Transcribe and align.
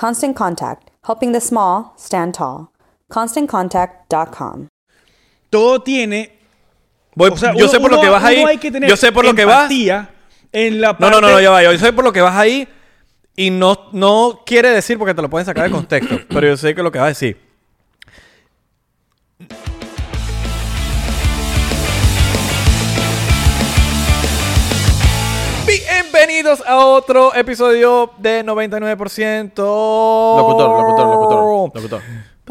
Constant 0.00 0.34
Contact, 0.34 0.90
helping 1.06 1.32
the 1.32 1.40
small 1.40 1.92
stand 1.98 2.32
tall. 2.34 2.70
ConstantContact.com. 3.10 4.68
todo 5.50 5.82
tiene. 5.82 6.38
Voy- 7.14 7.30
o 7.30 7.36
sea, 7.36 7.52
yo 7.52 7.64
uno- 7.64 7.68
sé 7.68 7.80
por 7.80 7.90
lo 7.90 8.00
que 8.00 8.08
vas 8.08 8.24
ahí. 8.24 8.36
hay 8.44 8.56
que 8.58 8.70
tener 8.70 8.88
Yo 8.88 8.96
sé 8.96 9.10
por 9.12 9.24
lo 9.24 9.34
que 9.34 9.44
vas. 9.44 9.70
En 10.52 10.80
la 10.80 10.92
No, 10.92 10.98
parte, 10.98 11.14
no, 11.16 11.20
no, 11.20 11.30
no, 11.32 11.40
ya 11.40 11.50
va. 11.50 11.62
Yo 11.62 11.76
sé 11.78 11.92
por 11.92 12.04
lo 12.04 12.12
que 12.12 12.20
vas 12.20 12.34
ahí 12.36 12.66
y 13.36 13.50
no, 13.50 13.88
no 13.92 14.42
quiere 14.46 14.70
decir 14.70 14.96
porque 14.96 15.12
te 15.14 15.20
lo 15.22 15.28
pueden 15.28 15.44
sacar 15.44 15.64
de 15.64 15.70
contexto. 15.70 16.18
pero 16.28 16.46
yo 16.46 16.56
sé 16.56 16.74
que 16.74 16.82
lo 16.82 16.90
que 16.90 16.98
vas 16.98 17.06
a 17.06 17.08
decir. 17.08 17.40
Bienvenidos 26.12 26.60
a 26.66 26.76
otro 26.86 27.32
episodio 27.36 28.10
de 28.18 28.44
99%. 28.44 29.54
Locutor, 29.54 30.68
locutor, 30.68 31.06
locutor, 31.06 31.74
locutor. 31.74 32.02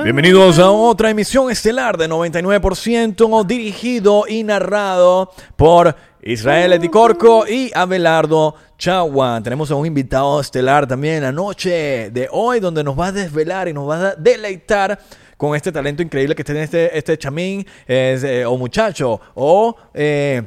Bienvenidos 0.02 0.60
a 0.60 0.72
otra 0.72 1.10
emisión 1.10 1.52
estelar 1.52 1.98
de 1.98 2.08
99% 2.08 3.46
dirigido 3.46 4.24
y 4.30 4.44
narrado 4.46 5.34
por 5.58 5.94
Israel 6.22 6.72
Eticorco 6.72 7.46
y 7.46 7.70
Abelardo 7.76 8.56
Chagua. 8.78 9.42
Tenemos 9.44 9.70
a 9.72 9.76
un 9.76 9.86
invitado 9.86 10.40
estelar 10.40 10.88
también 10.88 11.22
la 11.22 11.34
noche 11.34 12.12
de 12.12 12.30
hoy 12.32 12.62
donde 12.62 12.82
nos 12.82 12.98
va 12.98 13.08
a 13.08 13.12
desvelar 13.12 13.68
y 13.68 13.74
nos 13.74 13.90
va 13.90 14.08
a 14.08 14.16
deleitar 14.16 14.98
con 15.36 15.54
este 15.54 15.74
talento 15.74 16.02
increíble 16.02 16.34
que 16.34 16.46
tiene 16.46 16.64
este, 16.64 16.98
este 16.98 17.18
chamín 17.18 17.68
eh, 17.86 18.46
o 18.48 18.58
muchacho 18.58 19.20
o... 19.36 19.76
eh, 19.94 20.44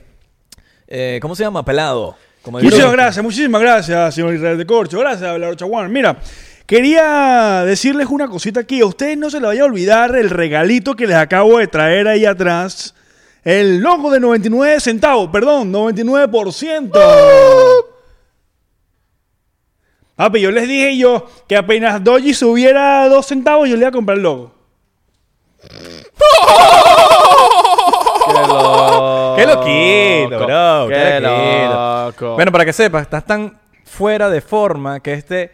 eh, 0.88 1.18
¿Cómo 1.20 1.34
se 1.34 1.42
llama? 1.42 1.62
Pelado. 1.62 2.16
Como 2.42 2.58
digo. 2.58 2.70
Muchísimas 2.70 2.92
gracias, 2.92 3.24
muchísimas 3.24 3.62
gracias, 3.62 4.14
señor 4.14 4.34
Israel 4.34 4.58
de 4.58 4.66
Corcho. 4.66 4.98
Gracias, 4.98 5.28
Abelardo 5.28 5.54
Chaguán. 5.54 5.92
Mira, 5.92 6.16
quería 6.66 7.62
decirles 7.64 8.08
una 8.08 8.28
cosita 8.28 8.60
aquí. 8.60 8.80
A 8.80 8.86
ustedes 8.86 9.16
no 9.16 9.30
se 9.30 9.38
les 9.38 9.46
vaya 9.46 9.62
a 9.62 9.66
olvidar 9.66 10.14
el 10.16 10.28
regalito 10.28 10.94
que 10.96 11.06
les 11.06 11.16
acabo 11.16 11.58
de 11.58 11.68
traer 11.68 12.08
ahí 12.08 12.24
atrás. 12.24 12.94
El 13.44 13.78
logo 13.78 14.10
de 14.10 14.20
99 14.20 14.80
centavos, 14.80 15.30
perdón, 15.30 15.72
99%. 15.72 16.90
Papi, 20.14 20.40
yo 20.40 20.50
les 20.52 20.68
dije 20.68 20.96
yo 20.96 21.26
que 21.48 21.56
apenas 21.56 22.04
Doji 22.04 22.34
subiera 22.34 23.08
dos 23.08 23.26
centavos, 23.26 23.68
yo 23.68 23.74
le 23.74 23.80
iba 23.80 23.88
a 23.88 23.92
comprar 23.92 24.18
el 24.18 24.22
logo. 24.22 24.54
¡Qué 29.36 29.46
loquito, 29.46 30.46
bro! 30.46 30.88
¡Qué, 30.88 30.94
Qué 30.94 31.20
loquito! 31.20 32.04
loco. 32.04 32.34
Bueno, 32.34 32.52
para 32.52 32.64
que 32.64 32.72
sepas, 32.72 33.02
estás 33.02 33.24
tan 33.24 33.58
fuera 33.84 34.28
de 34.30 34.40
forma 34.40 35.00
que 35.00 35.14
este 35.14 35.52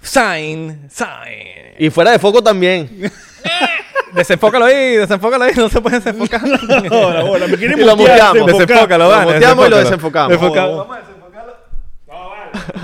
sign, 0.00 0.88
sign. 0.90 1.74
Y 1.78 1.90
fuera 1.90 2.10
de 2.12 2.18
foco 2.18 2.42
también. 2.42 3.10
Desenfócalo 4.12 4.66
ahí, 4.66 4.96
desenfócalo 4.96 5.44
ahí, 5.44 5.52
no 5.56 5.68
se 5.68 5.80
puede 5.80 5.98
desenfocar. 5.98 6.42
Ahora, 6.90 7.20
ahora, 7.20 7.46
me 7.48 7.56
quieren 7.56 7.80
Y 7.80 7.84
lo 7.84 7.96
muteamos. 7.96 8.46
Desenfócalo, 8.46 9.04
Lo 9.04 9.10
Dani, 9.10 9.32
muteamos 9.32 9.66
y 9.66 9.70
lo 9.70 9.76
desenfocamos. 9.78 10.28
Desenfocado. 10.30 10.88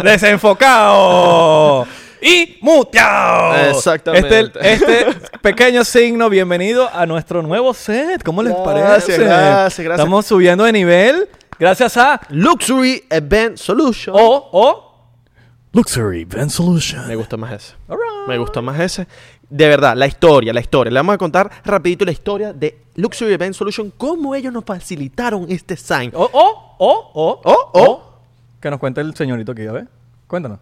Desenfocado. 0.02 1.86
Y 2.22 2.58
muteado. 2.60 3.70
Exactamente. 3.70 4.40
Este, 4.40 4.72
este 4.72 5.38
pequeño 5.40 5.84
signo, 5.84 6.28
bienvenido 6.28 6.88
a 6.92 7.06
nuestro 7.06 7.42
nuevo 7.42 7.72
set. 7.74 8.22
¿Cómo 8.22 8.42
les 8.42 8.52
Gracias, 8.52 8.64
parece? 9.06 9.24
gracias, 9.24 9.84
gracias. 9.84 9.98
Estamos 10.00 10.26
subiendo 10.26 10.64
de 10.64 10.72
nivel 10.72 11.28
gracias 11.58 11.96
a 11.96 12.20
Luxury 12.30 13.04
Event 13.10 13.56
Solution. 13.56 14.14
O, 14.18 14.48
o 14.52 14.90
Luxury 15.72 16.22
Event 16.22 16.50
Solution. 16.50 17.06
Me 17.08 17.16
gusta 17.16 17.36
más 17.36 17.52
ese. 17.52 17.74
Me 18.26 18.36
gusta 18.38 18.60
más 18.60 18.78
ese. 18.80 19.06
De 19.48 19.68
verdad, 19.68 19.96
la 19.96 20.06
historia, 20.06 20.52
la 20.52 20.60
historia. 20.60 20.92
Le 20.92 20.98
vamos 20.98 21.14
a 21.14 21.18
contar 21.18 21.50
rapidito 21.64 22.04
la 22.04 22.12
historia 22.12 22.52
de 22.52 22.78
Luxury 22.96 23.32
Event 23.32 23.54
Solution. 23.54 23.92
Cómo 23.96 24.34
ellos 24.34 24.52
nos 24.52 24.64
facilitaron 24.64 25.46
este 25.48 25.76
sign. 25.76 26.12
O, 26.14 26.24
o, 26.32 26.76
o, 26.78 27.10
o, 27.14 27.40
Oh, 27.44 27.70
oh. 27.74 28.02
Que 28.60 28.70
nos 28.70 28.78
cuente 28.78 29.00
el 29.00 29.14
señorito 29.16 29.52
aquí, 29.52 29.66
a 29.66 29.72
ver. 29.72 29.88
Cuéntanos. 30.26 30.58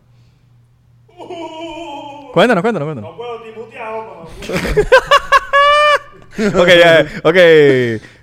Cuéntanos, 2.38 2.62
cuéntanos, 2.62 2.87
cuéntanos. 2.87 3.11
ok, 6.55 6.69
ya, 6.69 7.05
ok. 7.25 7.37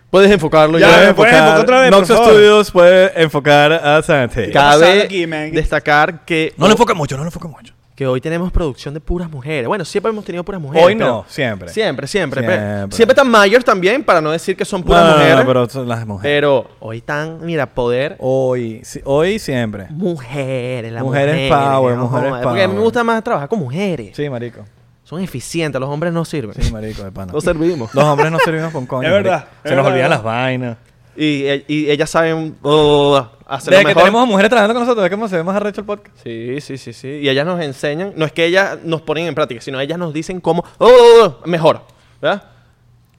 Puedes 0.10 0.32
enfocarlo 0.32 0.80
Ya, 0.80 0.88
puedes 0.88 1.10
enfocar 1.10 1.60
otra 1.60 1.82
vez, 1.82 1.92
favor. 2.08 2.32
Studios 2.32 2.72
puede 2.72 3.22
enfocar 3.22 3.74
a 3.74 4.02
Santi. 4.02 4.52
Cabe 4.54 5.02
aquí, 5.02 5.26
destacar 5.52 6.24
que, 6.24 6.54
No 6.56 6.68
le 6.68 6.72
enfoque 6.72 6.94
mucho, 6.94 7.18
no 7.18 7.24
le 7.24 7.28
enfoque 7.28 7.50
mucho. 7.50 7.75
Que 7.96 8.06
hoy 8.06 8.20
tenemos 8.20 8.52
producción 8.52 8.94
de 8.94 9.00
puras 9.00 9.30
mujeres. 9.32 9.68
Bueno, 9.70 9.86
siempre 9.86 10.10
hemos 10.12 10.26
tenido 10.26 10.44
puras 10.44 10.60
mujeres. 10.62 10.86
Hoy 10.86 10.96
no, 10.96 11.24
siempre. 11.30 11.70
Siempre, 11.70 12.08
siempre. 12.08 12.42
Siempre. 12.42 12.96
Siempre, 12.96 13.14
están 13.14 13.30
mayores 13.30 13.64
también, 13.64 14.04
para 14.04 14.20
no 14.20 14.32
decir 14.32 14.58
que 14.58 14.66
son 14.66 14.82
No, 14.82 14.88
puras 14.88 15.02
no, 15.04 15.08
no, 15.12 15.16
mujeres. 15.18 15.38
no, 15.38 15.46
pero 15.46 15.70
son 15.70 15.88
las 15.88 16.06
mujeres. 16.06 16.36
Pero 16.38 16.70
hoy 16.82 16.98
están, 16.98 17.40
mira, 17.46 17.68
poder. 17.74 18.18
Hoy, 18.20 18.82
sí, 18.84 19.00
hoy 19.06 19.40
siempre. 19.40 19.88
Mujeres, 19.92 20.92
las 20.92 21.04
Mujeres 21.04 21.36
mujeres. 21.36 21.52
power, 21.52 21.96
no 21.96 22.04
mujeres 22.04 22.30
jodas, 22.30 22.44
Porque 22.44 22.62
a 22.64 22.68
mí 22.68 22.74
me 22.74 22.76
power. 22.76 22.84
gusta 22.84 23.04
más 23.06 23.24
trabajar 23.24 23.48
con 23.48 23.60
mujeres. 23.60 24.16
Sí, 24.16 24.30
marico. 24.30 24.66
Son 25.06 25.22
eficientes, 25.22 25.80
los 25.80 25.90
hombres 25.90 26.12
no 26.12 26.26
sirven. 26.26 26.56
Sí, 26.62 26.72
marico, 26.74 27.04
de 27.04 27.12
pana. 27.12 27.32
No 27.34 27.40
servimos. 27.40 27.94
Los 27.96 28.04
hombres 28.04 28.30
no 28.32 28.40
servimos 28.40 28.74
con 28.74 28.86
coño. 28.88 29.08
Es 29.08 29.14
verdad, 29.14 29.32
marico. 29.32 29.52
es 29.64 29.70
Se 29.70 29.76
nos 29.76 29.86
verdad. 29.86 29.92
olvidan 29.94 30.10
las 30.10 30.24
vainas. 30.24 30.78
Y, 31.16 31.64
y 31.68 31.90
ellas 31.90 32.10
saben 32.10 32.58
oh, 32.62 33.26
hacerlo 33.48 33.78
Desde 33.78 33.84
que 33.84 33.88
mejor. 33.88 34.04
tenemos 34.04 34.24
a 34.24 34.26
mujeres 34.26 34.50
trabajando 34.50 34.74
con 34.74 34.84
nosotros, 34.84 35.06
es 35.06 35.12
como 35.12 35.28
se 35.28 35.38
ve 35.38 35.44
más 35.44 35.56
arrecho 35.56 35.82
el 35.82 35.88
podcast. 35.88 36.16
Sí, 36.24 36.60
sí, 36.62 36.78
sí, 36.78 36.94
sí. 36.94 37.08
Y 37.08 37.30
ellas 37.30 37.46
nos 37.46 37.62
enseñan, 37.62 38.14
no 38.16 38.26
es 38.26 38.32
que 38.32 38.46
ellas 38.46 38.80
nos 38.84 39.02
ponen 39.02 39.28
en 39.28 39.36
práctica, 39.36 39.62
sino 39.62 39.80
ellas 39.80 39.98
nos 39.98 40.14
dicen 40.14 40.42
cómo, 40.42 40.64
oh, 40.78 40.88
oh, 40.88 41.38
oh, 41.44 41.48
mejor. 41.48 41.82
¿Verdad? 42.22 42.44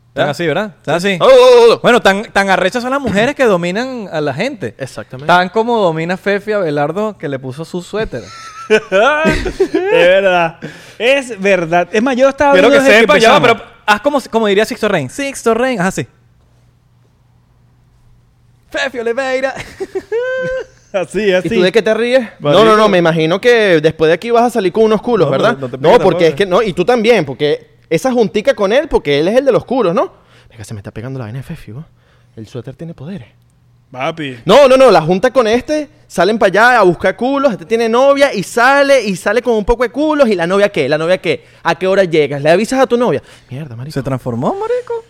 Están 0.08 0.28
¿Ya? 0.28 0.31
así, 0.31 0.46
¿verdad? 0.46 0.75
Están 0.78 0.94
así. 0.94 1.19
Oh, 1.20 1.26
oh, 1.26 1.72
oh. 1.75 1.81
Bueno, 1.81 2.00
tan, 2.00 2.25
tan 2.32 2.48
arrechas 2.48 2.82
son 2.82 2.90
las 2.90 3.00
mujeres 3.00 3.34
que 3.34 3.44
dominan 3.44 4.08
a 4.10 4.20
la 4.22 4.32
gente. 4.32 4.75
Exactamente. 4.78 5.26
Tan 5.26 5.50
como 5.50 5.78
domina 5.78 6.16
Fefi 6.16 6.52
a 6.52 6.58
Belardo 6.58 7.19
que 7.19 7.28
le 7.28 7.38
puso 7.38 7.66
su 7.66 7.82
suéter. 7.82 8.22
es 8.70 9.81
verdad. 9.92 10.58
Es 10.99 11.40
verdad. 11.40 11.88
Es 11.92 12.02
más, 12.02 12.16
yo 12.16 12.31
estaba 12.31 12.54
Quiero 12.54 12.70
que 12.70 12.81
sepa, 12.81 13.19
ya 13.19 13.38
pero 13.40 13.60
haz 13.84 14.00
como, 14.00 14.19
como 14.31 14.46
diría 14.46 14.64
Sixto 14.64 14.88
Rain. 14.88 15.10
Sixto 15.10 15.52
Rain, 15.52 15.81
haz 15.81 15.88
así. 15.88 16.06
Fefi 18.70 18.98
Oliveira. 18.98 19.54
Así, 20.92 21.24
¿Y 21.26 21.32
así. 21.32 21.48
tú 21.50 21.60
de 21.60 21.70
qué 21.72 21.82
te 21.82 21.92
ríes? 21.92 22.26
No, 22.38 22.64
no, 22.64 22.74
no, 22.76 22.88
me 22.88 22.96
imagino 22.98 23.38
que 23.38 23.80
después 23.82 24.08
de 24.08 24.14
aquí 24.14 24.30
vas 24.30 24.44
a 24.44 24.50
salir 24.50 24.72
con 24.72 24.84
unos 24.84 25.02
culos, 25.02 25.26
No, 25.26 25.30
¿verdad? 25.30 25.58
no 25.58 25.68
te 25.68 25.76
No, 25.76 25.82
pegues 25.90 25.98
porque 26.02 26.26
es 26.28 26.34
que 26.34 26.46
no, 26.46 26.62
y 26.62 26.72
tú 26.72 26.86
también, 26.86 27.26
porque 27.26 27.72
esa 27.90 28.10
juntica 28.12 28.54
con 28.54 28.72
él, 28.72 28.88
porque 28.88 29.20
él 29.20 29.28
es 29.28 29.36
el 29.36 29.44
de 29.44 29.52
los 29.52 29.66
culos, 29.66 29.94
¿no? 29.94 30.12
Venga, 30.48 30.64
se 30.64 30.72
me 30.72 30.80
está 30.80 30.92
pegando 30.92 31.18
la 31.18 31.26
vaina 31.26 31.40
de 31.40 31.42
Fefi, 31.42 31.72
¿no? 31.72 31.84
El 32.34 32.46
suéter 32.46 32.76
tiene 32.76 32.94
poderes. 32.94 33.28
Papi. 33.90 34.38
No, 34.46 34.68
no, 34.68 34.76
no, 34.78 34.90
la 34.90 35.02
junta 35.02 35.30
con 35.32 35.46
este, 35.46 35.88
salen 36.06 36.38
para 36.38 36.48
allá 36.48 36.80
a 36.80 36.82
buscar 36.82 37.14
culos, 37.14 37.52
este 37.52 37.66
tiene 37.66 37.90
novia 37.90 38.32
y 38.32 38.42
sale 38.42 39.02
y 39.04 39.16
sale 39.16 39.42
con 39.42 39.54
un 39.54 39.64
poco 39.66 39.82
de 39.82 39.90
culos 39.90 40.28
y 40.30 40.34
la 40.34 40.46
novia 40.46 40.70
qué, 40.70 40.88
la 40.88 40.96
novia 40.96 41.18
qué, 41.18 41.44
a 41.62 41.74
qué 41.74 41.86
hora 41.86 42.04
llegas, 42.04 42.40
le 42.40 42.48
avisas 42.48 42.80
a 42.80 42.86
tu 42.86 42.96
novia. 42.96 43.22
Mierda, 43.50 43.76
marico. 43.76 43.92
¿Se 43.92 44.02
transformó, 44.02 44.54
marico? 44.54 45.04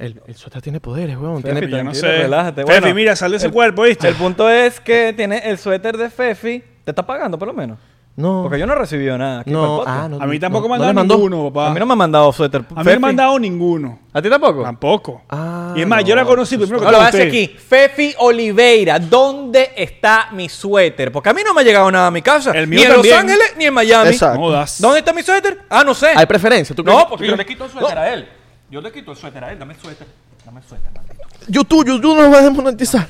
El, 0.00 0.20
el 0.26 0.34
suéter 0.34 0.62
tiene 0.62 0.80
poderes, 0.80 1.16
weón. 1.16 1.42
Fefi, 1.42 1.60
Tiene... 1.60 1.70
Yo 1.70 1.84
no 1.84 1.94
sé. 1.94 2.06
relájate. 2.22 2.62
Fefi, 2.64 2.80
Bueno, 2.80 2.94
mira, 2.94 3.14
sal 3.16 3.30
de 3.32 3.36
ese 3.36 3.46
el- 3.46 3.52
cuerpo, 3.52 3.82
¿viste? 3.82 4.08
El 4.08 4.14
punto 4.14 4.48
es 4.48 4.80
que 4.80 5.12
tiene 5.16 5.38
el 5.48 5.58
suéter 5.58 5.96
de 5.96 6.08
Fefi. 6.10 6.64
¿Te 6.84 6.90
está 6.90 7.04
pagando 7.04 7.38
por 7.38 7.48
lo 7.48 7.54
menos? 7.54 7.78
No. 8.16 8.42
Porque 8.42 8.58
yo 8.58 8.66
no 8.66 8.72
he 8.72 8.76
recibido 8.76 9.16
nada. 9.16 9.40
aquí 9.40 9.50
No, 9.50 9.82
ah, 9.86 10.08
no. 10.10 10.20
A 10.20 10.26
mí 10.26 10.38
tampoco 10.40 10.64
no, 10.64 10.68
me 10.70 10.74
han 10.74 10.80
le 10.80 10.84
dado 10.86 10.94
mandó. 10.94 11.14
ninguno, 11.14 11.52
papá. 11.52 11.68
A 11.70 11.74
mí 11.74 11.78
no 11.80 11.86
me 11.86 11.92
han 11.92 11.98
mandado 11.98 12.32
suéter. 12.32 12.64
A 12.74 12.82
mí 12.84 12.92
no 12.94 13.00
me 13.00 13.08
han 13.08 13.16
dado 13.16 13.38
ninguno. 13.38 13.98
¿A 14.12 14.20
ti 14.20 14.28
tampoco? 14.28 14.62
Tampoco. 14.62 15.22
Ah, 15.30 15.72
y 15.76 15.82
es 15.82 15.86
más, 15.86 16.04
yo 16.04 16.14
la 16.16 16.22
no. 16.22 16.28
conocí 16.28 16.56
primero 16.58 16.78
que 16.80 16.84
lo 16.86 16.90
todo 16.92 17.00
a 17.02 17.06
decir 17.10 17.20
usted. 17.28 17.28
aquí. 17.28 17.46
Fefi 17.56 18.14
Oliveira, 18.18 18.98
¿dónde 18.98 19.70
está 19.76 20.28
mi 20.32 20.48
suéter? 20.48 21.12
Porque 21.12 21.28
a 21.30 21.32
mí 21.32 21.42
no 21.46 21.54
me 21.54 21.60
ha 21.60 21.64
llegado 21.64 21.90
nada 21.90 22.08
a 22.08 22.10
mi 22.10 22.20
casa. 22.20 22.50
El 22.52 22.66
mío 22.66 22.80
ni 22.80 22.86
en 22.86 22.92
Los. 22.96 23.12
Ángeles 23.12 23.54
ni 23.56 23.64
en 23.66 23.74
Miami. 23.74 24.10
Exacto. 24.10 24.64
¿Dónde 24.80 24.98
está 24.98 25.12
mi 25.12 25.22
suéter? 25.22 25.58
Ah, 25.70 25.84
no 25.84 25.94
sé. 25.94 26.08
Hay 26.14 26.26
preferencia, 26.26 26.74
no, 26.84 27.06
porque 27.08 27.24
¿tú 27.26 27.30
yo 27.30 27.36
le 27.36 27.46
quito 27.46 27.64
el 27.66 27.70
suéter 27.70 27.96
a 27.98 28.12
él. 28.12 28.28
Yo 28.70 28.80
le 28.80 28.92
quito 28.92 29.10
el 29.12 29.16
suéter 29.16 29.42
a 29.44 29.52
él. 29.52 29.58
Dame 29.58 29.74
el 29.74 29.80
suéter. 29.80 30.06
Dame 30.44 30.60
el 30.60 30.66
suéter, 30.66 30.90
maldito. 30.94 31.22
YouTube, 31.48 31.86
YouTube 31.86 32.16
nos 32.16 32.32
va 32.32 32.38
a 32.38 32.42
desmonetizar. 32.42 33.06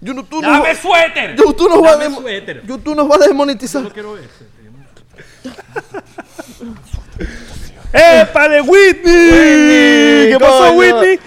YouTube 0.00 0.42
nos 0.42 0.52
¡Dame 0.52 0.60
va- 0.64 0.70
el 0.70 0.76
suéter! 0.76 1.36
YouTube 1.36 1.68
nos 1.70 1.82
va 1.82 1.90
a 1.90 1.94
el 1.94 2.00
demo- 2.00 2.20
suéter. 2.20 2.62
YouTube 2.66 2.94
nos 2.96 3.10
va 3.10 3.14
a 3.14 3.18
desmonetizar. 3.18 3.82
¡Épale, 7.92 8.60
Whitney! 8.60 10.30
¿Qué 10.32 10.36
pasó? 10.38 10.72
Whitney? 10.72 11.18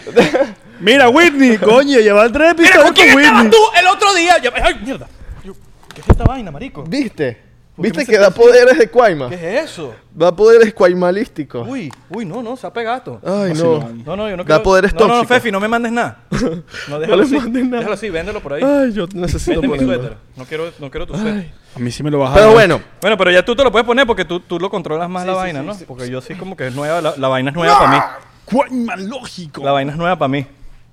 Mira, 0.79 1.09
Whitney, 1.09 1.57
coño, 1.59 1.99
lleva 1.99 2.31
tres 2.31 2.53
Mira, 2.57 2.69
episodios 2.69 2.83
¿con 2.85 2.93
quién 2.93 3.13
con 3.13 3.21
estabas 3.23 3.49
tú 3.49 3.57
el 3.79 3.87
otro 3.87 4.13
día? 4.15 4.37
Yo- 4.39 4.51
¡Ay, 4.63 4.79
mierda! 4.83 5.07
Yo- 5.43 5.53
¿Qué 5.93 6.01
es 6.01 6.09
esta 6.09 6.23
vaina, 6.23 6.51
marico? 6.51 6.83
¿Viste? 6.83 7.50
¿Por 7.75 7.85
qué 7.85 7.91
¿Viste 7.91 8.05
que 8.11 8.17
da 8.19 8.29
poderes 8.31 8.77
de 8.77 8.89
Cuaima? 8.89 9.29
¿Qué 9.29 9.35
es 9.35 9.71
eso? 9.71 9.95
Da 10.13 10.35
poderes 10.35 10.73
cuaimalísticos. 10.73 11.65
Uy, 11.67 11.89
uy, 12.09 12.25
no, 12.25 12.43
no, 12.43 12.57
se 12.57 12.67
ha 12.67 12.73
pegado. 12.73 13.21
Ay, 13.25 13.53
no. 13.53 13.89
No, 14.05 14.15
no, 14.17 14.29
yo 14.29 14.35
no 14.37 14.43
Da 14.43 14.47
quiero. 14.47 14.63
poderes 14.63 14.93
no, 14.93 14.99
no, 14.99 15.07
no, 15.07 15.13
tóxicos. 15.21 15.37
Fefi, 15.37 15.51
no 15.53 15.59
me 15.61 15.67
mandes 15.69 15.91
nada. 15.93 16.19
No, 16.89 16.99
déjalo 16.99 17.17
le 17.17 17.23
así. 17.23 17.35
mandes 17.37 17.63
nada. 17.63 17.77
Déjalo 17.77 17.93
así, 17.93 18.09
véndelo 18.09 18.41
por 18.41 18.53
ahí. 18.53 18.61
Ay, 18.63 18.91
yo 18.91 19.07
necesito 19.13 19.61
Vende 19.61 19.67
mi 19.69 19.79
ponerlo. 19.85 19.95
suéter. 20.03 20.17
No 20.35 20.45
quiero, 20.45 20.71
no 20.79 20.91
quiero 20.91 21.07
tu 21.07 21.15
suéter. 21.15 21.49
A 21.75 21.79
mí 21.79 21.91
sí 21.91 22.03
me 22.03 22.11
lo 22.11 22.19
bajaron. 22.19 22.43
Pero 22.43 22.53
bueno, 22.53 22.81
Bueno, 23.01 23.17
pero 23.17 23.31
ya 23.31 23.43
tú 23.45 23.55
te 23.55 23.63
lo 23.63 23.71
puedes 23.71 23.85
poner 23.87 24.05
porque 24.05 24.25
tú, 24.25 24.41
tú 24.41 24.59
lo 24.59 24.69
controlas 24.69 25.09
más 25.09 25.25
la 25.25 25.33
vaina, 25.33 25.61
¿no? 25.63 25.73
Porque 25.87 26.09
yo 26.09 26.19
sí 26.21 26.35
como 26.35 26.57
que 26.57 26.67
es 26.67 26.75
nueva, 26.75 26.99
la, 27.01 27.13
la 27.17 27.27
vaina 27.29 27.51
es 27.51 27.55
nueva 27.55 27.79
para 27.79 27.91
mí. 27.91 27.97
Cuaima 28.45 28.95
lógico. 28.97 29.63
La 29.63 29.71
vaina 29.71 29.93
es 29.93 29.97
nueva 29.97 30.17
para 30.17 30.27
mí. 30.27 30.45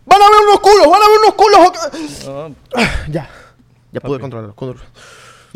van 0.07 0.23
a 0.23 0.31
ver 0.31 0.39
unos 0.49 0.61
culos, 0.61 0.87
van 0.89 1.03
a 1.03 1.09
ver 1.09 1.19
unos 1.25 1.35
culos. 1.35 2.55
No, 2.55 2.55
Ya. 3.13 3.29
Ya 3.91 4.01
pude 4.01 4.21
controlar 4.21 4.47
los 4.47 4.55
culos. 4.55 4.81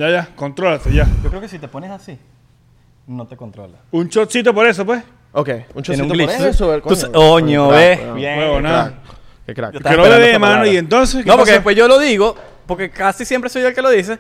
Ya, 0.02 0.10
ya, 0.10 0.28
contrólate, 0.34 0.93
ya. 0.93 1.06
yo 1.22 1.28
creo 1.28 1.40
que 1.40 1.49
si 1.49 1.60
te 1.60 1.69
pones 1.69 1.88
así, 1.93 2.19
no 3.06 3.25
te 3.25 3.37
controla. 3.37 3.78
Un 3.93 4.08
shotcito 4.08 4.52
por 4.52 4.66
eso, 4.66 4.84
pues. 4.84 5.00
Ok, 5.31 5.49
un 5.75 5.82
chocito 5.84 6.08
por 6.08 6.16
glitch. 6.16 6.31
eso. 6.40 6.81
coño. 6.82 7.10
Oño, 7.14 7.69
ve. 7.69 8.10
Bien. 8.16 8.37
Huevo, 8.40 8.60
nada. 8.60 8.84
Crack. 8.88 8.96
Qué 9.46 9.54
crack. 9.54 9.72
Yo 9.75 9.78
Que 9.81 9.96
no 9.96 10.04
le 10.04 10.19
dé, 10.19 10.38
mano, 10.40 10.66
y 10.66 10.76
entonces. 10.76 11.22
¿qué 11.22 11.28
No, 11.31 11.37
porque 11.37 11.52
después 11.52 11.76
yo 11.76 11.87
lo 11.87 12.00
digo, 12.00 12.34
porque 12.66 12.90
casi 12.90 13.25
siempre 13.25 13.49
soy 13.49 13.62
yo 13.62 13.69
el 13.69 13.75
que 13.75 13.81
lo 13.82 13.90
dice. 13.90 14.19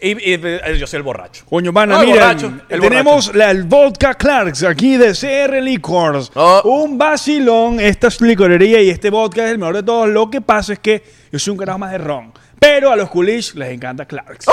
Y, 0.00 0.12
y- 0.12 0.34
y 0.74 0.78
yo 0.78 0.86
soy 0.86 0.96
el 0.96 1.02
borracho. 1.02 1.44
Coño, 1.46 1.74
pana, 1.74 1.96
No, 1.96 2.00
el 2.00 2.06
miren, 2.06 2.20
borracho, 2.22 2.52
el 2.70 2.80
tenemos 2.80 3.34
la, 3.34 3.50
el 3.50 3.64
Vodka 3.64 4.14
Clarks 4.14 4.62
aquí 4.64 4.96
de 4.96 5.12
CR 5.12 5.60
Liquors. 5.62 6.32
Oh. 6.34 6.62
Un 6.64 6.96
vacilón, 6.96 7.80
esta 7.80 8.08
es 8.08 8.20
licorería 8.22 8.80
y 8.80 8.88
este 8.88 9.10
vodka 9.10 9.44
es 9.44 9.50
el 9.52 9.58
mejor 9.58 9.76
de 9.76 9.82
todos. 9.82 10.08
Lo 10.08 10.30
que 10.30 10.40
pasa 10.40 10.72
es 10.72 10.78
que 10.78 11.02
yo 11.30 11.38
soy 11.38 11.52
un 11.52 11.58
carajo 11.58 11.78
más 11.78 11.92
de 11.92 11.98
ron. 11.98 12.32
Pero 12.58 12.90
a 12.90 12.96
los 12.96 13.10
coolish 13.10 13.54
les 13.54 13.70
encanta 13.70 14.06
Clarks. 14.06 14.46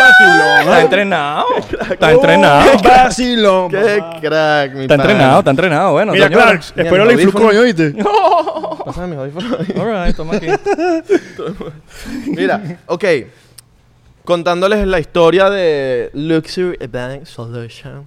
Vacilón. 0.00 0.60
Está 0.60 0.80
entrenado. 0.82 1.46
Está 1.90 2.12
entrenado. 2.12 2.72
Un 2.72 2.82
Vacilón. 2.82 3.70
Qué 3.70 4.02
crack, 4.20 4.72
mi 4.74 4.82
Está 4.82 4.94
entrenado, 4.94 5.38
está 5.40 5.50
entrenado. 5.50 5.92
Bueno, 5.92 6.12
Mira, 6.12 6.26
señora. 6.26 6.44
Clarks, 6.44 6.72
Mira, 6.76 6.88
espero 6.88 7.04
mi 7.04 7.14
la 7.14 7.22
influ 7.22 7.28
audífono. 7.30 7.46
coño, 7.48 7.60
¿oíste? 7.60 7.94
Pásame 8.84 9.06
mis 9.08 9.18
audífonos 9.18 9.60
ahí. 9.60 9.80
All 9.80 10.06
right, 10.06 10.16
toma 10.16 10.36
aquí. 10.36 10.46
Mira, 12.26 12.78
ok. 12.86 13.04
Contándoles 14.24 14.86
la 14.86 14.98
historia 15.00 15.50
de 15.50 16.10
Luxury 16.14 16.76
Event 16.80 17.26
Solution. 17.26 18.06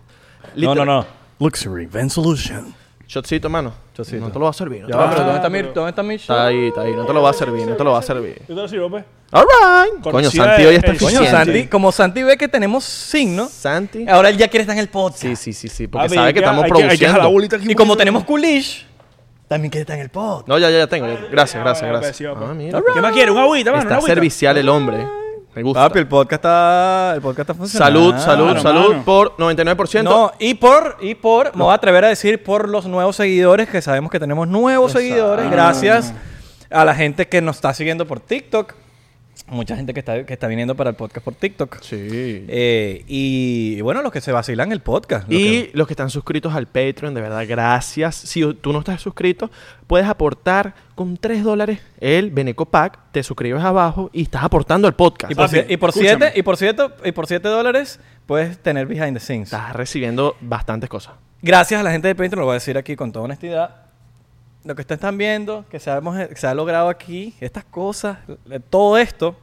No, 0.56 0.73
no, 0.73 0.85
no. 0.85 1.06
Luxury 1.39 1.83
Event 1.83 2.09
Solution. 2.12 2.73
Shotcito, 3.07 3.50
mano. 3.50 3.74
Shotcito. 3.95 4.19
No 4.19 4.31
te 4.31 4.38
lo 4.39 4.45
va 4.45 4.51
a 4.51 4.54
servir. 4.54 4.81
no 4.81 4.88
te 4.88 4.92
Ya 4.94 4.98
lo 5.00 5.04
va, 5.06 5.09
pero. 5.09 5.21
¿dónde 5.24 5.36
está 5.38 5.50
mi, 5.50 5.62
dónde 5.62 5.89
está 5.89 6.04
mi 6.04 6.15
Está 6.15 6.45
ahí, 6.48 6.68
está 6.68 6.81
ahí. 6.81 6.94
No 6.94 7.06
te 7.06 7.13
lo 7.13 7.21
va 7.21 7.30
a 7.30 7.33
servir, 7.33 7.65
no 7.68 7.75
te 7.75 7.83
lo 7.83 7.92
va 7.94 8.00
a 8.00 8.01
servir. 8.01 8.36
Yo 8.50 8.56
te 8.56 8.62
lo 8.62 8.68
sirvo, 8.68 8.89
pues. 8.89 9.06
All 9.31 9.44
right. 9.44 9.94
Coño, 10.01 10.12
Cortesía 10.12 10.44
Santi 10.44 10.62
de- 10.62 10.68
hoy 10.69 10.75
está 10.75 10.92
el- 10.92 10.98
Coño, 10.98 11.09
eficiente. 11.19 11.31
Santi, 11.45 11.68
como 11.68 11.92
Santi 11.92 12.24
ve 12.24 12.38
que 12.38 12.48
tenemos 12.48 12.83
signo, 12.83 13.48
Santi. 13.50 14.06
ahora 14.09 14.30
él 14.30 14.38
ya 14.38 14.48
quiere 14.50 14.62
estar 14.62 14.75
en 14.75 14.81
el 14.81 14.89
podcast. 14.89 15.21
Sí, 15.21 15.36
sí, 15.36 15.54
sí, 15.54 15.68
sí. 15.69 15.88
Porque 15.88 16.06
Papi, 16.07 16.15
sabe 16.15 16.27
hay 16.27 16.33
que 16.33 16.39
estamos 16.39 16.63
hay 16.65 16.69
hay 16.71 16.77
que 16.77 16.83
jalar 16.83 16.98
produciendo. 16.98 17.31
bolita 17.31 17.56
aquí, 17.56 17.71
Y 17.71 17.75
como 17.75 17.95
tenemos 17.98 18.24
coolish, 18.25 18.86
también 19.48 19.69
quiere 19.71 19.81
estar 19.81 19.95
en 19.95 20.01
el 20.04 20.09
podcast. 20.09 20.48
No, 20.50 20.57
ya, 20.59 20.69
ya, 20.69 20.77
ya 20.80 20.88
tengo. 20.88 21.07
ya. 21.07 21.15
Gracias, 21.31 21.63
gracias, 21.63 21.89
gracias. 21.89 22.18
pues. 22.38 22.50
Ah, 22.50 22.54
mira. 22.54 22.81
¿Qué 22.94 23.02
más 23.02 23.14
quieres? 23.14 23.31
¿Un 23.33 23.37
agüita, 23.40 23.71
mano? 23.71 23.81
¿Una 23.83 23.90
Está 23.90 23.95
agüita? 23.95 24.14
servicial 24.16 24.57
el 24.57 24.68
hombre. 24.69 25.07
Me 25.57 25.64
gusta. 25.64 25.87
Papi, 25.87 25.97
el 25.97 26.07
podcast 26.07 26.33
está, 26.33 27.14
el 27.16 27.21
podcast 27.21 27.49
está 27.49 27.54
funcionando. 27.56 28.11
Salud, 28.11 28.23
salud, 28.23 28.45
Mano, 28.45 28.61
salud 28.61 28.90
mano. 28.90 29.04
por 29.04 29.35
99%. 29.37 30.04
No, 30.04 30.31
y 30.37 30.54
por, 30.54 30.97
y 31.02 31.16
por, 31.16 31.56
me 31.56 31.64
voy 31.64 31.71
a 31.71 31.76
atrever 31.76 32.06
a 32.06 32.09
decir 32.09 32.44
por 32.44 32.69
los 32.69 32.85
nuevos 32.85 33.16
seguidores, 33.16 33.68
que 33.68 33.81
sabemos 33.81 34.11
que 34.11 34.19
tenemos 34.19 34.47
nuevos 34.47 34.92
seguidores, 34.92 35.49
gracias 35.49 36.14
a 36.69 36.85
la 36.85 36.94
gente 36.94 37.28
que 37.28 37.42
nos 37.42 37.56
está 37.56 37.73
siguiendo 37.73 38.06
por 38.06 38.19
TikTok. 38.19 38.76
Mucha 39.47 39.75
gente 39.75 39.94
que 39.94 39.99
está, 39.99 40.25
que 40.25 40.33
está 40.33 40.47
viniendo 40.47 40.75
para 40.75 40.89
el 40.89 40.95
podcast 40.95 41.23
por 41.23 41.35
TikTok. 41.35 41.79
Sí. 41.81 41.97
Eh, 42.47 43.03
y 43.07 43.79
bueno, 43.81 44.01
los 44.01 44.11
que 44.11 44.19
se 44.21 44.31
vacilan 44.31 44.71
el 44.71 44.81
podcast. 44.81 45.27
los 45.29 45.39
Y 45.39 45.44
que- 45.67 45.71
los 45.73 45.87
que 45.87 45.94
están 45.94 46.09
suscritos 46.09 46.53
al 46.53 46.67
Patreon, 46.67 47.13
de 47.13 47.21
verdad, 47.21 47.45
gracias. 47.47 48.15
Si 48.15 48.41
tú 48.56 48.73
no 48.73 48.79
estás 48.79 49.01
suscrito, 49.01 49.49
puedes 49.87 50.07
aportar 50.07 50.73
con 50.95 51.17
3 51.17 51.44
dólares 51.44 51.79
el 51.99 52.31
Beneco 52.31 52.65
Pack, 52.65 52.99
te 53.11 53.23
suscribes 53.23 53.63
abajo 53.63 54.09
y 54.11 54.23
estás 54.23 54.44
aportando 54.44 54.87
al 54.87 54.95
podcast. 54.95 55.31
y 55.31 55.35
por, 55.35 55.45
Papi, 55.45 55.57
sie- 55.59 55.65
y 55.69 55.77
por 55.77 55.89
escúchame. 55.89 56.09
siete, 56.25 56.39
y 56.39 56.44
por 56.44 56.57
siete, 56.57 56.83
y 57.06 57.11
por 57.13 57.27
siete 57.27 57.47
dólares 57.47 57.99
puedes 58.25 58.57
tener 58.57 58.85
behind 58.87 59.13
the 59.13 59.19
scenes. 59.19 59.53
Estás 59.53 59.73
recibiendo 59.73 60.35
bastantes 60.41 60.89
cosas. 60.89 61.13
Gracias 61.41 61.79
a 61.79 61.83
la 61.83 61.91
gente 61.91 62.07
de 62.09 62.15
Patreon, 62.15 62.39
lo 62.39 62.45
voy 62.45 62.51
a 62.51 62.56
decir 62.56 62.77
aquí 62.77 62.95
con 62.95 63.11
toda 63.11 63.25
honestidad. 63.25 63.86
Lo 64.64 64.76
que 64.76 64.81
ustedes 64.81 64.97
están 64.97 65.18
viendo, 65.18 65.66
que 65.69 65.80
se, 65.80 65.92
que 66.30 66.35
se 66.35 66.47
ha 66.47 66.54
logrado 66.54 66.90
aquí, 66.90 67.33
estas 67.40 67.64
cosas, 67.64 68.18
eh, 68.49 68.59
todo 68.69 68.97
esto, 68.97 69.35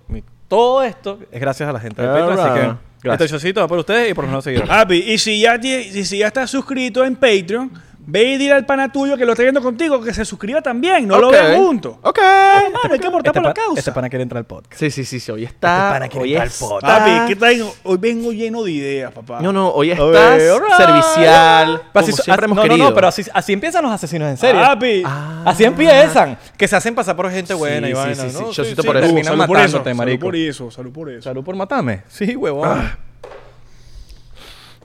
todo 0.48 0.82
esto 0.82 1.18
es 1.30 1.40
gracias 1.40 1.68
a 1.68 1.72
la 1.72 1.80
gente 1.80 2.02
de 2.02 2.08
Patreon. 2.08 2.38
Así 2.38 2.60
que 2.60 2.94
Gracias. 3.02 3.20
este 3.20 3.26
showcito 3.28 3.60
va 3.60 3.68
por 3.68 3.78
ustedes 3.78 4.10
y 4.10 4.14
por 4.14 4.24
los 4.24 4.30
nuevos 4.30 4.44
seguidores. 4.44 4.68
Papi, 4.68 4.96
y 4.96 5.18
si 5.18 5.40
ya, 5.40 5.56
y 5.56 6.04
si 6.04 6.18
ya 6.18 6.26
estás 6.28 6.50
suscrito 6.50 7.04
en 7.04 7.16
Patreon, 7.16 7.70
ve 8.06 8.22
y 8.24 8.36
dile 8.38 8.52
al 8.52 8.66
pana 8.66 8.92
tuyo 8.92 9.16
que 9.16 9.24
lo 9.24 9.32
está 9.32 9.42
viendo 9.42 9.62
contigo 9.62 10.00
que 10.02 10.12
se 10.12 10.24
suscriba 10.24 10.60
también, 10.62 11.06
no 11.08 11.18
lo 11.18 11.28
Ok. 11.28 11.32
vean 11.32 11.56
juntos. 11.56 11.96
Ok. 12.02 12.18
Mano, 12.20 12.92
hay 12.94 12.98
que 12.98 13.06
aportar 13.06 13.30
este, 13.30 13.40
por 13.40 13.42
la 13.48 13.54
pa- 13.54 13.60
causa. 13.62 13.78
este 13.78 13.92
pana 13.92 14.08
quiere 14.10 14.22
entrar 14.22 14.38
al 14.38 14.44
podcast. 14.46 14.74
Sí, 14.80 14.90
sí, 14.90 15.04
sí, 15.04 15.20
sí. 15.20 15.32
Hoy 15.32 15.44
está. 15.44 15.76
Este 15.86 15.92
pana 15.94 16.08
quiere 16.08 16.22
hoy 16.24 16.30
entrar 16.32 16.42
al 16.46 16.52
está- 16.52 16.66
podcast. 16.68 16.98
Papi, 16.98 17.26
¿qué 17.28 17.36
tal? 17.36 17.66
Hoy 17.84 17.98
vengo 17.98 18.32
lleno 18.32 18.62
de 18.62 18.72
ideas, 18.72 19.12
papá. 19.12 19.40
No, 19.40 19.52
no, 19.52 19.68
hoy 19.70 19.92
Oye, 19.92 19.92
estás 19.92 20.50
alright. 20.50 20.76
servicial. 20.76 21.66
Pero 21.66 21.92
Como 21.92 22.02
así- 22.04 22.12
siempre 22.12 22.32
así- 22.34 22.44
hemos 22.44 22.56
no, 22.56 22.62
querido. 22.62 22.78
no, 22.78 22.88
no, 22.90 22.94
pero 22.94 23.08
así, 23.08 23.22
así 23.32 23.52
empiezan 23.52 23.82
los 23.84 23.92
asesinos 23.92 24.28
en 24.28 24.36
serie. 24.36 24.60
Papi. 24.60 25.02
Ah. 25.06 25.42
Así 25.46 25.64
empiezan. 25.64 26.38
Que 26.56 26.68
se 26.68 26.76
hacen 26.76 26.94
pasar 26.94 27.16
por 27.16 27.30
gente 27.30 27.54
buena 27.54 27.86
Sí, 27.86 27.92
y 27.92 27.96
sí, 27.96 28.00
vaina, 28.00 28.14
sí, 28.22 28.30
sí. 28.30 28.36
¿no? 28.40 28.52
Showcito 28.52 28.82
por 28.84 28.96
eso. 28.96 29.06
Terminan 29.06 29.24
salud 29.32 29.46
por 29.46 29.56
eso, 29.56 29.62
matándote, 29.78 29.84
salud 29.90 29.96
marico. 29.98 30.24
por 30.26 30.36
eso, 30.36 30.70
salud 30.70 30.92
por 30.92 31.10
eso. 31.10 31.22
Salud 31.22 31.44
por 31.44 31.56
matarme. 31.56 32.02
Sí, 32.08 32.36
huevón. 32.36 32.92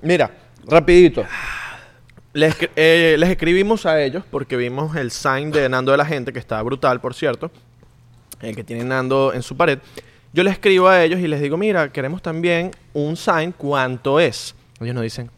Mira, 0.02 0.32
Rapidito. 0.66 1.26
Les, 2.34 2.56
eh, 2.76 3.16
les 3.18 3.30
escribimos 3.30 3.86
a 3.86 4.02
ellos 4.02 4.24
porque 4.30 4.56
vimos 4.56 4.96
el 4.96 5.12
sign 5.12 5.52
de 5.52 5.68
Nando 5.68 5.92
de 5.92 5.98
la 5.98 6.06
Gente, 6.06 6.32
que 6.32 6.40
está 6.40 6.62
brutal, 6.62 7.02
por 7.02 7.14
cierto. 7.14 7.52
El 8.42 8.56
que 8.56 8.64
tiene 8.64 8.84
Nando 8.84 9.34
en 9.34 9.42
su 9.42 9.58
pared. 9.58 9.80
Yo 10.32 10.44
les 10.44 10.54
escribo 10.54 10.88
a 10.88 11.04
ellos 11.04 11.20
y 11.20 11.28
les 11.28 11.42
digo, 11.42 11.58
mira, 11.58 11.92
queremos 11.92 12.22
también 12.22 12.72
un 12.94 13.18
sign, 13.18 13.52
¿cuánto 13.52 14.20
es? 14.20 14.54
Ellos 14.80 14.94
nos 14.94 15.04
dicen, 15.04 15.32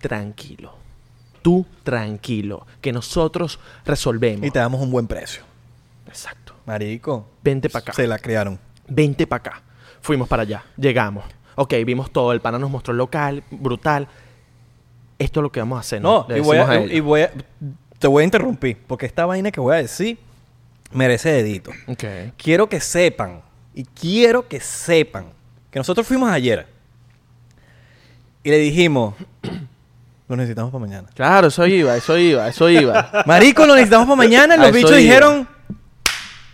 tranquilo. 0.00 0.74
Tú 1.40 1.66
tranquilo, 1.82 2.66
que 2.80 2.92
nosotros 2.92 3.58
resolvemos. 3.84 4.46
Y 4.46 4.50
te 4.50 4.58
damos 4.58 4.80
un 4.80 4.90
buen 4.90 5.06
precio. 5.06 5.42
Exacto. 6.06 6.54
Marico. 6.66 7.26
Vente 7.42 7.68
para 7.68 7.82
acá. 7.82 7.92
Se 7.92 8.06
la 8.06 8.18
crearon. 8.18 8.58
Vente 8.88 9.26
para 9.26 9.40
acá. 9.40 9.62
Fuimos 10.00 10.28
para 10.28 10.42
allá. 10.42 10.64
Llegamos. 10.76 11.24
Ok, 11.56 11.74
vimos 11.84 12.10
todo. 12.10 12.32
El 12.32 12.40
pana 12.40 12.58
nos 12.58 12.70
mostró 12.70 12.92
el 12.92 12.98
local. 12.98 13.42
Brutal. 13.50 14.08
Esto 15.24 15.40
es 15.40 15.42
lo 15.42 15.52
que 15.52 15.60
vamos 15.60 15.76
a 15.78 15.80
hacer. 15.80 16.00
No, 16.02 16.26
y 16.36 16.40
voy, 16.40 16.56
a, 16.58 16.64
y 16.96 17.00
voy 17.00 17.20
a- 17.22 17.30
te 17.98 18.06
voy 18.08 18.22
a 18.22 18.24
interrumpir, 18.24 18.78
porque 18.86 19.06
esta 19.06 19.24
vaina 19.26 19.50
que 19.50 19.60
voy 19.60 19.74
a 19.74 19.78
decir 19.78 20.18
merece 20.92 21.30
dedito. 21.32 21.70
Quiero 22.36 22.68
que 22.68 22.80
sepan, 22.80 23.40
y 23.74 23.84
quiero 23.84 24.46
que 24.46 24.60
sepan, 24.60 25.26
que 25.70 25.78
nosotros 25.78 26.06
fuimos 26.06 26.30
ayer 26.30 26.66
y 28.42 28.50
le 28.50 28.58
dijimos, 28.58 29.14
lo 30.28 30.36
necesitamos 30.36 30.70
para 30.70 30.84
mañana. 30.84 31.08
Claro, 31.14 31.48
eso 31.48 31.66
iba, 31.66 31.96
eso 31.96 32.16
iba, 32.18 32.46
eso 32.48 32.68
iba. 32.68 33.10
Marico, 33.26 33.66
lo 33.66 33.74
necesitamos 33.74 34.06
para 34.06 34.16
mañana. 34.16 34.56
Los 34.56 34.72
bichos 34.72 34.90
dijeron, 34.98 35.48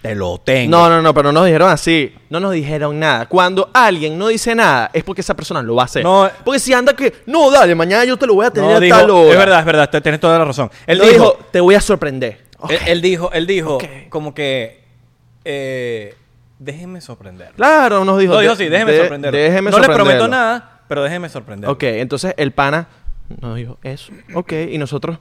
te 0.03 0.15
lo 0.15 0.39
tengo. 0.39 0.71
No, 0.71 0.89
no, 0.89 1.03
no, 1.03 1.13
pero 1.13 1.31
no 1.31 1.41
nos 1.41 1.47
dijeron 1.47 1.69
así. 1.71 2.15
No 2.31 2.41
nos 2.41 2.53
dijeron 2.53 2.99
nada. 2.99 3.27
Cuando 3.27 3.71
alguien 3.75 4.19
no 4.19 4.29
dice 4.29 4.55
nada, 4.55 4.91
es 4.95 5.05
porque 5.05 5.21
esa 5.21 5.35
persona 5.35 5.61
lo 5.63 5.75
va 5.75 5.83
a 5.83 5.85
hacer. 5.87 6.03
No. 6.03 6.31
Porque 6.45 6.59
si 6.61 6.73
anda 6.73 6.95
que, 6.95 7.13
no, 7.27 7.51
dale, 7.51 7.75
mañana 7.75 8.05
yo 8.05 8.17
te 8.17 8.27
lo 8.27 8.35
voy 8.35 8.47
a 8.47 8.51
tener 8.51 8.71
No, 8.71 8.77
a 8.77 8.81
dijo, 8.81 8.97
tal 8.97 9.11
hora. 9.11 9.31
es 9.33 9.37
verdad, 9.39 9.59
es 9.61 9.65
verdad, 9.67 9.91
te- 9.91 10.01
tienes 10.01 10.21
toda 10.21 10.39
la 10.39 10.45
razón. 10.45 10.71
Él 10.87 11.01
Él 11.01 11.07
dijo, 11.13 11.13
dijo, 11.25 11.39
te 11.51 11.61
voy 11.61 11.75
a 11.75 11.81
sorprender. 11.81 12.41
él, 12.69 12.79
él 12.87 13.03
dijo, 13.03 13.31
él 13.33 13.47
dijo, 13.47 13.79
como 14.09 14.33
que, 14.35 14.83
eh, 15.45 16.15
déjenme 16.59 17.01
sorprender. 17.01 17.53
Claro, 17.57 18.05
nos 18.05 18.19
dijo. 18.19 18.35
No, 18.35 18.41
dijo 18.41 18.57
sí, 18.57 18.69
déjeme 18.69 18.93
de- 18.93 18.99
sorprender. 19.01 19.33
Déjeme 19.33 19.71
no 19.71 19.79
le 19.79 19.87
prometo 19.89 20.29
nada, 20.29 20.81
pero 20.89 21.03
déjeme 21.03 21.29
sorprender. 21.29 21.69
Ok, 21.69 21.83
entonces 21.85 22.35
el 22.37 22.53
pana 22.53 22.89
nos 23.41 23.57
dijo 23.57 23.79
eso. 23.83 24.13
Ok, 24.35 24.53
y 24.71 24.79
nosotros 24.79 25.19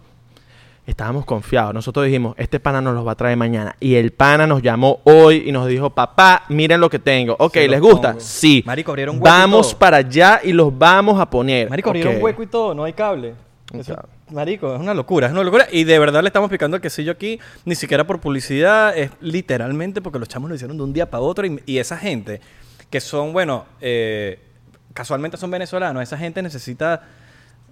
estábamos 0.89 1.25
confiados. 1.25 1.73
Nosotros 1.73 2.05
dijimos, 2.05 2.35
este 2.37 2.59
pana 2.59 2.81
nos 2.81 2.93
los 2.93 3.05
va 3.07 3.11
a 3.11 3.15
traer 3.15 3.37
mañana. 3.37 3.75
Y 3.79 3.95
el 3.95 4.11
pana 4.11 4.47
nos 4.47 4.61
llamó 4.61 4.99
hoy 5.03 5.43
y 5.47 5.51
nos 5.51 5.67
dijo, 5.67 5.89
papá, 5.91 6.43
miren 6.49 6.79
lo 6.81 6.89
que 6.89 6.99
tengo. 6.99 7.35
Ok, 7.39 7.53
Se 7.53 7.67
¿les 7.67 7.79
gusta? 7.79 8.09
pongo. 8.09 8.21
Sí. 8.21 8.63
Marico, 8.65 8.91
abrieron 8.91 9.15
hueco 9.15 9.27
y 9.27 9.29
Vamos 9.29 9.69
todo. 9.69 9.79
para 9.79 9.97
allá 9.97 10.41
y 10.43 10.51
los 10.53 10.77
vamos 10.77 11.19
a 11.19 11.29
poner. 11.29 11.69
Marico, 11.69 11.89
abrieron 11.89 12.21
hueco 12.21 12.43
y 12.43 12.47
todo, 12.47 12.73
no 12.73 12.83
hay 12.83 12.93
cable. 12.93 13.35
Eso- 13.73 13.95
marico, 14.31 14.73
es 14.73 14.79
una 14.81 14.93
locura, 14.93 15.27
es 15.27 15.33
una 15.33 15.43
locura. 15.43 15.67
Y 15.71 15.83
de 15.83 15.99
verdad 15.99 16.21
le 16.21 16.27
estamos 16.27 16.49
picando 16.49 16.75
el 16.75 16.81
quesillo 16.81 17.11
aquí, 17.11 17.39
ni 17.65 17.75
siquiera 17.75 18.05
por 18.05 18.19
publicidad, 18.19 18.97
es 18.97 19.11
literalmente 19.21 20.01
porque 20.01 20.17
los 20.19 20.27
chamos 20.27 20.49
lo 20.49 20.55
hicieron 20.55 20.75
de 20.77 20.83
un 20.83 20.93
día 20.93 21.09
para 21.09 21.21
otro. 21.21 21.45
Y, 21.45 21.61
y 21.65 21.77
esa 21.77 21.97
gente, 21.97 22.41
que 22.89 22.99
son, 22.99 23.31
bueno, 23.31 23.65
eh, 23.79 24.39
casualmente 24.93 25.37
son 25.37 25.51
venezolanos, 25.51 26.01
esa 26.01 26.17
gente 26.17 26.41
necesita, 26.41 27.03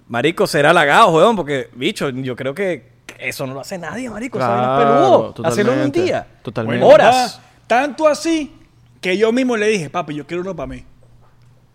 marico, 0.07 0.45
ser 0.45 0.67
halagado, 0.67 1.09
weón, 1.09 1.35
porque, 1.35 1.69
bicho, 1.73 2.09
yo 2.09 2.35
creo 2.35 2.53
que 2.53 2.96
eso 3.19 3.45
no 3.47 3.53
lo 3.53 3.59
hace 3.61 3.77
nadie, 3.77 4.09
marico. 4.09 4.37
Claro, 4.37 5.33
peludo. 5.33 5.47
Hacerlo 5.47 5.73
en 5.73 5.79
un 5.81 5.91
día. 5.91 6.25
totalmente. 6.41 6.83
Bueno, 6.85 6.93
Horas. 6.95 7.39
tanto 7.67 8.07
así 8.07 8.53
que 9.01 9.17
yo 9.17 9.31
mismo 9.31 9.55
le 9.57 9.67
dije, 9.67 9.89
papi, 9.89 10.15
yo 10.15 10.25
quiero 10.25 10.41
uno 10.41 10.55
para 10.55 10.67
mí. 10.67 10.83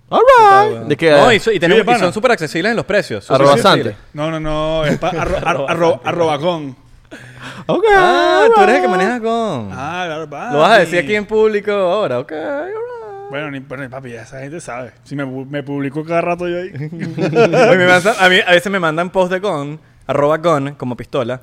All 0.09 0.21
right. 0.69 0.79
¿De 0.89 0.97
qué? 0.97 1.11
No, 1.11 1.33
y, 1.33 1.39
so- 1.41 1.51
y 1.53 1.59
tenemos- 1.59 1.97
y 1.97 1.99
son 1.99 2.13
súper 2.13 2.33
accesibles 2.33 2.71
en 2.71 2.77
los 2.77 2.85
precios. 2.85 3.31
Arroba. 3.31 3.57
Santi. 3.57 3.91
No, 4.13 4.31
no, 4.31 4.39
no, 4.41 4.85
es 4.85 4.99
para 4.99 5.23
arro, 5.23 5.37
arro- 5.39 5.67
arro- 5.69 6.01
arrobacón. 6.05 6.77
Ok. 7.67 7.85
Ah, 7.95 8.47
tú 8.55 8.61
eres 8.63 8.77
el 8.77 8.83
que 8.83 8.89
manejas 8.89 9.21
con. 9.21 9.71
Ah, 9.73 10.03
claro, 10.07 10.29
papi. 10.29 10.53
Lo 10.55 10.61
vas 10.61 10.73
a 10.73 10.79
decir 10.81 10.99
aquí 10.99 11.15
en 11.15 11.25
público 11.27 11.73
ahora, 11.73 12.19
ok. 12.19 12.33
alright. 12.33 12.75
Bueno, 13.31 13.51
ni, 13.51 13.61
pero, 13.61 13.89
papi, 13.89 14.11
ya 14.13 14.23
esa 14.23 14.41
gente 14.41 14.61
sabe. 14.61 14.93
Si 15.05 15.17
me, 15.17 15.25
pu- 15.25 15.47
me 15.47 15.63
publico 15.63 16.05
cada 16.05 16.21
rato 16.21 16.47
yo 16.47 16.59
ahí. 16.59 16.71
Mí 16.91 18.41
a 18.47 18.51
veces 18.51 18.71
me 18.71 18.79
mandan 18.79 19.09
post 19.09 19.33
de 19.33 19.41
con, 19.41 19.81
arroba 20.07 20.41
con, 20.41 20.75
como 20.75 20.97
pistola. 20.97 21.41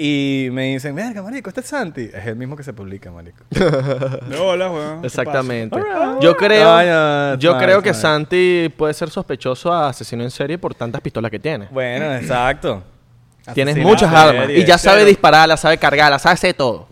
Y 0.00 0.48
me 0.52 0.66
dicen, 0.74 0.94
verga, 0.94 1.22
marico, 1.22 1.50
este 1.50 1.60
es 1.60 1.66
Santi. 1.66 2.08
Es 2.14 2.24
el 2.24 2.36
mismo 2.36 2.56
que 2.56 2.62
se 2.62 2.72
publica, 2.72 3.10
marico. 3.10 3.42
De 3.50 4.36
hola, 4.38 4.70
weón. 4.70 5.00
¿qué 5.00 5.08
Exactamente. 5.08 5.76
Yo 6.20 6.36
creo, 6.36 7.34
yo 7.34 7.52
fine, 7.54 7.64
creo 7.64 7.82
que. 7.82 7.92
Santi 7.94 8.72
puede 8.76 8.94
ser 8.94 9.10
sospechoso 9.10 9.72
a 9.72 9.88
asesino 9.88 10.22
en 10.22 10.30
serie 10.30 10.56
por 10.56 10.72
tantas 10.72 11.00
pistolas 11.00 11.32
que 11.32 11.40
tiene. 11.40 11.66
Bueno, 11.72 12.14
exacto. 12.14 12.84
Tienes 13.54 13.72
Asesinato 13.72 13.88
muchas 13.88 14.12
armas 14.12 14.46
serie. 14.46 14.60
y 14.60 14.64
ya 14.64 14.78
sabe 14.78 14.98
Claro. 14.98 15.08
dispararla, 15.08 15.56
sabe 15.56 15.78
cargarla, 15.78 16.18
sabe 16.20 16.34
hacer 16.34 16.54
todo. 16.54 16.86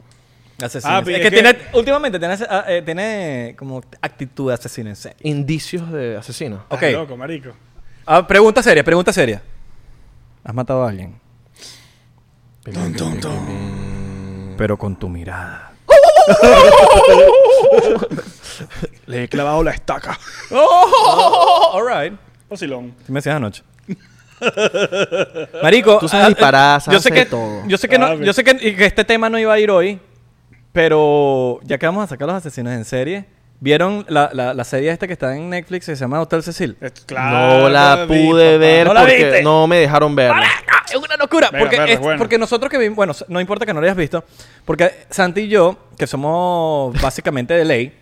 Asesino. 0.61 0.93
Ah, 0.93 0.99
es, 1.01 1.05
pero 1.05 1.23
que, 1.23 1.31
tiene, 1.31 1.57
últimamente 1.75 2.19
tiene, 2.19 2.35
ah, 2.49 2.65
eh, 2.67 2.83
tiene 2.83 3.55
como 3.59 3.83
actitud 4.01 4.49
de 4.49 4.55
asesino 4.55 4.89
en 4.89 4.97
serie. 4.97 5.19
Indicios 5.23 5.93
de 5.93 6.17
asesino. 6.17 6.65
Ok. 6.71 6.83
Loco, 6.93 7.17
marico. 7.17 7.51
Ah, 8.07 8.27
pregunta 8.27 8.63
seria, 8.65 8.83
pregunta 8.83 9.13
seria. 9.13 9.43
¿Has 10.47 10.55
matado 10.55 10.85
a 10.85 10.91
alguien? 10.91 11.19
Pero 14.57 14.79
con 14.79 14.95
tu 14.95 15.09
mirada. 15.09 15.73
Le 19.07 19.25
he 19.25 19.29
clavado 19.29 19.65
la 19.65 19.73
estaca. 19.73 20.17
Oh, 20.53 21.73
alright. 21.75 22.17
Vacilón. 22.49 22.95
¿Qué 23.05 23.11
me 23.11 23.19
decías 23.19 23.35
anoche? 23.35 23.65
Marico, 25.65 25.99
Tú 25.99 26.07
sabes 26.07 26.26
ah, 26.26 26.29
disparar, 26.29 26.81
sabes 26.81 26.99
yo 26.99 27.03
sé 27.03 27.09
hacer 27.09 27.25
que 27.25 27.31
todo. 27.31 27.67
yo 27.67 27.76
sé 27.76 27.88
que 27.88 27.99
no, 27.99 28.07
Sabe. 28.07 28.25
yo 28.25 28.33
sé 28.33 28.45
que 28.45 28.87
este 28.87 29.05
tema 29.05 29.29
no 29.29 29.41
iba 29.41 29.53
a 29.53 29.59
ir 29.59 29.73
hoy, 29.73 29.99
pero 30.73 31.59
ya 31.65 31.76
que 31.76 31.87
vamos 31.87 32.05
a 32.05 32.07
sacar 32.07 32.29
los 32.29 32.37
asesinos 32.37 32.73
en 32.73 32.85
serie, 32.85 33.26
¿vieron 33.61 34.05
la, 34.09 34.31
la, 34.33 34.55
la 34.55 34.65
serie 34.65 34.91
esta 34.91 35.07
que 35.07 35.13
está 35.13 35.37
en 35.37 35.49
Netflix 35.51 35.87
que 35.87 35.97
se 35.97 36.01
llama 36.01 36.21
Hotel 36.21 36.43
Cecil? 36.43 36.77
Es- 36.81 36.93
Claro, 37.07 37.63
no 37.63 37.69
la 37.69 38.05
pude 38.07 38.59
ver 38.59 38.87
¿No 38.87 38.95
la 38.95 39.01
porque 39.01 39.41
no 39.43 39.67
me 39.67 39.77
dejaron 39.79 40.15
verla. 40.15 40.43
¡Ah! 40.69 40.83
Es 40.89 40.97
una 40.97 41.17
locura. 41.17 41.49
Venga, 41.51 41.65
porque, 41.65 41.77
perro, 41.77 41.93
es- 41.93 42.01
bueno. 42.01 42.19
porque 42.19 42.39
nosotros 42.39 42.71
que 42.71 42.79
vimos, 42.79 42.95
bueno, 42.97 43.13
no 43.29 43.41
importa 43.41 43.67
que 43.67 43.75
no 43.75 43.81
lo 43.81 43.87
hayas 43.87 43.97
visto, 43.97 44.25
porque 44.65 44.91
Santi 45.11 45.43
y 45.43 45.49
yo, 45.49 45.77
que 45.99 46.07
somos 46.07 47.01
básicamente 47.03 47.55
de 47.55 47.65
ley, 47.65 47.93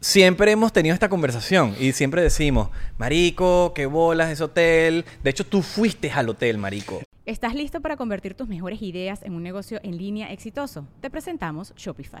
siempre 0.00 0.50
hemos 0.52 0.72
tenido 0.72 0.94
esta 0.94 1.08
conversación 1.08 1.74
y 1.78 1.92
siempre 1.92 2.22
decimos, 2.22 2.68
Marico, 2.98 3.72
qué 3.74 3.86
bolas 3.86 4.30
ese 4.30 4.44
hotel. 4.44 5.04
De 5.22 5.30
hecho, 5.30 5.44
tú 5.46 5.62
fuiste 5.62 6.10
al 6.12 6.28
hotel, 6.28 6.58
Marico. 6.58 7.00
¿Estás 7.26 7.54
listo 7.54 7.80
para 7.80 7.96
convertir 7.96 8.34
tus 8.34 8.48
mejores 8.48 8.82
ideas 8.82 9.22
en 9.22 9.34
un 9.34 9.42
negocio 9.42 9.80
en 9.82 9.96
línea 9.96 10.30
exitoso? 10.32 10.86
Te 11.00 11.08
presentamos 11.10 11.72
Shopify. 11.76 12.20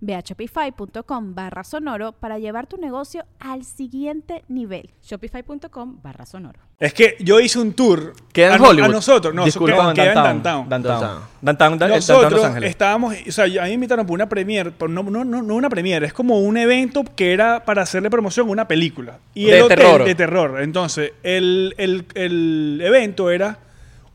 Ve 0.00 0.14
a 0.14 0.20
shopify.com 0.20 1.34
barra 1.34 1.64
sonoro 1.64 2.12
para 2.12 2.38
llevar 2.38 2.66
tu 2.66 2.76
negocio 2.76 3.24
al 3.38 3.64
siguiente 3.64 4.44
nivel. 4.48 4.90
Shopify.com 5.02 5.98
barra 6.02 6.26
sonoro. 6.26 6.60
Es 6.78 6.94
que 6.94 7.16
yo 7.20 7.38
hice 7.40 7.58
un 7.58 7.74
tour. 7.74 8.14
Queda 8.32 8.56
en 8.56 8.64
a, 8.64 8.68
Hollywood. 8.68 8.88
a 8.90 8.92
nosotros, 8.92 9.34
no, 9.34 9.44
Disculpa, 9.44 9.92
que- 9.92 10.00
queda 10.00 10.12
en 10.12 10.14
Downtown. 10.14 10.68
Downtown. 10.68 10.68
Downtown. 10.68 11.00
Downtown. 11.00 11.28
Downtown, 11.42 11.78
da- 11.78 11.88
Downtown 11.88 11.90
Nosotros 11.98 12.32
Los 12.32 12.44
Ángeles. 12.44 12.70
estábamos, 12.70 13.14
o 13.28 13.32
sea, 13.32 13.44
a 13.44 13.48
mí 13.48 13.54
me 13.68 13.72
invitaron 13.74 14.06
por 14.06 14.14
una 14.14 14.28
premiere, 14.28 14.70
por 14.70 14.88
no, 14.88 15.02
no, 15.02 15.24
no, 15.24 15.42
no 15.42 15.54
una 15.54 15.68
premiere, 15.68 16.06
es 16.06 16.12
como 16.14 16.40
un 16.40 16.56
evento 16.56 17.04
que 17.16 17.32
era 17.34 17.64
para 17.66 17.82
hacerle 17.82 18.08
promoción 18.08 18.48
a 18.48 18.50
una 18.52 18.66
película. 18.68 19.18
Y 19.34 19.44
De 19.46 19.58
el 19.58 19.62
hotel 19.64 19.78
terror. 19.78 20.04
de 20.04 20.14
terror. 20.14 20.60
Entonces, 20.62 21.12
el, 21.22 21.74
el- 21.76 22.06
el 22.14 22.80
evento 22.82 23.30
era 23.30 23.58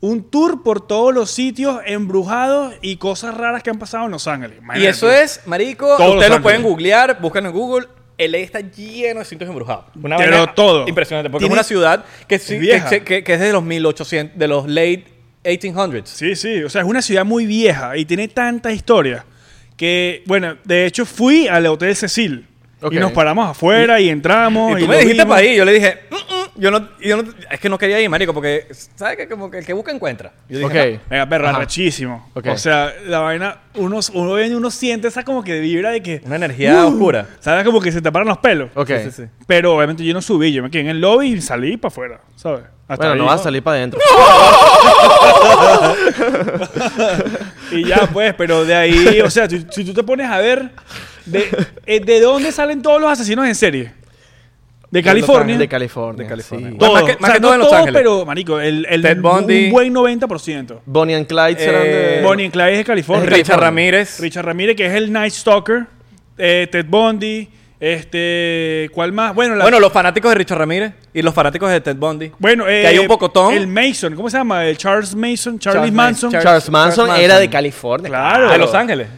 un 0.00 0.24
tour 0.30 0.62
por 0.62 0.86
todos 0.86 1.14
los 1.14 1.30
sitios 1.30 1.80
embrujados 1.86 2.74
y 2.82 2.96
cosas 2.96 3.34
raras 3.36 3.62
que 3.62 3.70
han 3.70 3.78
pasado 3.78 4.04
en 4.06 4.10
Los 4.12 4.26
Ángeles. 4.26 4.58
Y 4.76 4.84
eso 4.86 5.10
es, 5.10 5.40
marico, 5.46 5.96
Todos 5.96 6.14
ustedes 6.16 6.30
lo 6.30 6.42
pueden 6.42 6.62
googlear, 6.62 7.18
buscan 7.20 7.46
en 7.46 7.52
Google, 7.52 7.86
LA 8.18 8.38
está 8.38 8.60
lleno 8.60 9.20
de 9.20 9.24
sitios 9.24 9.48
embrujados. 9.48 9.84
Una 10.02 10.16
Pero 10.16 10.46
todo. 10.48 10.86
Impresionante, 10.88 11.30
porque 11.30 11.46
es 11.46 11.50
una 11.52 11.62
ciudad 11.62 12.04
que, 12.28 12.38
sí- 12.38 12.58
que, 12.60 13.02
que- 13.04 13.24
que 13.24 13.34
es 13.34 13.40
de 13.40 13.52
los 13.52 13.62
1800, 13.62 14.38
de 14.38 14.48
los 14.48 14.66
late 14.68 15.04
1800s. 15.44 16.06
Sí, 16.06 16.34
sí, 16.36 16.62
o 16.62 16.68
sea, 16.70 16.82
es 16.82 16.86
una 16.86 17.02
ciudad 17.02 17.24
muy 17.24 17.46
vieja 17.46 17.96
y 17.96 18.04
tiene 18.04 18.28
tanta 18.28 18.72
historia 18.72 19.24
que, 19.76 20.22
bueno, 20.26 20.56
de 20.64 20.86
hecho 20.86 21.04
fui 21.06 21.46
al 21.48 21.66
Hotel 21.66 21.94
Cecil 21.94 22.46
Ok. 22.80 22.94
y 22.94 22.96
nos 22.96 23.12
paramos 23.12 23.48
afuera 23.50 24.00
y, 24.00 24.08
entramos. 24.08 24.72
Y 24.72 24.78
tú 24.80 24.84
y 24.84 24.88
me 24.88 24.98
dijiste 24.98 25.26
para 25.26 25.42
ir, 25.42 25.56
yo 25.56 25.64
le 25.64 25.72
dije, 25.72 25.98
"Mm, 26.10 26.14
mm", 26.14 26.35
yo 26.58 26.70
no, 26.70 26.88
yo 27.00 27.22
no- 27.22 27.32
es 27.50 27.60
que 27.60 27.68
no 27.68 27.78
quería 27.78 28.00
ir, 28.00 28.08
marico, 28.10 28.32
porque, 28.34 28.66
¿sabes? 28.94 29.16
Que 29.16 29.28
como 29.28 29.50
que 29.50 29.58
el 29.58 29.66
que 29.66 29.72
busca 29.72 29.92
encuentra. 29.92 30.32
Yo 30.48 30.58
dije, 30.58 30.94
Ok. 30.94 31.00
"No". 31.02 31.10
Venga, 31.10 31.28
perra, 31.28 31.50
Ajá. 31.50 31.58
rechísimo. 31.60 32.30
Ok. 32.34 32.46
O 32.48 32.58
sea, 32.58 32.92
la 33.06 33.20
vaina, 33.20 33.58
uno, 33.74 34.00
uno 34.14 34.32
ve 34.32 34.46
y 34.48 34.54
uno 34.54 34.70
siente 34.70 35.08
esa 35.08 35.24
como 35.24 35.42
que 35.44 35.60
vibra 35.60 35.90
de 35.90 36.02
que... 36.02 36.20
Una 36.24 36.36
energía 36.36 36.84
oscura. 36.86 37.26
¿Sabes? 37.40 37.64
Como 37.64 37.80
que 37.80 37.92
se 37.92 38.00
te 38.02 38.10
paran 38.12 38.28
los 38.28 38.38
pelos. 38.38 38.70
Ok. 38.74 38.88
Sí, 38.88 38.94
sí, 39.04 39.10
sí. 39.10 39.22
Pero 39.46 39.74
obviamente 39.76 40.04
yo 40.04 40.12
no 40.14 40.20
subí, 40.22 40.52
yo 40.52 40.62
me 40.62 40.70
quedé 40.70 40.82
en 40.82 40.88
el 40.88 41.00
lobby 41.00 41.32
y 41.34 41.40
salí 41.40 41.76
para 41.76 41.88
afuera, 41.92 42.20
¿sabes? 42.36 42.62
Hasta 42.88 43.06
Bueno, 43.06 43.12
ahí. 43.14 43.18
no 43.18 43.24
vas 43.26 43.40
a 43.40 43.44
salir 43.44 43.62
para 43.62 43.78
adentro. 43.78 44.00
Y 47.72 47.84
ya, 47.84 48.08
pues, 48.12 48.32
pero 48.34 48.64
de 48.64 48.74
ahí, 48.74 49.20
o 49.20 49.30
sea, 49.30 49.48
si, 49.48 49.66
si 49.70 49.84
tú 49.84 49.92
te 49.92 50.02
pones 50.02 50.28
a 50.30 50.38
ver, 50.38 50.70
de, 51.24 51.48
eh, 51.84 52.00
¿de 52.00 52.20
dónde 52.20 52.52
salen 52.52 52.80
todos 52.80 53.00
los 53.00 53.10
asesinos 53.10 53.46
en 53.46 53.54
serie? 53.54 53.92
De 54.90 55.02
California. 55.02 55.58
De 55.58 55.68
California. 55.68 56.22
De 56.24 56.28
California. 56.28 56.70
sí. 56.70 56.78
Todos. 56.78 56.92
Más 56.94 57.02
que- 57.02 57.12
más 57.18 57.22
O 57.22 57.26
sea, 57.26 57.34
que 57.34 57.40
todo 57.40 57.50
no 57.50 57.54
en 57.54 57.58
Los 57.60 57.68
todos, 57.68 57.80
Ángeles. 57.80 58.00
pero, 58.00 58.24
marico, 58.26 58.60
el, 58.60 58.86
el 58.88 59.02
Ted 59.02 59.20
Bundy. 59.20 59.66
un 59.66 59.72
buen 59.72 59.92
90%. 59.94 60.80
Bonnie 60.86 61.14
and 61.16 61.26
Clyde 61.26 61.58
serán 61.58 61.82
Eh, 61.84 61.88
de... 61.88 62.22
Bonnie 62.22 62.44
and 62.44 62.52
Clyde 62.52 62.72
es 62.72 62.78
de 62.78 62.84
California. 62.84 63.24
Richard 63.24 63.36
California. 63.42 63.64
Ramírez. 63.66 64.20
Richard 64.20 64.44
Ramírez, 64.46 64.76
que 64.76 64.86
es 64.86 64.94
el 64.94 65.12
Night 65.12 65.32
Stalker. 65.32 65.86
Eh, 66.38 66.68
Ted 66.70 66.86
Bundy. 66.88 67.48
Este, 67.78 68.88
¿cuál 68.94 69.12
más? 69.12 69.34
Bueno, 69.34 69.54
la- 69.54 69.64
Bueno, 69.64 69.80
los 69.80 69.92
fanáticos 69.92 70.30
de 70.30 70.34
Richard 70.36 70.58
Ramírez 70.58 70.92
y 71.12 71.20
los 71.22 71.34
fanáticos 71.34 71.70
de 71.70 71.80
Ted 71.80 71.96
Bundy. 71.96 72.32
bueno, 72.38 72.66
eh, 72.68 72.82
que 72.82 72.86
hay 72.86 72.98
un 72.98 73.06
pocotón. 73.06 73.52
El 73.54 73.66
Mason, 73.66 74.14
¿cómo 74.14 74.30
se 74.30 74.38
llama? 74.38 74.64
El 74.66 74.76
Charles 74.78 75.14
Mason, 75.14 75.58
Charlie 75.58 75.78
Charles 75.80 75.92
Manson. 75.92 76.30
Manson. 76.30 76.42
Charles 76.42 76.70
Manson 76.70 77.06
Charles 77.06 77.24
era 77.24 77.34
Manson. 77.34 77.40
de 77.46 77.50
California. 77.50 78.08
Claro. 78.08 78.50
de 78.50 78.58
Los 78.58 78.74
Ángeles. 78.74 79.08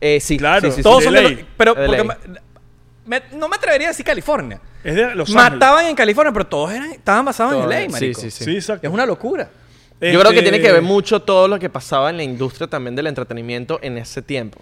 Eh, 0.00 0.20
sí, 0.20 0.36
Claro. 0.36 0.60
sí, 0.62 0.70
sí, 0.70 0.76
sí. 0.76 0.82
Todos 0.82 1.02
son 1.04 1.14
de 1.14 1.22
los- 1.22 1.32
Pero 1.56 1.74
De 1.74 1.86
porque 1.86 2.02
LA. 2.04 2.16
me- 3.06 3.20
me- 3.20 3.22
no 3.38 3.48
me 3.48 3.56
atrevería 3.56 3.88
a 3.88 3.90
decir 3.90 4.04
California. 4.04 4.60
Es 4.84 4.94
de 4.94 5.14
Los 5.14 5.30
Ángeles. 5.34 5.52
Mataban 5.52 5.86
en 5.86 5.96
California, 5.96 6.32
pero 6.32 6.46
todos 6.46 6.72
eran, 6.72 6.92
estaban 6.92 7.24
basados 7.24 7.54
Todos, 7.54 7.64
en 7.74 7.84
LA, 7.84 7.88
marico. 7.90 8.20
sí, 8.20 8.30
sí. 8.30 8.44
Sí, 8.44 8.54
exacto. 8.56 8.86
Es 8.86 8.92
una 8.92 9.06
locura. 9.06 9.48
Yo 10.00 10.20
creo 10.20 10.32
que 10.32 10.38
Este, 10.38 10.42
tiene 10.50 10.60
que 10.60 10.70
ver 10.70 10.82
mucho 10.82 11.22
todo 11.22 11.48
lo 11.48 11.58
que 11.58 11.70
pasaba 11.70 12.10
en 12.10 12.18
la 12.18 12.22
industria 12.22 12.66
también 12.68 12.94
del 12.94 13.06
entretenimiento 13.06 13.78
en 13.82 13.96
ese 13.96 14.20
tiempo. 14.22 14.60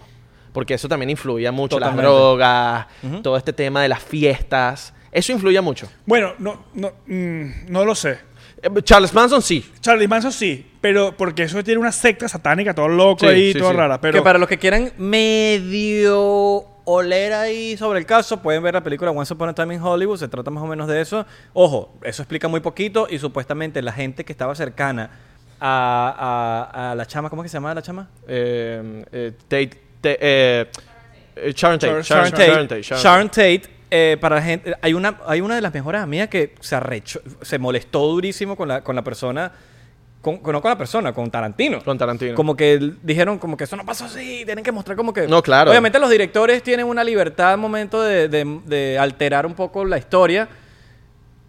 Porque 0.53 0.75
eso 0.75 0.87
también 0.87 1.09
influía 1.09 1.51
mucho. 1.51 1.75
Totalmente. 1.77 2.03
Las 2.03 2.11
drogas, 2.11 2.87
todo 3.21 3.35
este 3.35 3.51
tema 3.51 3.81
de 3.81 3.89
las 3.89 4.01
fiestas. 4.01 4.93
Eso 5.11 5.31
influía 5.33 5.61
mucho. 5.61 5.89
Bueno, 6.05 6.33
no, 6.39 6.65
no, 6.75 6.91
mm, 7.07 7.45
no 7.69 7.83
lo 7.83 7.93
sé. 7.95 8.19
Eh, 8.61 8.69
Charles 8.83 9.13
Manson 9.13 9.41
sí. 9.41 9.69
Charlie 9.81 10.07
Manson 10.07 10.31
sí, 10.31 10.65
pero 10.79 11.17
porque 11.17 11.43
eso 11.43 11.61
tiene 11.63 11.79
una 11.81 11.91
secta 11.91 12.29
satánica, 12.29 12.73
todo 12.73 12.87
loco 12.87 13.21
Sí, 13.21 13.25
ahí, 13.25 13.53
sí, 13.53 13.59
sí. 13.59 13.65
rara. 13.73 13.99
Pero 13.99 14.19
que 14.19 14.23
para 14.23 14.39
los 14.39 14.47
que 14.47 14.57
quieran 14.57 14.93
medio 14.97 16.65
oler 16.85 17.33
ahí 17.33 17.77
sobre 17.77 17.99
el 17.99 18.05
caso, 18.05 18.41
pueden 18.41 18.61
ver 18.63 18.73
la 18.73 18.83
película 18.83 19.11
Once 19.11 19.33
Upon 19.33 19.49
a 19.49 19.53
Time 19.53 19.75
in 19.75 19.81
Hollywood, 19.81 20.17
se 20.17 20.27
trata 20.27 20.51
más 20.51 20.63
o 20.63 20.67
menos 20.67 20.87
de 20.87 20.99
eso. 21.01 21.25
Ojo, 21.53 21.93
eso 22.03 22.21
explica 22.23 22.47
muy 22.47 22.59
poquito 22.59 23.07
y 23.09 23.19
supuestamente 23.19 23.81
la 23.81 23.91
gente 23.93 24.25
que 24.25 24.31
estaba 24.33 24.53
cercana 24.55 25.09
a, 25.59 26.69
a- 26.73 26.91
a 26.91 26.95
la 26.95 27.05
chama, 27.05 27.29
¿cómo 27.29 27.41
es 27.41 27.45
que 27.45 27.49
se 27.49 27.57
llama 27.57 27.73
la 27.73 27.81
chama? 27.81 28.09
Eh, 28.27 29.05
eh, 29.11 29.31
Tate, 29.47 29.69
Tate, 30.01 30.17
eh, 30.19 30.65
eh, 31.37 31.53
Sharon 31.55 31.79
Tate. 31.79 32.01
Sharon 32.03 32.03
Sharon 32.03 32.31
Tate. 32.31 32.47
Sharon 32.47 32.67
Tate. 32.67 32.81
Sharon 32.83 33.27
Tate, 33.29 33.61
eh, 33.89 34.17
para 34.19 34.35
la 34.37 34.41
gente, 34.41 34.75
hay 34.81 34.93
una, 34.93 35.19
hay 35.25 35.39
una 35.41 35.55
de 35.55 35.61
las 35.61 35.73
mejores 35.73 36.01
amigas 36.01 36.27
que 36.27 36.55
se 36.59 36.75
arrechó, 36.75 37.21
se 37.41 37.59
molestó 37.59 38.07
durísimo 38.07 38.55
con 38.57 38.67
la, 38.67 38.83
con 38.83 38.95
la 38.95 39.03
persona, 39.03 39.51
con, 40.23 40.39
no 40.41 40.61
con 40.61 40.69
la 40.69 40.77
persona, 40.77 41.13
con 41.13 41.29
Tarantino. 41.29 41.83
Con 41.83 41.97
Tarantino. 41.97 42.33
Como 42.33 42.55
que 42.55 42.93
dijeron 43.03 43.37
como 43.37 43.55
que 43.57 43.65
eso 43.65 43.75
no 43.75 43.85
pasó 43.85 44.05
así, 44.05 44.43
tienen 44.45 44.63
que 44.63 44.71
mostrar 44.71 44.97
como 44.97 45.13
que... 45.13 45.27
No, 45.27 45.43
claro. 45.43 45.69
Obviamente 45.69 45.99
los 45.99 46.09
directores 46.09 46.63
tienen 46.63 46.87
una 46.87 47.03
libertad 47.03 47.51
al 47.51 47.57
momento 47.59 48.01
de, 48.01 48.29
de- 48.29 48.59
de 48.65 48.97
alterar 48.97 49.45
un 49.45 49.53
poco 49.53 49.83
la 49.85 49.97
historia, 49.97 50.47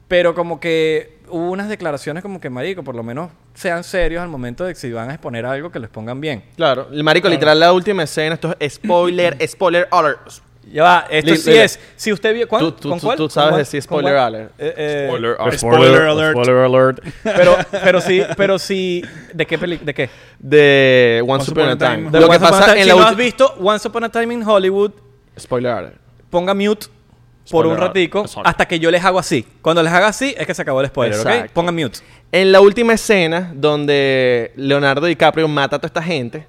pero 0.09 0.35
como 0.35 0.59
que 0.61 1.19
hubo 1.29 1.51
unas 1.51 1.69
declaraciones 1.69 2.23
como 2.23 2.41
que, 2.41 2.51
marico, 2.51 2.83
por 2.83 2.95
lo 2.95 3.03
menos 3.03 3.31
sean 3.55 3.85
serios 3.85 4.23
al 4.23 4.29
momento 4.29 4.65
de 4.65 4.75
que 4.75 4.81
si 4.81 4.93
van 4.93 5.09
a 5.09 5.15
exponer 5.15 5.47
algo 5.47 5.71
que 5.71 5.79
lo 5.79 5.87
expongan 5.87 6.21
bien. 6.21 6.43
Claro. 6.57 6.89
El 6.93 7.05
marico, 7.05 7.29
literal, 7.29 7.59
la 7.61 7.73
última 7.73 8.03
escena, 8.03 8.35
esto 8.35 8.55
es 8.59 8.75
spoiler, 8.75 9.37
spoiler 9.49 9.89
alert. 9.91 10.21
Ya 10.73 10.83
va, 10.83 11.07
esto 11.11 11.37
sí 11.37 11.53
es. 11.53 11.79
Si 11.97 12.13
usted 12.13 12.35
vio. 12.35 12.49
¿cuál? 12.49 12.61
Tú- 12.63 12.73
tú- 12.73 12.89
¿Con 12.91 12.99
tú- 13.01 13.07
cuál? 13.07 13.17
tú 13.17 13.23
¿Con 13.25 13.31
sabes 13.31 13.57
decir 13.59 13.87
¿Con 13.87 14.01
spoiler. 14.01 14.51
Eh, 14.59 14.75
eh, 14.77 15.11
alert. 15.39 15.59
Spoiler 15.59 16.03
alert. 16.03 16.33
Spoiler 16.37 16.57
alert. 16.65 17.01
Pero, 17.23 17.57
pero 17.85 18.01
sí, 18.01 18.23
pero 18.37 18.59
sí. 18.59 19.03
¿De 19.33 19.47
qué 19.47 19.59
peli 19.59 19.77
¿De 19.79 19.95
qué? 19.95 20.11
De 20.39 21.21
Once, 21.27 21.51
Once 21.51 21.53
Upon 21.53 21.69
a 21.69 21.79
Time. 21.79 21.97
Time. 21.97 22.11
De 22.11 22.21
Lo 22.21 22.29
que 22.29 22.37
Once 22.37 22.47
pasa 22.51 22.65
Time. 22.67 22.77
en 22.79 22.83
si 22.85 22.89
la 22.91 22.95
no 22.97 23.03
has 23.07 23.17
visto 23.17 23.55
Once 23.61 23.89
Upon 23.89 24.05
a 24.05 24.09
Time 24.09 24.35
in 24.35 24.43
Hollywood, 24.43 24.91
Spoiler 25.39 25.73
alert. 25.73 25.97
ponga 26.31 26.55
mute 26.55 26.87
por 26.87 27.49
Spoiler 27.49 27.73
un 27.73 27.79
ratico 27.79 28.25
hasta 28.45 28.67
que 28.67 28.79
yo 28.79 28.91
les 28.91 29.05
hago 29.05 29.19
así. 29.19 29.47
Cuando 29.63 29.83
les 29.83 29.93
haga 29.93 30.09
así 30.09 30.35
es 30.37 30.47
que 30.47 30.55
se 30.55 30.63
acabó 30.63 30.81
el 30.81 30.87
spoiler, 30.89 31.19
¿ok? 31.21 31.27
Exacto. 31.27 31.51
Ponga 31.55 31.73
mute. 31.73 31.99
En 32.33 32.51
la 32.51 32.61
última 32.61 32.95
escena, 32.95 33.53
donde 33.55 34.53
Leonardo 34.57 35.07
DiCaprio 35.07 35.47
mata 35.47 35.77
a 35.77 35.79
toda 35.79 35.87
esta 35.89 36.03
gente, 36.03 36.47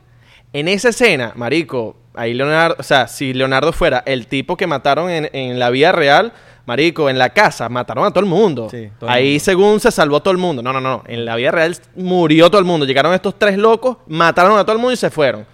en 0.53 0.67
esa 0.67 0.89
escena, 0.89 1.33
marico, 1.35 1.97
ahí 2.17 2.33
Leonardo, 2.33 2.75
o 2.79 2.83
sea, 2.83 3.07
si 3.07 3.33
Leonardo 3.33 3.71
fuera 3.73 4.03
el 4.05 4.27
tipo 4.27 4.57
que 4.57 4.67
mataron 4.67 5.09
en, 5.09 5.29
en 5.33 5.59
la 5.59 5.69
vida 5.69 5.91
real, 5.91 6.33
marico, 6.65 7.09
en 7.09 7.17
la 7.17 7.29
casa, 7.31 7.69
mataron 7.69 8.05
a 8.05 8.09
todo 8.11 8.21
el 8.21 8.25
mundo. 8.29 8.67
Sí, 8.69 8.89
todo 8.99 9.09
el 9.09 9.15
ahí 9.15 9.27
mundo. 9.31 9.43
según 9.43 9.79
se 9.79 9.91
salvó 9.91 10.21
todo 10.21 10.31
el 10.31 10.37
mundo. 10.37 10.61
No, 10.63 10.73
no, 10.73 10.81
no, 10.81 11.03
en 11.07 11.25
la 11.25 11.35
vida 11.35 11.51
real 11.51 11.77
murió 11.95 12.49
todo 12.49 12.59
el 12.59 12.65
mundo. 12.65 12.85
Llegaron 12.85 13.13
estos 13.13 13.37
tres 13.37 13.57
locos, 13.57 13.97
mataron 14.07 14.57
a 14.57 14.63
todo 14.63 14.73
el 14.73 14.79
mundo 14.79 14.93
y 14.93 14.97
se 14.97 15.09
fueron. 15.09 15.45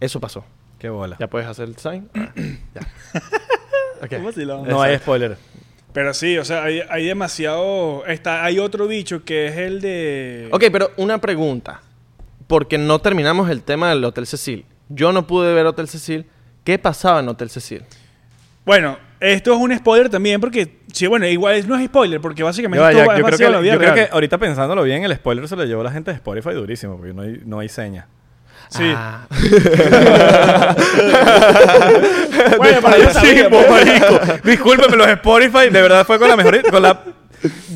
Eso 0.00 0.18
pasó. 0.20 0.44
Qué 0.78 0.88
bola. 0.88 1.16
¿Ya 1.20 1.28
puedes 1.28 1.46
hacer 1.48 1.68
el 1.68 1.76
sign? 1.76 2.08
Ya. 2.74 2.80
Ok. 4.02 4.10
¿Cómo 4.16 4.30
así 4.30 4.44
lo- 4.44 4.66
No 4.66 4.82
hay 4.82 4.98
spoiler. 4.98 5.36
Pero 5.92 6.12
sí, 6.12 6.36
o 6.36 6.44
sea, 6.44 6.64
hay, 6.64 6.80
hay 6.90 7.04
demasiado. 7.06 8.04
Está, 8.06 8.44
hay 8.44 8.58
otro 8.58 8.88
bicho 8.88 9.24
que 9.24 9.46
es 9.46 9.56
el 9.58 9.80
de. 9.80 10.48
Ok, 10.50 10.64
pero 10.72 10.90
una 10.96 11.18
pregunta. 11.20 11.82
Porque 12.48 12.78
no 12.78 12.98
terminamos 12.98 13.48
el 13.48 13.62
tema 13.62 13.90
del 13.90 14.04
Hotel 14.04 14.26
Cecil. 14.26 14.64
Yo 14.94 15.12
no 15.12 15.26
pude 15.26 15.52
ver 15.54 15.66
Hotel 15.66 15.88
Cecil. 15.88 16.26
¿Qué 16.64 16.78
pasaba 16.78 17.20
en 17.20 17.28
Hotel 17.28 17.50
Cecil? 17.50 17.82
Bueno, 18.64 18.98
esto 19.18 19.52
es 19.52 19.58
un 19.58 19.76
spoiler 19.76 20.08
también 20.08 20.40
porque. 20.40 20.80
Sí, 20.92 21.06
bueno, 21.06 21.26
igual 21.26 21.66
no 21.68 21.76
es 21.76 21.86
spoiler 21.86 22.20
porque 22.20 22.42
básicamente 22.42 22.84
esto 22.84 22.96
ya, 22.96 23.18
yo 23.18 23.24
creo, 23.24 23.38
que, 23.38 23.50
la 23.50 23.60
vida 23.60 23.72
yo 23.72 23.78
creo 23.78 23.94
real. 23.94 24.08
que 24.08 24.14
ahorita 24.14 24.38
pensándolo 24.38 24.82
bien, 24.82 25.02
el 25.04 25.14
spoiler 25.14 25.48
se 25.48 25.56
lo 25.56 25.64
llevó 25.64 25.82
la 25.82 25.90
gente 25.90 26.10
de 26.10 26.16
Spotify 26.16 26.50
durísimo, 26.50 26.96
porque 26.96 27.12
no 27.12 27.22
hay, 27.22 27.40
no 27.44 27.58
hay 27.58 27.68
seña. 27.68 28.06
Sí. 28.68 28.84
Ah. 28.94 29.26
Bueno, 32.56 32.80
para 32.80 32.98
yo 32.98 33.10
sabía, 33.10 33.48
pues. 33.48 33.70
marico. 33.70 34.20
Discúlpeme, 34.44 34.96
los 34.96 35.08
Spotify, 35.08 35.70
de 35.70 35.82
verdad 35.82 36.04
fue 36.06 36.18
con 36.18 36.28
la 36.28 36.36
mejor... 36.36 36.60
Con 36.70 36.82
la... 36.82 37.02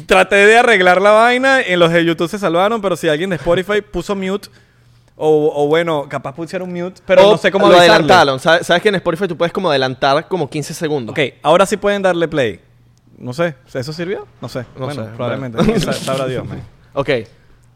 Traté 0.07 0.37
de 0.46 0.59
arreglar 0.59 1.00
la 1.00 1.11
vaina, 1.11 1.61
en 1.61 1.79
los 1.79 1.92
de 1.92 2.05
YouTube 2.05 2.29
se 2.29 2.38
salvaron, 2.38 2.81
pero 2.81 2.96
si 2.96 3.09
alguien 3.09 3.31
de 3.31 3.37
Spotify 3.37 3.81
puso 3.81 4.14
mute, 4.14 4.48
o, 5.16 5.52
o 5.55 5.66
bueno, 5.66 6.07
capaz 6.09 6.35
pusieron 6.35 6.70
mute, 6.72 7.00
pero 7.07 7.26
O 7.29 7.33
no 7.33 7.38
sé 7.38 7.50
cómo 7.50 7.66
lo 7.68 7.72
avisarle. 7.76 7.94
adelantaron. 7.94 8.38
¿Sabes, 8.40 8.66
sabes 8.66 8.83
que 8.83 8.90
en 8.90 8.96
Spotify 8.96 9.26
tú 9.26 9.37
puedes 9.37 9.52
como 9.52 9.70
adelantar 9.70 10.29
como 10.29 10.48
15 10.48 10.74
segundos? 10.74 11.12
Ok, 11.12 11.35
ahora 11.42 11.64
sí 11.66 11.76
pueden 11.76 12.02
darle 12.02 12.29
play. 12.29 12.61
No 13.18 13.33
sé, 13.33 13.55
¿eso 13.72 13.92
sirvió? 13.94 14.26
No 14.42 14.48
sé. 14.48 14.61
No 14.79 14.85
bueno, 14.87 15.05
sé, 15.05 15.11
probablemente. 15.16 15.57
bueno. 15.57 15.81
Sa- 15.81 15.92
Sabrá 15.94 16.26
Dios, 16.26 16.46
man. 16.46 16.61
Ok. 16.92 17.11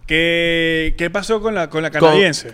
¿Qué, 0.07 0.95
¿Qué 0.99 1.11
pasó 1.11 1.41
con 1.41 1.55
la, 1.55 1.69
con 1.71 1.83
la 1.83 1.91
canadiense? 1.91 2.53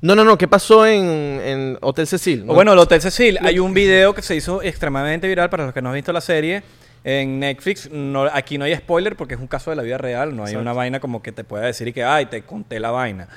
No, 0.00 0.14
no, 0.14 0.24
no. 0.24 0.36
¿Qué 0.38 0.48
pasó 0.48 0.86
en, 0.86 1.04
en 1.04 1.78
Hotel 1.80 2.06
Cecil? 2.06 2.42
Bueno, 2.44 2.72
el 2.72 2.78
Hotel 2.78 3.00
Cecil. 3.00 3.38
Hay 3.42 3.58
un 3.58 3.72
video 3.74 4.14
que 4.14 4.22
se 4.22 4.34
hizo 4.36 4.62
extremadamente 4.62 5.26
viral 5.28 5.50
para 5.50 5.64
los 5.64 5.74
que 5.74 5.82
no 5.82 5.88
han 5.90 5.94
visto 5.96 6.12
la 6.12 6.20
serie 6.20 6.62
en 7.04 7.40
Netflix. 7.40 7.90
No, 7.90 8.24
aquí 8.24 8.58
no 8.58 8.64
hay 8.64 8.74
spoiler 8.76 9.16
porque 9.16 9.34
es 9.34 9.40
un 9.40 9.46
caso 9.46 9.70
de 9.70 9.76
la 9.76 9.82
vida 9.82 9.98
real. 9.98 10.34
No 10.36 10.42
hay 10.44 10.50
Exacto. 10.52 10.62
una 10.62 10.72
vaina 10.72 11.00
como 11.00 11.22
que 11.22 11.32
te 11.32 11.44
pueda 11.44 11.64
decir 11.66 11.88
y 11.88 11.92
que, 11.92 12.04
ay, 12.04 12.26
te 12.26 12.42
conté 12.42 12.80
la 12.80 12.90
vaina. 12.90 13.28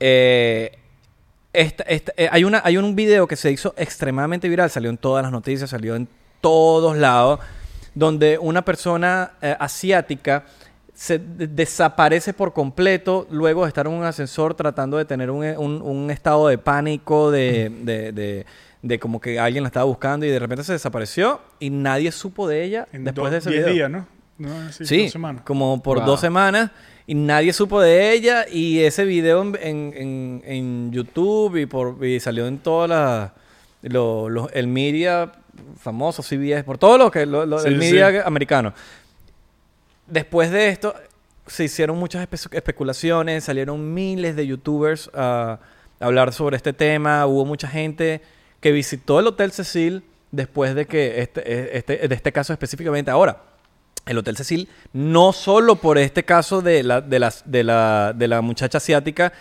Eh, 0.00 0.72
esta- 1.52 1.84
esta- 1.84 2.12
eh, 2.16 2.28
hay, 2.30 2.44
una, 2.44 2.60
hay 2.64 2.76
un 2.76 2.94
video 2.94 3.26
que 3.26 3.36
se 3.36 3.50
hizo 3.50 3.74
extremadamente 3.76 4.48
viral. 4.48 4.70
Salió 4.70 4.90
en 4.90 4.98
todas 4.98 5.22
las 5.22 5.32
noticias, 5.32 5.70
salió 5.70 5.96
en 5.96 6.08
todos 6.40 6.96
lados. 6.96 7.40
Donde 7.94 8.36
una 8.38 8.62
persona 8.62 9.32
eh, 9.40 9.56
asiática 9.58 10.44
se 10.92 11.18
de- 11.18 11.46
desaparece 11.46 12.32
por 12.34 12.52
completo 12.52 13.26
luego 13.30 13.62
de 13.62 13.68
estar 13.68 13.86
en 13.86 13.92
un 13.92 14.04
ascensor 14.04 14.54
tratando 14.54 14.98
de 14.98 15.04
tener 15.06 15.30
un, 15.30 15.44
un- 15.58 15.80
un 15.82 16.10
estado 16.10 16.48
de 16.48 16.58
pánico, 16.58 17.30
de, 17.30 17.70
de- 17.82 18.12
de- 18.12 18.46
de 18.82 18.98
como 18.98 19.20
que 19.20 19.40
alguien 19.40 19.62
la 19.64 19.68
estaba 19.68 19.84
buscando 19.84 20.26
y 20.26 20.28
de 20.30 20.38
repente 20.38 20.62
se 20.62 20.72
desapareció 20.72 21.40
y 21.58 21.70
nadie 21.70 22.12
supo 22.12 22.46
de 22.46 22.62
ella 22.64 22.86
En 22.92 23.04
después 23.04 23.32
de 23.32 23.38
ese 23.38 23.50
10 23.50 23.62
video. 23.64 23.74
días, 23.74 23.90
¿no? 23.90 24.06
No, 24.38 24.70
sí, 24.72 24.84
Sí, 24.84 25.02
dos 25.04 25.12
semanas. 25.12 25.42
como 25.44 25.82
por 25.82 25.98
Wow. 25.98 26.06
dos 26.06 26.20
semanas 26.20 26.70
y 27.06 27.14
nadie 27.14 27.52
supo 27.52 27.80
de 27.80 28.12
ella 28.12 28.44
y 28.50 28.80
ese 28.80 29.04
video 29.04 29.42
en, 29.42 29.56
en- 29.62 29.92
en- 29.96 30.42
en 30.44 30.92
YouTube 30.92 31.56
y, 31.56 31.66
por, 31.66 32.04
y 32.04 32.20
salió 32.20 32.46
en 32.46 32.58
todas 32.58 32.90
las... 32.90 33.30
lo- 33.82 34.28
lo- 34.28 34.50
el 34.50 34.66
media 34.66 35.32
famosos, 35.78 36.26
CBS, 36.26 36.64
por 36.64 36.76
todo 36.76 36.98
lo 36.98 37.10
que 37.10 37.24
lo, 37.24 37.46
lo- 37.46 37.58
Sí, 37.60 37.68
el 37.68 37.74
sí. 37.82 37.92
media 37.92 38.24
americano. 38.26 38.74
Después 40.06 40.50
de 40.50 40.68
esto, 40.68 40.94
se 41.46 41.64
hicieron 41.64 41.98
muchas 41.98 42.28
espe- 42.28 42.54
especulaciones, 42.56 43.44
salieron 43.44 43.94
miles 43.94 44.36
de 44.36 44.46
youtubers 44.46 45.10
a 45.14 45.58
hablar 45.98 46.32
sobre 46.32 46.56
este 46.56 46.72
tema. 46.72 47.26
Hubo 47.26 47.44
mucha 47.44 47.68
gente 47.68 48.20
que 48.60 48.72
visitó 48.72 49.18
el 49.20 49.26
Hotel 49.28 49.50
Cecil 49.52 50.02
después 50.30 50.74
de 50.74 50.86
que 50.86 51.20
este, 51.22 51.76
este, 51.78 52.06
de 52.08 52.14
este 52.14 52.32
caso 52.32 52.52
específicamente. 52.52 53.10
Ahora, 53.10 53.40
el 54.06 54.18
Hotel 54.18 54.36
Cecil, 54.36 54.68
no 54.92 55.32
solo 55.32 55.76
por 55.76 55.98
este 55.98 56.24
caso 56.24 56.62
de 56.62 56.82
la, 56.82 57.00
de 57.00 57.18
las- 57.18 57.42
de 57.44 57.64
la, 57.64 58.12
de 58.14 58.28
la 58.28 58.40
muchacha 58.40 58.78
asiática 58.78 59.32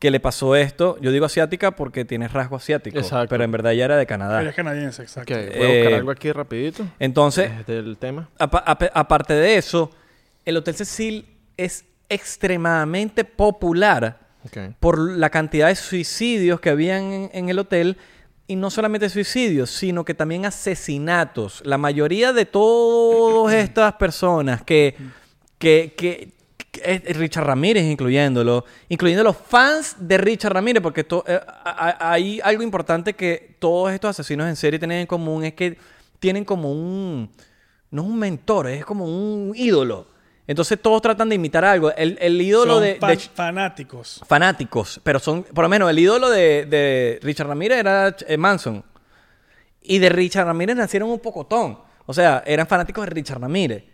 que 0.00 0.10
le 0.10 0.18
pasó 0.18 0.56
esto, 0.56 0.96
yo 1.00 1.12
digo 1.12 1.26
asiática 1.26 1.72
porque 1.72 2.04
tiene 2.06 2.26
rasgo 2.26 2.56
asiático, 2.56 2.98
Exacto. 2.98 3.28
pero 3.28 3.44
en 3.44 3.52
verdad 3.52 3.72
ya 3.72 3.84
era 3.84 3.96
de 3.98 4.06
Canadá. 4.06 4.40
Ella 4.40 4.50
es 4.50 4.56
canadiense, 4.56 5.02
exacto. 5.02 5.32
Ok, 5.34 5.38
voy 5.38 5.46
a 5.46 5.50
buscar 5.68 5.92
Eh, 5.92 5.94
algo 5.96 6.10
aquí 6.10 6.32
rapidito. 6.32 6.86
Entonces, 6.98 7.50
Desde 7.66 7.78
el 7.80 7.96
tema. 7.98 8.28
Apa- 8.38 8.64
apa- 8.66 8.90
aparte 8.94 9.34
de 9.34 9.56
eso, 9.58 9.90
el 10.46 10.56
Hotel 10.56 10.74
Cecil 10.74 11.26
es 11.58 11.84
extremadamente 12.08 13.24
popular 13.24 14.18
por 14.80 14.98
la 14.98 15.28
cantidad 15.28 15.68
de 15.68 15.76
suicidios 15.76 16.60
que 16.60 16.70
habían 16.70 17.02
en, 17.12 17.30
en 17.34 17.48
el 17.50 17.58
hotel. 17.58 17.98
Y 18.50 18.56
no 18.56 18.68
solamente 18.68 19.08
suicidios, 19.08 19.70
sino 19.70 20.04
que 20.04 20.12
también 20.12 20.44
asesinatos. 20.44 21.62
La 21.64 21.78
mayoría 21.78 22.32
de 22.32 22.46
todas 22.46 23.54
estas 23.54 23.92
personas 23.92 24.62
que, 24.64 24.96
que, 25.56 25.94
que- 25.96 26.32
Richard 27.14 27.46
Ramírez 27.46 27.84
incluyéndolo, 27.84 28.64
incluyendo 28.88 29.22
los 29.22 29.36
fans 29.36 29.94
de 30.00 30.18
Richard 30.18 30.52
Ramírez, 30.52 30.82
porque 30.82 31.06
eh, 31.26 31.40
hay 32.00 32.40
algo 32.42 32.64
importante 32.64 33.14
que 33.14 33.56
todos 33.60 33.92
estos 33.92 34.10
asesinos 34.10 34.48
en 34.48 34.56
serie 34.56 34.80
tienen 34.80 34.98
en 34.98 35.06
común, 35.06 35.44
es 35.44 35.54
que 35.54 35.78
tienen 36.18 36.44
como 36.44 36.72
un, 36.72 37.30
no 37.92 38.02
es 38.02 38.08
un 38.08 38.18
mentor, 38.18 38.66
es 38.66 38.84
como 38.84 39.04
un 39.04 39.52
ídolo. 39.54 40.08
Entonces 40.50 40.80
todos 40.82 41.00
tratan 41.00 41.28
de 41.28 41.36
imitar 41.36 41.64
algo. 41.64 41.92
El, 41.94 42.18
el 42.20 42.42
ídolo 42.42 42.74
Son 42.74 42.82
de, 42.82 42.96
fan- 42.96 43.10
de- 43.10 43.16
fanáticos. 43.18 44.20
fanáticos, 44.26 45.00
pero 45.04 45.20
son, 45.20 45.44
por 45.44 45.62
lo 45.62 45.68
menos, 45.68 45.88
el 45.88 45.96
ídolo 46.00 46.28
de, 46.28 46.64
de 46.66 47.20
Richard 47.22 47.46
Ramírez 47.46 47.78
era 47.78 48.16
eh, 48.26 48.36
Manson. 48.36 48.82
Y 49.80 49.98
de 49.98 50.08
Richard 50.08 50.46
Ramírez 50.46 50.74
nacieron 50.74 51.08
un 51.08 51.20
pocotón. 51.20 51.78
O 52.04 52.12
sea, 52.12 52.42
eran 52.44 52.66
fanáticos 52.66 53.04
de 53.04 53.10
Richard 53.10 53.40
Ramírez. 53.40 53.84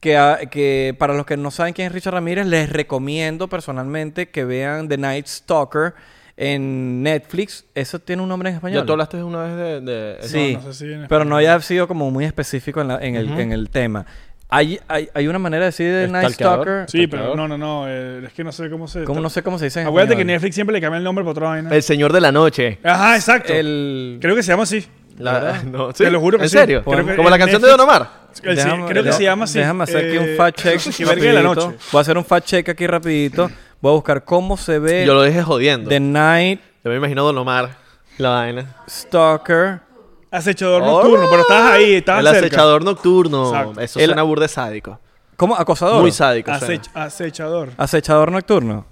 Que, 0.00 0.16
ah, 0.16 0.40
que 0.50 0.94
para 0.98 1.14
los 1.14 1.24
que 1.24 1.36
no 1.36 1.52
saben 1.52 1.72
quién 1.72 1.86
es 1.86 1.92
Richard 1.92 2.14
Ramírez, 2.14 2.46
les 2.46 2.68
recomiendo 2.68 3.46
personalmente 3.48 4.28
que 4.30 4.44
vean 4.44 4.88
The 4.88 4.98
Night 4.98 5.26
Stalker 5.28 5.94
en 6.36 7.02
Netflix. 7.04 7.64
Eso 7.76 7.98
tiene 8.00 8.22
un 8.22 8.28
nombre 8.28 8.50
en 8.50 8.56
español. 8.56 8.80
Ya 8.82 8.86
tú 8.86 8.92
hablaste 8.92 9.22
una 9.22 9.44
vez 9.44 9.56
de... 9.56 9.80
de- 9.80 10.28
Sí, 10.28 10.54
No, 10.56 10.62
no 10.66 10.72
sé 10.72 10.86
si 10.86 10.92
en 10.92 11.06
pero 11.06 11.24
no 11.24 11.36
haya 11.36 11.58
sido 11.60 11.86
como 11.86 12.10
muy 12.10 12.24
específico 12.24 12.80
en, 12.80 12.88
la- 12.88 12.98
en 12.98 13.14
el, 13.14 13.30
en 13.38 13.52
el 13.52 13.70
tema. 13.70 14.04
Hay, 14.48 14.78
hay, 14.86 15.08
hay 15.12 15.26
una 15.26 15.38
manera 15.40 15.64
de 15.64 15.66
decir 15.72 15.92
The 15.92 16.08
Night. 16.08 16.30
Stalker. 16.34 16.84
Sí, 16.88 17.06
pero 17.08 17.34
no, 17.34 17.48
no, 17.48 17.58
no. 17.58 17.84
eh, 17.88 18.22
es 18.26 18.32
que 18.32 18.44
no 18.44 18.52
sé 18.52 18.70
cómo 18.70 18.86
se. 18.86 19.02
¿Cómo 19.04 19.20
no 19.20 19.28
sé 19.28 19.42
cómo 19.42 19.58
se 19.58 19.64
dice 19.64 19.80
en 19.80 19.88
Acuérdate 19.88 20.14
que 20.14 20.20
español? 20.22 20.34
Netflix 20.36 20.54
siempre 20.54 20.72
le 20.74 20.80
cambia 20.80 20.98
el 20.98 21.04
nombre 21.04 21.24
por 21.24 21.32
otra 21.32 21.48
vaina. 21.48 21.74
El 21.74 21.82
Señor 21.82 22.12
de 22.12 22.20
la 22.20 22.30
Noche. 22.30 22.78
Ajá, 22.84 23.16
exacto. 23.16 23.52
El... 23.52 24.18
Creo 24.20 24.36
que 24.36 24.42
se 24.44 24.52
llama 24.52 24.62
así. 24.62 24.86
La- 25.18 25.62
no, 25.66 25.92
Te 25.92 26.10
lo 26.10 26.20
juro 26.20 26.38
que 26.38 26.44
¿En 26.44 26.50
sí. 26.50 26.58
serio? 26.58 26.84
Creo 26.84 27.04
que 27.04 27.16
Como 27.16 27.28
la 27.28 27.36
en 27.36 27.40
canción 27.40 27.60
de 27.62 27.68
Netflix- 27.68 27.76
Don 27.78 27.80
Omar. 27.88 28.10
El- 28.42 28.56
sí, 28.56 28.62
Déjame- 28.68 28.86
creo 28.88 29.02
que 29.02 29.12
se 29.12 29.22
llama 29.24 29.44
así. 29.44 29.58
Déjame 29.58 29.82
hacer 29.84 30.06
aquí 30.06 30.16
un 30.18 30.24
eh, 30.28 30.34
fact 30.36 30.58
check. 30.62 30.80
que 30.96 31.04
verga 31.04 31.22
de 31.24 31.32
la 31.32 31.42
rapidito. 31.42 31.66
noche. 31.72 31.78
Voy 31.90 31.98
a 31.98 32.02
hacer 32.02 32.18
un 32.18 32.24
fact 32.24 32.46
check 32.46 32.68
aquí 32.68 32.86
rapidito. 32.86 33.50
Voy 33.80 33.90
a 33.90 33.94
buscar 33.94 34.24
cómo 34.24 34.56
se 34.56 34.78
ve 34.78 35.04
Yo 35.06 35.14
lo 35.14 35.22
dejé 35.22 35.42
jodiendo. 35.42 35.88
The 35.88 35.98
Night 36.00 36.60
Yo 36.84 36.90
me 36.90 36.96
imagino 36.98 37.24
Don 37.24 37.36
Omar. 37.38 37.70
La 38.18 38.30
vaina. 38.30 38.76
Stalker. 38.88 39.80
Acechador 40.36 40.82
Oh, 40.82 40.86
nocturno, 40.86 41.26
pero 41.30 41.42
estabas 41.42 41.72
ahí, 41.72 41.94
estabas 41.94 42.20
El 42.24 42.30
cerca. 42.32 42.46
acechador 42.46 42.84
nocturno. 42.84 43.48
Exacto. 43.48 43.80
Eso 43.80 43.98
El- 44.00 44.06
suena 44.06 44.22
burde 44.22 44.48
sádico. 44.48 45.00
¿Cómo? 45.36 45.56
Acosador. 45.56 46.00
Muy 46.02 46.12
sádico. 46.12 46.50
suena. 46.58 46.74
Acech- 46.82 46.90
acechador. 46.94 47.70
Acechador 47.76 48.32
nocturno. 48.32 48.86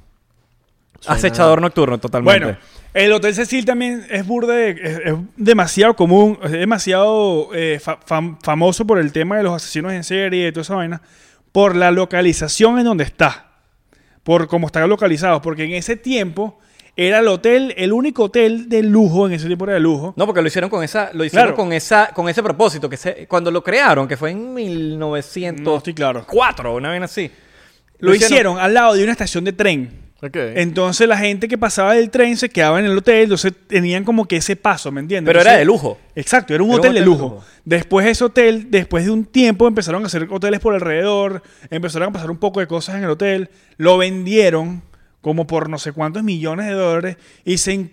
Suena- 1.00 1.16
Acechador 1.18 1.60
nocturno, 1.60 1.98
totalmente. 1.98 2.44
Bueno, 2.44 2.58
el 2.94 3.12
Hotel 3.12 3.34
Cecil 3.34 3.64
también 3.64 4.06
es 4.08 4.26
burde, 4.26 4.70
es, 4.70 4.98
es 5.04 5.14
demasiado 5.36 5.94
común, 5.96 6.38
es 6.42 6.52
demasiado 6.52 7.48
eh, 7.54 7.78
fa- 7.82 7.98
fam- 8.00 8.38
famoso 8.42 8.86
por 8.86 8.98
el 8.98 9.12
tema 9.12 9.36
de 9.36 9.42
los 9.42 9.52
asesinos 9.54 9.92
en 9.92 10.04
serie 10.04 10.48
y 10.48 10.52
toda 10.52 10.62
esa 10.62 10.74
vaina, 10.76 11.02
por 11.52 11.76
la 11.76 11.90
localización 11.90 12.78
en 12.78 12.84
donde 12.84 13.04
está, 13.04 13.48
por 14.22 14.46
cómo 14.48 14.66
está 14.68 14.86
localizado, 14.86 15.42
porque 15.42 15.64
en 15.64 15.72
ese 15.72 15.96
tiempo 15.96 16.58
era 16.96 17.18
el 17.18 17.28
hotel, 17.28 17.74
el 17.76 17.92
único 17.92 18.24
hotel 18.24 18.68
de 18.68 18.82
lujo, 18.82 19.26
en 19.26 19.32
ese 19.32 19.46
tiempo 19.46 19.64
era 19.64 19.74
de 19.74 19.80
lujo. 19.80 20.14
No, 20.16 20.26
porque 20.26 20.40
lo 20.42 20.48
hicieron 20.48 20.70
con 20.70 20.84
esa, 20.84 21.10
lo 21.12 21.24
hicieron 21.24 21.48
Claro. 21.48 21.56
con 21.56 21.72
esa, 21.72 22.10
con 22.14 22.28
ese 22.28 22.42
propósito, 22.42 22.88
que 22.88 22.96
se, 22.96 23.26
cuando 23.26 23.50
lo 23.50 23.62
crearon, 23.64 24.06
que 24.06 24.16
fue 24.16 24.30
en 24.30 24.54
1904, 24.54 25.64
No 25.72 25.76
estoy 25.78 25.94
claro. 25.94 26.24
una 26.74 26.90
vez 26.90 27.02
así. 27.02 27.30
Lo 27.98 28.14
hicieron 28.14 28.58
al 28.58 28.74
lado 28.74 28.94
de 28.94 29.02
una 29.02 29.12
estación 29.12 29.44
de 29.44 29.52
tren. 29.52 30.04
Entonces 30.32 31.06
la 31.06 31.18
gente 31.18 31.48
que 31.48 31.58
pasaba 31.58 31.92
del 31.94 32.08
tren 32.08 32.36
se 32.38 32.48
quedaba 32.48 32.78
en 32.80 32.86
el 32.86 32.96
hotel, 32.96 33.24
entonces 33.24 33.52
tenían 33.66 34.04
como 34.04 34.26
que 34.26 34.36
ese 34.36 34.56
paso, 34.56 34.90
¿me 34.90 35.00
entiendes? 35.00 35.28
Pero 35.30 35.42
era 35.42 35.58
de 35.58 35.66
lujo. 35.66 35.98
Exacto, 36.14 36.54
era 36.54 36.62
un 36.62 36.70
Era 36.70 36.74
un 36.76 36.78
hotel 36.80 36.94
de 36.94 37.00
hotel 37.00 37.04
de 37.04 37.10
lujo. 37.10 37.34
lujo. 37.36 37.44
Después 37.66 38.06
ese 38.06 38.24
hotel, 38.24 38.70
después 38.70 39.04
de 39.04 39.10
un 39.10 39.26
tiempo, 39.26 39.68
empezaron 39.68 40.02
a 40.02 40.06
hacer 40.06 40.26
hoteles 40.30 40.60
por 40.60 40.72
alrededor, 40.72 41.42
empezaron 41.70 42.08
a 42.08 42.12
pasar 42.12 42.30
un 42.30 42.38
poco 42.38 42.60
de 42.60 42.66
cosas 42.66 42.94
en 42.96 43.04
el 43.04 43.10
hotel, 43.10 43.50
lo 43.76 43.98
vendieron 43.98 44.82
como 45.24 45.46
por 45.46 45.70
no 45.70 45.78
sé 45.78 45.92
cuántos 45.92 46.22
millones 46.22 46.66
de 46.66 46.74
dólares 46.74 47.16
y 47.46 47.56
se, 47.56 47.88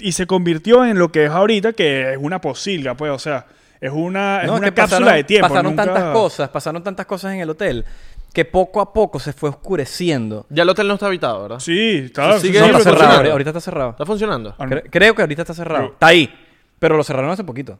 y 0.00 0.12
se 0.12 0.26
convirtió 0.26 0.84
en 0.84 0.98
lo 0.98 1.10
que 1.10 1.24
es 1.24 1.30
ahorita, 1.30 1.72
que 1.72 2.12
es 2.12 2.18
una 2.20 2.42
posilga, 2.42 2.94
pues, 2.94 3.10
o 3.10 3.18
sea, 3.18 3.46
es 3.80 3.90
una, 3.90 4.42
es 4.42 4.46
No, 4.48 4.52
es 4.56 4.58
una 4.60 4.68
que 4.68 4.74
cápsula 4.74 4.98
pasaron, 5.00 5.16
de 5.16 5.24
tiempo. 5.24 5.48
Pasaron 5.48 5.70
nunca- 5.72 5.84
tantas 5.86 6.12
cosas, 6.12 6.48
pasaron 6.50 6.82
tantas 6.84 7.06
cosas 7.06 7.32
en 7.32 7.40
el 7.40 7.48
hotel 7.48 7.86
que 8.34 8.44
poco 8.44 8.82
a 8.82 8.92
poco 8.92 9.18
se 9.18 9.32
fue 9.32 9.48
oscureciendo. 9.48 10.44
Ya 10.50 10.64
el 10.64 10.68
hotel 10.68 10.86
no 10.88 10.94
está 10.94 11.06
habitado, 11.06 11.40
¿verdad? 11.42 11.58
Sí, 11.58 12.02
está, 12.04 12.38
Sigue 12.38 12.58
no, 12.60 12.66
Sí, 12.66 12.70
está 12.72 12.84
pero 12.90 12.96
cerrado. 13.00 13.32
ahorita- 13.32 13.50
está 13.50 13.60
cerrado. 13.62 13.90
¿Está 13.90 14.04
funcionando? 14.04 14.54
Ah, 14.58 14.66
no. 14.66 14.76
Cre- 14.76 14.88
creo 14.90 15.14
que 15.14 15.22
ahorita 15.22 15.40
está 15.42 15.54
cerrado. 15.54 15.80
Pero- 15.84 15.92
está 15.94 16.06
ahí. 16.08 16.34
Pero 16.78 16.96
lo 16.98 17.02
cerraron 17.04 17.30
hace 17.30 17.44
poquito. 17.44 17.78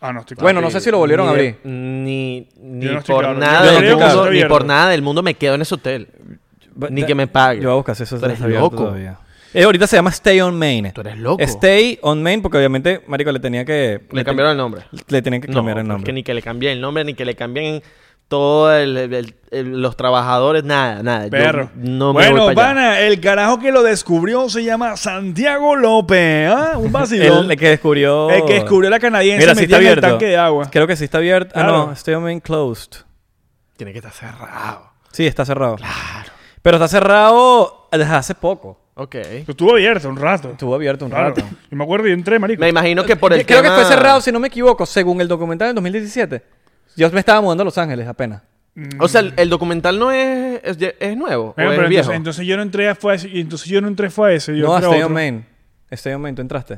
Ah, 0.00 0.12
no, 0.12 0.20
estoy 0.20 0.36
claro. 0.36 0.44
Bueno, 0.44 0.60
no 0.60 0.70
sé 0.70 0.80
si 0.80 0.92
lo 0.92 0.98
volvieron 0.98 1.26
a 1.26 1.30
Ni 1.32 1.36
abrir. 1.36 1.58
Ni, 1.64 2.48
ni 2.60 2.86
por 2.88 3.02
claro. 3.02 3.34
nada 3.34 3.72
del 3.72 3.96
mundo, 3.96 4.30
ni 4.30 4.44
por 4.44 4.64
nada 4.64 4.90
del 4.90 5.02
mundo 5.02 5.22
me 5.24 5.34
quedo 5.34 5.56
en 5.56 5.62
ese 5.62 5.74
hotel. 5.74 6.06
Ni 6.90 7.04
que 7.04 7.14
me 7.14 7.26
pague. 7.26 7.60
Yo 7.60 7.68
voy 7.68 7.72
a 7.72 7.76
buscar 7.76 7.96
si 7.96 8.02
eso 8.04 8.16
está 8.16 8.48
loco. 8.48 8.76
todavía. 8.84 9.18
Eh, 9.54 9.64
ahorita 9.64 9.86
se 9.86 9.96
llama 9.96 10.10
Stay 10.10 10.40
on 10.42 10.58
Main. 10.58 10.92
Tú 10.92 11.00
eres 11.00 11.16
loco. 11.18 11.42
Stay 11.42 11.98
on 12.02 12.22
Main 12.22 12.42
porque 12.42 12.58
obviamente, 12.58 13.02
marico, 13.06 13.32
le 13.32 13.40
tenía 13.40 13.64
que... 13.64 14.02
Le 14.12 14.24
cambiaron 14.24 14.52
el 14.52 14.58
nombre. 14.58 14.82
Le 15.08 15.22
tenían 15.22 15.40
que 15.40 15.48
No, 15.48 15.54
cambiar 15.54 15.78
el 15.78 15.84
pero 15.84 15.86
es 15.86 15.88
nombre. 15.88 16.06
que 16.06 16.12
ni 16.12 16.22
que 16.22 16.34
le 16.34 16.42
cambien 16.42 16.72
el 16.72 16.80
nombre, 16.82 17.02
ni 17.04 17.14
que 17.14 17.24
le 17.24 17.34
cambien 17.34 17.82
todos 18.28 18.86
los 19.50 19.96
trabajadores, 19.96 20.62
nada, 20.64 21.02
nada. 21.02 21.24
Yo 21.24 21.30
Perro. 21.30 21.70
no 21.76 22.12
me 22.12 22.28
bueno, 22.28 22.44
voy 22.44 22.54
para 22.54 22.70
allá. 22.72 22.80
pana, 22.80 23.00
el 23.00 23.20
carajo 23.20 23.58
que 23.58 23.72
lo 23.72 23.82
descubrió 23.82 24.50
se 24.50 24.64
llama 24.64 24.98
Santiago 24.98 25.76
López. 25.76 26.50
¿ah? 26.50 26.72
Un 26.76 26.92
vacilón. 26.92 27.50
El 27.50 27.56
que 27.56 27.70
descubrió... 27.70 28.28
El 28.30 28.44
que 28.44 28.52
descubrió 28.52 28.90
la 28.90 29.00
canadiense 29.00 29.46
Mira, 29.46 29.54
sí 29.54 29.64
en 29.64 29.86
el 29.86 30.00
tanque 30.02 30.26
de 30.26 30.36
agua. 30.36 30.68
Creo 30.70 30.86
que 30.86 30.94
sí 30.94 31.04
está 31.04 31.18
abierto. 31.18 31.52
Ah, 31.58 31.62
no. 31.62 31.92
Stay 31.92 32.12
on 32.14 32.22
Main 32.22 32.40
closed. 32.40 32.98
Tiene 33.78 33.92
que 33.92 33.98
estar 34.00 34.12
cerrado. 34.12 34.90
Sí, 35.10 35.26
está 35.26 35.46
cerrado. 35.46 35.76
Claro. 35.76 36.32
Pero 36.68 36.76
está 36.76 36.88
cerrado 36.88 37.88
desde 37.90 38.04
hace 38.14 38.34
poco. 38.34 38.78
Ok. 38.94 39.12
Pero 39.12 39.44
Estuvo 39.48 39.72
abierto 39.72 40.06
un 40.10 40.16
rato. 40.18 40.50
Estuvo 40.50 40.74
abierto 40.74 41.06
un 41.06 41.10
Claro. 41.10 41.28
rato. 41.30 41.40
Yo 41.70 41.76
me 41.78 41.82
acuerdo 41.84 42.08
y 42.08 42.12
entré, 42.12 42.38
marico. 42.38 42.60
Me 42.60 42.68
imagino 42.68 43.06
que 43.06 43.16
por 43.16 43.32
el 43.32 43.46
Creo 43.46 43.62
que 43.62 43.68
tema- 43.70 43.74
fue 43.76 43.84
cerrado, 43.86 44.20
si 44.20 44.30
no 44.30 44.38
me 44.38 44.48
equivoco, 44.48 44.84
según 44.84 45.18
el 45.22 45.28
documental 45.28 45.70
en 45.70 45.74
2017. 45.76 46.42
Yo 46.94 47.10
me 47.10 47.20
estaba 47.20 47.40
mudando 47.40 47.62
a 47.62 47.64
Los 47.64 47.78
Ángeles 47.78 48.06
apenas. 48.06 48.42
O 49.00 49.08
sea, 49.08 49.22
el, 49.22 49.32
el 49.38 49.48
documental 49.48 49.98
no 49.98 50.10
es, 50.12 50.60
es, 50.62 50.76
es 51.00 51.16
nuevo, 51.16 51.54
Bueno, 51.56 51.70
o 51.70 51.74
pero 51.74 51.84
es 51.84 51.88
viejo. 51.88 52.12
entonces, 52.12 52.16
entonces 52.16 52.46
yo 52.46 52.56
no 52.58 52.62
entré 52.62 52.88
a 52.90 52.94
fue 52.94 53.12
a 53.12 53.16
ese, 53.16 53.28
y 53.30 53.40
entonces 53.40 53.66
yo 53.66 53.80
no 53.80 53.88
entré 53.88 54.10
fue 54.10 54.32
a 54.32 54.34
ese. 54.34 54.54
Yo 54.54 54.66
no, 54.66 54.74
entré 54.74 54.86
a 54.86 54.90
Stay 54.90 54.98
otro. 55.00 55.06
on 55.06 55.12
Main. 55.14 55.46
Stay 55.90 56.12
on 56.12 56.20
Main, 56.20 56.34
¿tú 56.34 56.42
entraste? 56.42 56.74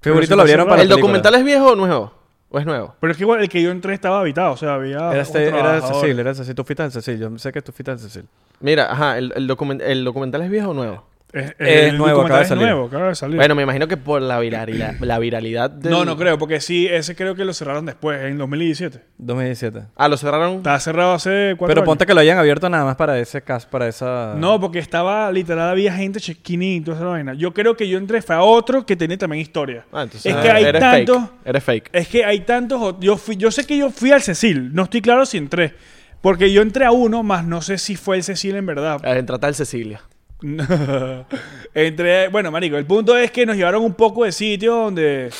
Pero 0.00 0.14
Favorito 0.14 0.26
si 0.32 0.36
lo 0.36 0.36
está 0.36 0.42
abrieron 0.42 0.64
cerrado. 0.64 0.68
para 0.70 0.82
¿El 0.82 0.88
película. 0.88 1.00
documental 1.02 1.34
es 1.36 1.44
viejo 1.44 1.66
o 1.70 1.76
nuevo? 1.76 2.12
¿O 2.48 2.58
es 2.58 2.64
nuevo? 2.66 2.94
Pero 3.00 3.10
es 3.10 3.16
que 3.16 3.24
igual 3.24 3.40
el 3.40 3.48
que 3.48 3.60
yo 3.60 3.70
entré 3.70 3.92
estaba 3.92 4.20
habitado, 4.20 4.52
o 4.52 4.56
sea, 4.56 4.74
había. 4.74 4.98
Era, 5.12 5.20
este, 5.20 5.48
era. 5.48 5.80
Cecil, 5.80 6.18
era 6.18 6.32
Cecil. 6.34 6.54
Tú 6.54 6.64
fuiste 6.64 6.82
al 6.82 6.92
Cecil. 6.92 7.18
Yo 7.18 7.38
sé 7.38 7.52
que 7.52 7.60
tú 7.60 7.72
fuiste 7.72 7.90
al 7.90 7.98
Cecil. 7.98 8.24
Mira, 8.60 8.90
ajá, 8.92 9.18
el, 9.18 9.32
el, 9.34 9.48
document- 9.48 9.82
el 9.82 10.04
documental 10.04 10.42
es 10.42 10.50
viejo 10.50 10.70
o 10.70 10.74
nuevo. 10.74 11.04
Es, 11.36 11.54
Es 11.58 11.90
el 11.90 11.98
nuevo, 11.98 12.22
acaba 12.22 12.38
de 12.38 12.42
es 12.44 12.48
salir. 12.48 12.64
nuevo, 12.64 12.86
acaba 12.86 13.08
de 13.08 13.14
salir. 13.14 13.36
Bueno, 13.36 13.54
me 13.54 13.62
imagino 13.62 13.86
que 13.88 13.96
por 13.96 14.22
la 14.22 14.38
viralidad, 14.40 14.94
la 15.00 15.18
viralidad 15.18 15.70
del... 15.70 15.92
no, 15.92 16.04
no 16.04 16.16
creo, 16.16 16.38
porque 16.38 16.60
sí, 16.60 16.86
ese 16.86 17.14
creo 17.14 17.34
que 17.34 17.44
lo 17.44 17.52
cerraron 17.52 17.84
después, 17.86 18.22
en 18.24 18.38
2017. 18.38 19.00
2017. 19.18 19.80
Ah, 19.96 20.08
lo 20.08 20.16
cerraron. 20.16 20.56
Estaba 20.56 20.80
cerrado 20.80 21.12
hace 21.12 21.54
cuatro 21.58 21.72
Pero 21.72 21.80
años. 21.82 21.86
ponte 21.86 22.06
que 22.06 22.14
lo 22.14 22.20
hayan 22.20 22.38
abierto 22.38 22.68
nada 22.68 22.84
más 22.84 22.96
para 22.96 23.18
ese 23.18 23.42
caso, 23.42 23.68
para 23.70 23.86
esa... 23.88 24.34
No, 24.36 24.58
porque 24.60 24.78
estaba 24.78 25.30
literal, 25.30 25.68
había 25.68 25.92
gente 25.94 26.20
check-in 26.20 26.62
y 26.62 26.80
toda 26.80 26.96
esa 26.96 27.06
vaina. 27.06 27.34
Yo 27.34 27.52
creo 27.52 27.76
que 27.76 27.88
yo 27.88 27.98
entré, 27.98 28.22
fue 28.22 28.34
a 28.34 28.42
otro 28.42 28.86
que 28.86 28.96
tenía 28.96 29.18
también 29.18 29.42
historia. 29.42 29.84
Ah, 29.92 30.02
entonces 30.04 30.34
es 30.34 30.40
que 30.40 30.50
hay 30.50 30.64
eres 30.64 30.80
tantos. 30.80 31.18
fake. 31.18 31.32
Eres 31.46 31.64
fake. 31.64 31.90
Es 31.92 32.08
que 32.08 32.24
hay 32.24 32.40
tantos. 32.40 32.96
Yo, 33.00 33.16
fui, 33.16 33.36
yo 33.36 33.50
sé 33.50 33.66
que 33.66 33.76
yo 33.76 33.90
fui 33.90 34.10
al 34.10 34.22
Cecil, 34.22 34.74
no 34.74 34.84
estoy 34.84 35.02
claro 35.02 35.26
si 35.26 35.36
entré. 35.36 35.74
Porque 36.22 36.50
yo 36.50 36.62
entré 36.62 36.84
a 36.84 36.90
uno, 36.90 37.22
más 37.22 37.44
no 37.44 37.60
sé 37.62 37.78
si 37.78 37.94
fue 37.94 38.16
el 38.16 38.24
Cecil 38.24 38.56
en 38.56 38.66
verdad. 38.66 39.00
Trata 39.26 39.48
el 39.48 39.54
Cecilia. 39.54 40.00
entré. 41.74 42.28
Bueno, 42.28 42.50
marico, 42.50 42.76
el 42.76 42.86
punto 42.86 43.16
es 43.16 43.30
que 43.30 43.46
nos 43.46 43.56
llevaron 43.56 43.82
un 43.82 43.94
poco 43.94 44.24
de 44.24 44.32
sitio 44.32 44.74
donde. 44.74 45.30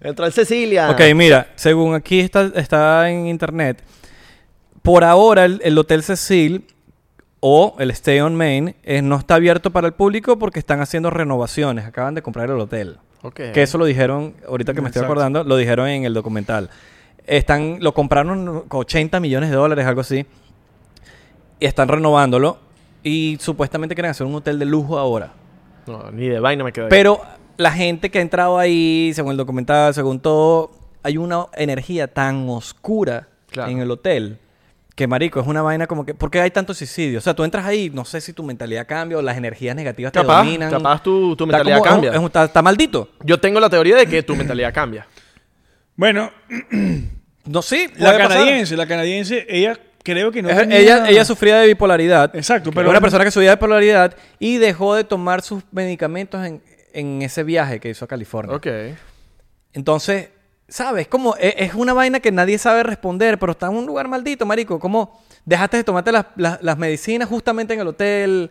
Entró 0.00 0.26
el 0.26 0.32
Cecilia. 0.32 0.90
Ok, 0.90 1.00
mira, 1.14 1.48
según 1.56 1.94
aquí 1.94 2.20
está, 2.20 2.52
está 2.54 3.10
en 3.10 3.26
internet, 3.26 3.82
por 4.82 5.02
ahora 5.02 5.44
el, 5.44 5.60
el 5.64 5.76
Hotel 5.76 6.04
Cecil 6.04 6.64
o 7.40 7.76
el 7.78 7.90
Stay 7.90 8.20
on 8.20 8.34
Main 8.34 8.74
eh, 8.82 9.02
no 9.02 9.16
está 9.16 9.36
abierto 9.36 9.70
para 9.70 9.86
el 9.86 9.94
público 9.94 10.38
porque 10.38 10.58
están 10.58 10.80
haciendo 10.80 11.10
renovaciones. 11.10 11.84
Acaban 11.84 12.14
de 12.14 12.22
comprar 12.22 12.50
el 12.50 12.58
hotel. 12.58 12.98
Ok. 13.22 13.40
Que 13.52 13.62
eso 13.62 13.78
lo 13.78 13.84
dijeron, 13.84 14.34
ahorita 14.46 14.74
que 14.74 14.80
me 14.80 14.88
estoy 14.88 15.04
acordando, 15.04 15.44
lo 15.44 15.56
dijeron 15.56 15.88
en 15.88 16.04
el 16.04 16.14
documental. 16.14 16.70
Están, 17.26 17.78
lo 17.80 17.92
compraron 17.92 18.62
con 18.68 18.80
80 18.80 19.20
millones 19.20 19.50
de 19.50 19.56
dólares, 19.56 19.86
algo 19.86 20.00
así. 20.00 20.26
Y 21.60 21.66
están 21.66 21.88
renovándolo. 21.88 22.58
Y 23.08 23.38
supuestamente 23.40 23.94
quieren 23.94 24.10
hacer 24.10 24.26
un 24.26 24.34
hotel 24.34 24.58
de 24.58 24.64
lujo 24.66 24.98
ahora. 24.98 25.32
No, 25.86 26.10
ni 26.10 26.28
de 26.28 26.40
vaina 26.40 26.64
me 26.64 26.72
quedé. 26.72 26.88
Pero 26.88 27.20
la 27.56 27.72
gente 27.72 28.10
que 28.10 28.18
ha 28.18 28.22
entrado 28.22 28.58
ahí, 28.58 29.12
según 29.14 29.32
el 29.32 29.36
documental, 29.38 29.94
según 29.94 30.20
todo, 30.20 30.70
hay 31.02 31.16
una 31.16 31.46
energía 31.56 32.06
tan 32.12 32.48
oscura 32.48 33.28
Claro. 33.50 33.70
en 33.70 33.78
el 33.78 33.90
hotel. 33.90 34.38
Que 34.94 35.06
marico, 35.06 35.40
es 35.40 35.46
una 35.46 35.62
vaina 35.62 35.86
como 35.86 36.04
que... 36.04 36.12
¿Por 36.12 36.28
qué 36.30 36.40
hay 36.40 36.50
tantos 36.50 36.76
suicidios? 36.78 37.22
O 37.22 37.24
sea, 37.24 37.32
tú 37.34 37.44
entras 37.44 37.64
ahí, 37.64 37.88
no 37.88 38.04
sé 38.04 38.20
si 38.20 38.32
tu 38.32 38.42
mentalidad 38.42 38.84
cambia 38.86 39.16
o 39.16 39.22
las 39.22 39.36
energías 39.36 39.74
negativas 39.76 40.10
te 40.12 40.22
dominan. 40.22 40.70
capaz 40.70 41.02
tu- 41.02 41.36
tu 41.36 41.44
Está 41.44 41.56
mentalidad 41.56 41.78
como- 41.78 41.90
cambia. 41.90 42.10
es 42.12 42.18
un- 42.18 42.26
está, 42.26 42.44
está 42.44 42.62
maldito. 42.62 43.08
Yo 43.24 43.38
tengo 43.38 43.60
la 43.60 43.70
teoría 43.70 43.96
de 43.96 44.06
que 44.06 44.22
tu 44.24 44.34
mentalidad 44.36 44.74
cambia. 44.74 45.06
Bueno, 45.96 46.30
No, 47.46 47.62
sí. 47.62 47.86
la 47.96 48.10
puede 48.10 48.18
pasar. 48.24 48.28
canadiense, 48.38 48.76
la 48.76 48.86
canadiense, 48.86 49.46
ella 49.48 49.78
creo 50.12 50.30
que 50.32 50.42
no 50.42 50.48
Es- 50.50 50.56
tenía- 50.58 50.78
ella, 50.78 51.08
ella 51.10 51.24
sufría 51.24 51.58
de 51.58 51.66
bipolaridad. 51.66 52.34
Exacto, 52.34 52.70
pero- 52.70 52.82
Era 52.82 52.90
una 52.90 53.00
persona 53.00 53.24
que 53.24 53.30
sufría 53.30 53.50
de 53.50 53.56
bipolaridad 53.56 54.16
y 54.38 54.56
dejó 54.56 54.94
de 54.94 55.04
tomar 55.04 55.42
sus 55.42 55.62
medicamentos 55.70 56.44
en, 56.46 56.62
en 56.92 57.22
ese 57.22 57.42
viaje 57.44 57.78
que 57.80 57.90
hizo 57.90 58.04
a 58.04 58.08
California. 58.08 58.56
Ok. 58.56 58.66
Entonces, 59.72 60.30
¿sabes? 60.68 61.08
Como 61.08 61.36
e- 61.38 61.54
es, 61.58 61.74
una 61.74 61.92
vaina 61.92 62.20
que 62.20 62.32
nadie 62.32 62.58
sabe 62.58 62.82
responder, 62.82 63.38
pero 63.38 63.52
está 63.52 63.66
en 63.66 63.74
un 63.76 63.86
lugar 63.86 64.08
maldito, 64.08 64.46
marico. 64.46 64.78
¿Cómo 64.78 65.22
dejaste 65.44 65.76
de 65.78 65.84
tomarte 65.84 66.12
las, 66.12 66.26
las- 66.36 66.62
las 66.62 66.78
medicinas 66.78 67.28
justamente 67.28 67.74
en 67.74 67.80
el 67.80 67.86
hotel? 67.88 68.50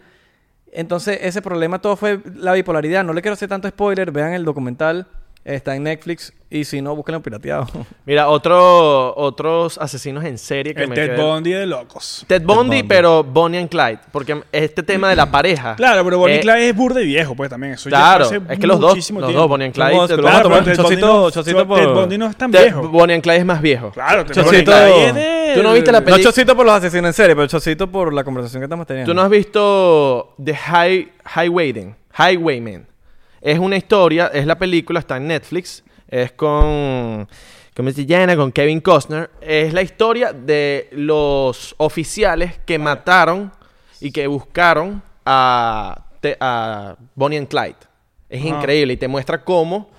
Entonces, 0.71 1.19
ese 1.21 1.41
problema 1.41 1.79
todo 1.81 1.95
fue 1.95 2.19
la 2.35 2.53
bipolaridad. 2.53 3.03
No 3.03 3.13
le 3.13 3.21
quiero 3.21 3.33
hacer 3.33 3.49
tanto 3.49 3.67
spoiler. 3.67 4.11
Vean 4.11 4.33
el 4.33 4.45
documental. 4.45 5.07
Está 5.47 5.75
en 5.77 5.83
Netflix. 5.83 6.33
Y 6.49 6.63
si 6.65 6.81
no, 6.81 6.93
búsquenlo 6.95 7.21
pirateado. 7.21 7.67
Mira, 8.05 8.27
otro, 8.29 9.15
otros 9.17 9.77
asesinos 9.77 10.23
en 10.25 10.37
serie 10.37 10.73
que 10.73 10.83
el 10.83 10.89
me 10.89 10.95
Ted 10.95 11.11
quedé- 11.15 11.21
Bundy 11.21 11.51
de 11.51 11.65
locos. 11.65 12.25
Ted 12.27 12.41
Bundy, 12.41 12.77
Bundy. 12.77 12.83
pero 12.83 13.23
Bonnie 13.23 13.57
and 13.59 13.69
Clyde. 13.69 13.99
Porque 14.11 14.41
este 14.51 14.83
tema 14.83 15.09
de 15.09 15.15
la 15.15 15.29
pareja. 15.31 15.75
Claro, 15.75 16.03
pero 16.05 16.17
Bonnie 16.19 16.37
eh, 16.37 16.39
Clyde 16.41 16.69
es 16.69 16.75
burde 16.75 17.03
viejo, 17.03 17.33
pues 17.35 17.49
también. 17.49 17.73
Eso 17.73 17.89
Claro, 17.89 18.25
hace 18.25 18.41
es 18.49 18.59
que 18.59 18.67
los 18.67 18.79
dos, 18.79 18.91
muchísimo 18.91 19.19
los 19.21 19.27
tiempo. 19.29 19.41
dos, 19.41 19.49
Bonnie 19.49 19.65
and 19.67 19.73
Clyde. 19.73 19.91
Vamos, 19.91 20.07
Ted 20.09 20.15
Bundy- 20.17 20.23
pero 20.65 20.83
Ted 20.89 20.99
no- 20.99 21.31
chocito 21.31 21.65
Ted 21.75 21.87
Bundy 21.93 22.17
no 22.17 22.25
es 22.27 22.35
tan 22.37 22.51
Ted- 22.51 22.63
viejo. 22.63 22.87
Bonnie 22.89 23.13
and 23.15 23.23
Clyde 23.23 23.37
es 23.39 23.45
más 23.45 23.61
viejo. 23.61 23.91
Claro, 23.91 24.25
Ted 24.25 24.35
Chocito- 24.35 24.71
Bundy 24.71 25.03
es 25.05 25.15
de- 25.15 25.51
¿Tú 25.55 25.63
no 25.63 25.73
viste 25.73 25.91
la 25.93 25.99
no 26.01 26.05
peli- 26.05 26.23
chocito 26.23 26.55
por 26.57 26.65
los 26.65 26.75
asesinos 26.75 27.07
en 27.07 27.13
serie, 27.13 27.35
pero 27.35 27.47
chocito 27.47 27.89
por 27.89 28.13
la 28.13 28.23
conversación 28.23 28.59
que 28.61 28.65
estamos 28.65 28.85
teniendo. 28.85 29.09
¿Tú 29.11 29.15
no 29.15 29.21
has 29.21 29.29
visto 29.29 30.33
The 30.43 30.55
High, 30.55 31.11
Highwayman? 31.35 31.95
Highwayman. 32.17 32.85
Es 33.41 33.59
una 33.59 33.77
historia, 33.77 34.31
es 34.33 34.45
la 34.45 34.57
película, 34.57 34.99
está 34.99 35.17
en 35.17 35.27
Netflix. 35.27 35.83
Es 36.07 36.31
con. 36.31 37.27
¿Cómo 37.75 37.91
se 37.91 38.05
llama? 38.05 38.35
Con 38.35 38.51
Kevin 38.51 38.81
Costner. 38.81 39.29
Es 39.41 39.73
la 39.73 39.81
historia 39.81 40.33
de 40.33 40.89
los 40.93 41.75
oficiales 41.77 42.59
que 42.65 42.79
mataron 42.79 43.51
y 43.99 44.11
que 44.11 44.25
buscaron 44.27 45.01
a, 45.25 46.03
Bonnie 47.15 47.37
and 47.37 47.47
Clyde. 47.47 47.75
Es 48.29 48.39
Ajá. 48.41 48.49
increíble 48.49 48.93
y 48.93 48.97
te 48.97 49.07
muestra 49.07 49.43
cómo. 49.43 49.89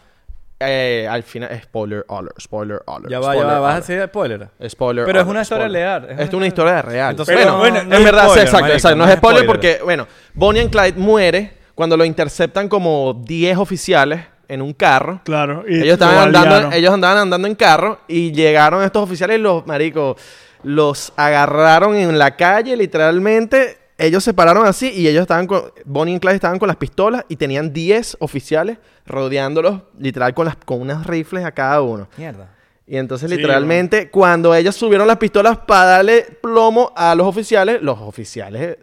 eh, 0.61 1.07
al 1.09 1.22
final. 1.22 1.48
Spoiler 1.62 2.05
alert, 2.09 2.40
spoiler 2.40 2.83
alert. 2.85 3.09
Ya 3.11 3.20
va, 3.20 3.37
ya 3.37 3.44
va. 3.44 3.61
¿Vas 3.61 3.74
a 3.74 3.81
decir 3.81 4.03
spoiler? 4.09 4.48
Spoiler. 4.68 5.05
Pero 5.05 5.20
es 5.20 5.27
una 5.29 5.42
historia 5.42 5.66
spoiler. 5.66 5.83
real, 6.03 6.11
es 6.20 6.29
Es 6.29 6.35
una 6.35 6.46
historia- 6.48 6.83
real. 6.83 7.11
Entonces, 7.12 7.37
bueno, 7.37 7.53
no, 7.53 7.59
bueno, 7.59 7.85
no 7.85 7.96
en 7.96 8.03
verdad, 8.05 8.24
spoiler, 8.24 8.44
exacto, 8.44 8.62
marico, 8.62 8.77
exacto. 8.77 8.96
No 8.96 9.05
no 9.07 9.12
es 9.12 9.18
spoiler. 9.18 9.46
porque, 9.46 9.79
bueno, 9.85 10.07
Bonnie 10.35 10.62
and 10.62 10.70
Clyde 10.72 10.94
muere 10.98 11.53
cuando 11.79 11.97
lo 11.97 12.05
interceptan 12.05 12.69
como 12.69 13.23
10 13.25 13.57
oficiales 13.57 14.25
en 14.49 14.62
un 14.62 14.73
carro. 14.73 15.21
Claro. 15.23 15.64
y 15.69 15.77
Ellos 15.77 15.93
estaban 15.93 16.35
andando, 16.35 16.73
ellos 16.73 16.93
andaban 16.93 17.19
andando 17.19 17.47
en 17.47 17.55
carro 17.55 18.01
y 18.09 18.33
llegaron 18.33 18.83
estos 18.83 19.05
oficiales 19.05 19.38
y 19.38 19.43
los 19.43 19.64
maricos 19.64 20.21
los 20.64 21.12
agarraron 21.14 21.95
en 21.95 22.19
la 22.19 22.35
calle 22.35 22.77
literalmente. 22.77 23.79
Ellos 23.97 24.25
se 24.25 24.35
pararon 24.35 24.67
así 24.67 24.91
y 24.91 25.07
ellos 25.07 25.23
estaban 25.23 25.47
con 25.47 25.71
Bonnie 25.85 26.17
y 26.17 26.19
Clyde 26.19 26.35
estaban 26.35 26.59
con 26.59 26.67
las 26.67 26.77
pistolas 26.79 27.25
y 27.29 27.37
tenían 27.37 27.73
10 27.73 28.17
oficiales 28.19 28.79
rodeándolos 29.07 29.83
literal 30.01 30.35
con 30.35 30.47
las 30.47 30.57
con 30.57 30.81
unas 30.81 31.07
rifles 31.07 31.45
a 31.45 31.53
cada 31.53 31.81
uno. 31.81 32.09
Mierda. 32.17 32.57
Y 32.88 32.97
entonces, 32.97 33.31
Sí, 33.31 33.37
literalmente, 33.37 34.11
cuando 34.11 34.53
ellos 34.53 34.75
subieron 34.75 35.07
las 35.07 35.19
pistolas 35.19 35.59
para 35.59 35.85
darle 35.85 36.27
plomo 36.43 36.93
a 36.97 37.14
los 37.14 37.29
oficiales, 37.29 37.81
los 37.83 38.01
oficiales 38.01 38.79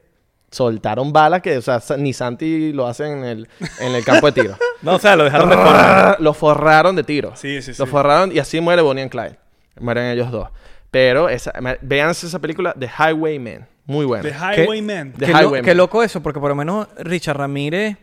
soltaron 0.56 1.12
balas 1.12 1.42
que, 1.42 1.58
o 1.58 1.62
sea, 1.62 1.82
ni 1.98 2.14
Santi 2.14 2.72
lo 2.72 2.88
hace 2.88 3.06
en 3.12 3.24
el, 3.26 3.48
en 3.80 3.94
el 3.94 4.04
campo 4.06 4.28
de 4.32 4.42
tiro. 4.42 4.58
No, 4.82 4.96
o 4.96 5.00
sea, 5.00 5.16
lo 5.16 5.24
dejaron 5.24 5.50
de 5.50 5.56
forma. 5.56 6.16
lo 6.20 6.34
forraron 6.36 6.96
de 6.96 7.04
tiro. 7.04 7.32
Sí, 7.36 7.62
sí, 7.64 7.74
sí. 7.74 7.80
Lo 7.82 7.88
forraron 7.88 8.32
y 8.32 8.38
así 8.38 8.60
muere 8.62 8.84
Bonnie 8.84 9.02
and 9.02 9.10
Clyde. 9.12 9.36
Mueren 9.80 10.06
ellos 10.12 10.30
dos. 10.32 10.50
Pero 10.92 11.28
esa, 11.28 11.52
véanse 11.82 12.28
esa 12.28 12.38
película, 12.40 12.76
The 12.78 12.88
Highwayman. 12.88 13.68
Muy 13.88 14.06
buena. 14.06 14.22
The 14.24 14.34
Highwayman. 14.34 15.14
The 15.14 15.26
Qué, 15.26 15.32
lo- 15.34 15.52
qué 15.54 15.74
loco 15.76 16.04
eso, 16.04 16.22
porque 16.22 16.40
por 16.40 16.50
lo 16.50 16.56
menos 16.56 16.88
Richard 17.00 17.38
Ramírez 17.38 17.98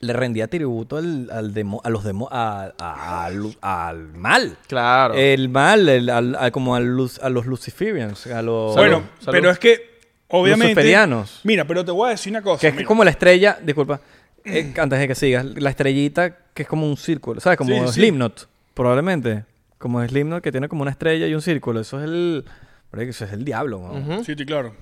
le 0.00 0.12
rendía 0.12 0.46
tributo 0.48 0.98
al, 0.98 1.30
al 1.32 1.54
demo, 1.54 1.80
a 1.82 1.88
los 1.90 2.04
demo, 2.04 2.28
a- 2.30 2.70
a- 2.78 3.24
al- 3.24 3.56
al 3.62 4.08
mal. 4.12 4.58
Claro. 4.68 5.14
El 5.14 5.48
mal, 5.48 5.88
el- 5.88 6.10
al- 6.10 6.52
como 6.52 6.76
a, 6.76 6.80
luz- 6.80 7.18
a 7.22 7.30
los 7.30 7.46
Luciferians, 7.46 8.26
a 8.26 8.42
los... 8.42 8.74
Bueno, 8.76 9.02
Salud. 9.20 9.32
pero 9.32 9.50
es 9.50 9.58
que, 9.58 9.95
obviamente. 10.28 10.74
Luciferianos. 10.74 11.40
Mira, 11.44 11.64
pero 11.66 11.84
te 11.84 11.90
voy 11.92 12.08
a 12.08 12.10
decir 12.10 12.32
una 12.32 12.42
cosa. 12.42 12.60
que 12.60 12.68
es 12.68 12.74
mira. 12.74 12.86
como 12.86 13.04
la 13.04 13.10
estrella, 13.10 13.58
disculpa, 13.62 14.00
eh, 14.44 14.72
antes 14.78 14.98
de 14.98 15.08
que 15.08 15.14
sigas, 15.14 15.44
la 15.44 15.70
estrellita 15.70 16.36
que 16.54 16.62
es 16.62 16.68
como 16.68 16.86
un 16.88 16.96
círculo, 16.96 17.40
¿sabes? 17.40 17.56
Como 17.58 17.70
Sí, 17.70 17.80
sí. 17.88 17.92
Slipknot, 17.94 18.48
probablemente. 18.74 19.44
Como 19.78 20.02
Slipknot 20.06 20.42
que 20.42 20.50
tiene 20.52 20.68
como 20.68 20.82
una 20.82 20.90
estrella 20.90 21.26
y 21.26 21.34
un 21.34 21.42
círculo. 21.42 21.80
Eso 21.80 21.98
es 21.98 22.04
el... 22.04 22.44
Eso 22.92 23.26
es 23.26 23.32
el 23.32 23.44
diablo, 23.44 23.78
¿no? 23.80 23.92
Ujú. 24.14 24.24
Sí, 24.24 24.34
sí, 24.38 24.46
claro. 24.46 24.74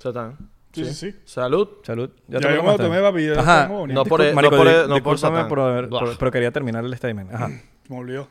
Satán. 0.00 0.36
Sí, 0.72 0.84
sí, 0.84 0.94
sí. 0.94 1.14
Salud. 1.24 1.68
Salud. 1.82 2.10
Ya 2.28 2.38
te 2.38 2.54
yo 2.54 2.62
me 2.62 2.70
lo 2.70 2.76
tomé, 2.76 3.00
papi, 3.00 3.26
ya 3.26 3.40
Ajá. 3.40 3.66
tengo 3.66 3.80
bonito. 3.80 3.98
No 3.98 4.04
por, 4.04 4.20
Discul- 4.20 4.34
no 4.42 4.50
por, 4.50 4.68
di- 4.68 4.72
no 4.74 4.86
por 4.88 4.94
discúlpame 4.94 5.18
Satán. 5.18 5.48
por 5.48 5.58
haber- 5.60 5.88
por- 5.88 6.04
Buah. 6.04 6.16
pero 6.18 6.30
quería 6.30 6.52
terminar 6.52 6.84
el 6.84 6.96
statement. 6.96 7.34
Ajá. 7.34 7.50
Me 7.88 7.96
olvidó. 7.96 8.28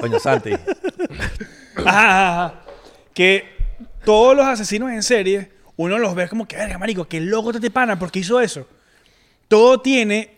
Coño, 0.00 0.18
Santi. 0.18 0.52
Ajá, 0.52 1.84
ajá, 1.84 2.44
ajá. 2.46 2.54
Que 3.14 3.44
todos 4.04 4.36
los 4.36 4.46
asesinos 4.46 4.90
en 4.90 5.02
serie, 5.02 5.50
uno 5.76 5.98
los 5.98 6.14
ve 6.14 6.28
como 6.28 6.46
que, 6.46 6.56
verga, 6.56 6.78
marico, 6.78 7.06
qué 7.06 7.20
loco 7.20 7.52
te 7.52 7.60
te 7.60 7.70
pana, 7.70 7.98
porque 7.98 8.18
hizo 8.20 8.40
eso. 8.40 8.66
Todo 9.48 9.80
tiene. 9.80 10.36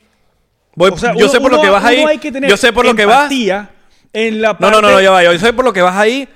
Voy- 0.75 0.91
o 0.91 0.97
sea, 0.97 1.13
yo 1.13 1.25
uno- 1.27 1.29
sé 1.29 1.41
por 1.41 1.53
lo 1.53 1.61
que 1.61 1.69
vas 1.69 1.85
ahí. 1.85 1.99
hay 2.05 2.19
que 2.19 2.33
tener 2.33 2.49
Yo 2.49 2.57
sé 2.57 2.73
por 2.73 2.85
lo 2.87 2.95
que 2.95 3.05
vas. 3.07 3.31
En 4.15 4.41
la 4.43 4.53
No, 4.53 4.59
parte... 4.59 4.77
no, 4.77 4.83
no, 4.83 4.91
no, 4.93 5.01
ya 5.01 5.11
va. 5.11 5.23
Yo 5.25 5.39
sé 5.39 5.53
por 5.53 5.65
lo 5.65 5.73
que 5.73 5.83
vas 5.83 5.97
ahí. 5.97 6.29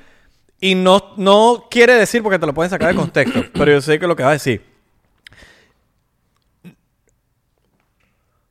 Y 0.60 0.74
no, 0.74 1.12
no 1.18 1.66
quiere 1.70 1.94
decir 1.94 2.22
porque 2.22 2.38
te 2.38 2.46
lo 2.46 2.54
pueden 2.54 2.70
sacar 2.70 2.88
de 2.88 2.94
contexto. 2.94 3.44
pero 3.54 3.72
yo 3.72 3.80
sé 3.80 3.98
que 3.98 4.06
lo 4.06 4.16
que 4.16 4.22
vas 4.22 4.30
a 4.30 4.32
decir. 4.34 4.64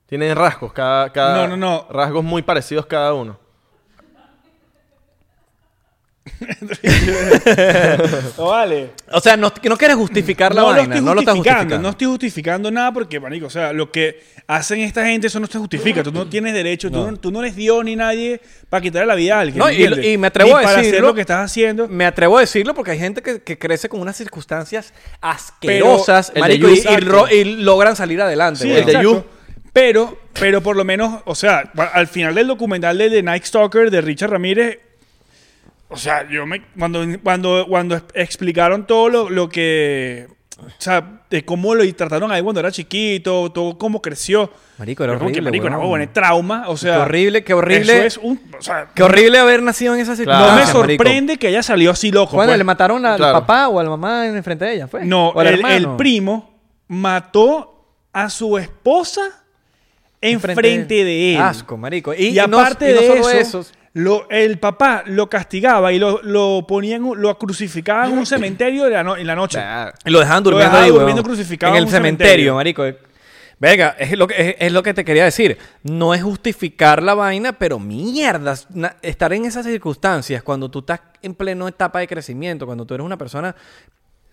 Tienen 0.07 0.35
rasgos, 0.35 0.71
cada, 0.73 1.11
cada- 1.11 1.47
No, 1.47 1.55
no, 1.55 1.57
no. 1.57 1.87
Rasgos 1.89 2.23
muy 2.23 2.41
parecidos 2.43 2.85
cada 2.85 3.13
uno. 3.13 3.39
No 8.37 8.47
vale. 8.47 8.89
O 9.11 9.19
sea, 9.21 9.37
no, 9.37 9.51
no 9.63 9.77
quieres 9.77 9.95
justificar 9.95 10.53
la 10.53 10.61
no 10.61 10.67
lo 10.69 10.73
vaina. 10.77 10.95
estoy 10.95 11.05
no 11.05 11.13
lo 11.13 11.19
estás 11.21 11.35
justificando, 11.35 11.79
no 11.79 11.89
estoy 11.89 12.07
justificando 12.07 12.71
nada 12.71 12.91
porque, 12.93 13.19
marico, 13.19 13.47
o 13.47 13.49
sea, 13.49 13.73
lo 13.73 13.91
que 13.91 14.21
hacen 14.47 14.79
esta 14.81 15.05
gente, 15.05 15.27
eso 15.27 15.39
no 15.39 15.47
se 15.47 15.57
justifica. 15.57 16.03
Tú 16.03 16.11
no 16.11 16.27
tienes 16.27 16.53
derecho, 16.53 16.89
Tú, 16.91 16.97
no, 17.11 17.17
tú 17.17 17.31
no 17.31 17.39
eres 17.41 17.55
Dios 17.55 17.83
ni 17.85 17.95
nadie 17.95 18.41
para 18.69 18.81
quitarle 18.81 19.07
la 19.07 19.15
vida 19.15 19.37
a 19.37 19.41
alguien. 19.41 19.59
No, 19.59 19.71
y- 19.71 20.17
me 20.17 20.27
atrevo 20.27 20.49
Ni 20.49 20.53
a 20.55 20.57
para 20.57 20.69
hacer 20.71 20.83
decirlo. 20.85 21.07
lo 21.07 21.13
que 21.15 21.21
estás 21.21 21.45
haciendo. 21.45 21.87
Me 21.87 22.05
atrevo 22.05 22.37
a 22.37 22.41
decirlo 22.41 22.73
porque 22.73 22.91
hay 22.91 22.99
gente 22.99 23.21
que, 23.21 23.41
que 23.41 23.57
crece 23.57 23.89
con 23.89 24.01
unas 24.01 24.17
circunstancias 24.17 24.93
asquerosas, 25.21 26.33
de 26.33 26.39
marico, 26.39 26.67
y, 26.69 26.73
y 26.73 26.77
Exacto. 26.79 27.11
ro- 27.11 27.27
y 27.31 27.43
logran 27.43 27.95
salir 27.95 28.21
adelante. 28.21 28.61
Sí, 28.61 28.67
weón. 28.67 28.79
el 28.79 28.85
de 28.85 28.91
exacto. 28.93 29.11
You. 29.13 29.25
Pero, 29.73 30.17
pero 30.39 30.61
por 30.61 30.75
lo 30.77 30.85
menos, 30.85 31.21
o 31.25 31.35
sea, 31.35 31.69
al 31.93 32.07
final 32.07 32.33
del 32.33 32.47
documental 32.47 32.97
de 32.97 33.09
The 33.09 33.23
Night 33.23 33.43
Stalker 33.43 33.91
de 33.91 33.99
Richard 34.01 34.31
Ramírez, 34.31 34.79
o 35.89 35.97
sea, 35.97 36.27
yo 36.29 36.45
me. 36.45 36.61
Cuando, 36.77 37.03
cuando, 37.23 37.65
cuando 37.67 38.01
explicaron 38.13 38.85
todo 38.87 39.09
lo, 39.09 39.29
lo 39.29 39.49
que. 39.49 40.27
O 40.57 40.69
sea, 40.77 41.21
de 41.29 41.43
cómo 41.43 41.75
lo 41.75 41.83
trataron 41.95 42.31
ahí 42.31 42.41
cuando 42.41 42.61
era 42.61 42.71
chiquito, 42.71 43.51
todo 43.51 43.77
cómo 43.77 44.01
creció. 44.01 44.49
Marico, 44.77 45.03
era 45.03 45.13
como 45.17 45.25
que, 45.25 45.33
horrible, 45.39 45.51
marico, 45.51 45.69
no, 45.69 45.85
bueno, 45.87 46.05
es 46.05 46.13
trauma. 46.13 46.69
O 46.69 46.77
sea, 46.77 46.95
Qué 46.95 47.01
horrible, 47.01 47.43
qué 47.43 47.53
horrible. 47.53 47.93
Eso 47.97 48.03
es 48.05 48.17
un. 48.17 48.41
O 48.57 48.61
sea, 48.61 48.87
Qué 48.95 49.03
horrible 49.03 49.37
haber 49.37 49.61
nacido 49.61 49.93
en 49.95 49.99
esa 49.99 50.11
no 50.11 50.15
circunstancia. 50.17 50.55
me 50.55 50.61
marico. 50.65 50.77
sorprende 51.03 51.37
que 51.37 51.47
haya 51.47 51.61
salido 51.61 51.91
así 51.91 52.09
loco. 52.09 52.35
Bueno, 52.37 52.51
pues. 52.51 52.57
le 52.57 52.63
mataron 52.63 53.05
al 53.05 53.17
Claro. 53.17 53.39
papá 53.41 53.67
o 53.67 53.79
a 53.79 53.83
la 53.83 53.89
mamá 53.89 54.27
en 54.27 54.41
frente 54.45 54.63
de 54.63 54.73
ella, 54.75 54.87
¿fue? 54.87 55.03
No, 55.05 55.29
O 55.29 55.39
al 55.41 55.47
el, 55.47 55.65
el 55.65 55.89
primo 55.97 56.57
mató 56.87 57.85
a 58.13 58.29
su 58.29 58.57
esposa 58.57 59.43
enfrente 60.21 61.03
de 61.03 61.35
él. 61.35 61.41
Asco, 61.41 61.77
marico. 61.77 62.13
Y, 62.13 62.33
no- 62.47 62.59
aparte 62.59 62.91
y 62.91 62.93
no 62.95 63.01
de 63.01 63.07
solo 63.07 63.29
eso, 63.29 63.65
lo- 63.95 64.29
el 64.29 64.59
papá 64.59 65.03
lo 65.07 65.29
castigaba 65.29 65.91
y 65.93 65.99
lo, 65.99 66.21
lo 66.21 66.65
ponían, 66.67 67.01
lo 67.15 67.37
crucificaban 67.39 68.11
en 68.11 68.17
un 68.19 68.25
cementerio 68.35 68.83
de 68.85 68.91
la 68.91 69.03
no- 69.03 69.15
en 69.17 69.25
la 69.25 69.35
noche. 69.35 69.59
Y 70.05 70.09
lo 70.11 70.19
dejaban 70.19 70.43
Lo 70.43 70.49
durmiendo 70.51 70.69
dejaban 70.77 70.83
ahí, 70.83 70.91
durmiendo 70.91 71.23
crucificado 71.23 71.73
En 71.73 71.77
el 71.79 71.85
un 71.85 71.89
cementerio, 71.91 72.53
cementerio. 72.53 72.55
marico. 72.55 72.83
Venga, 73.57 73.95
es 73.97 74.11
lo, 74.17 74.27
que, 74.27 74.49
es, 74.49 74.55
es 74.59 74.71
lo 74.73 74.83
que 74.83 74.93
te 74.93 75.05
quería 75.05 75.23
decir. 75.23 75.57
No 75.83 76.13
es 76.13 76.21
justificar 76.21 77.01
la 77.01 77.13
vaina, 77.13 77.53
pero 77.53 77.79
mierda. 77.79 78.53
na- 78.73 78.97
Estar 79.01 79.31
en 79.31 79.45
esas 79.45 79.65
circunstancias, 79.65 80.43
cuando 80.43 80.69
tú 80.69 80.79
estás 80.79 80.99
en 81.21 81.33
pleno 81.33 81.65
etapa 81.65 81.99
de 81.99 82.07
crecimiento, 82.07 82.65
cuando 82.65 82.85
tú 82.85 82.95
eres 82.95 83.05
una 83.05 83.17
persona 83.17 83.55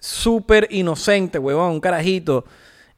súper 0.00 0.66
inocente, 0.70 1.38
huevón, 1.38 1.70
un 1.70 1.80
carajito, 1.80 2.44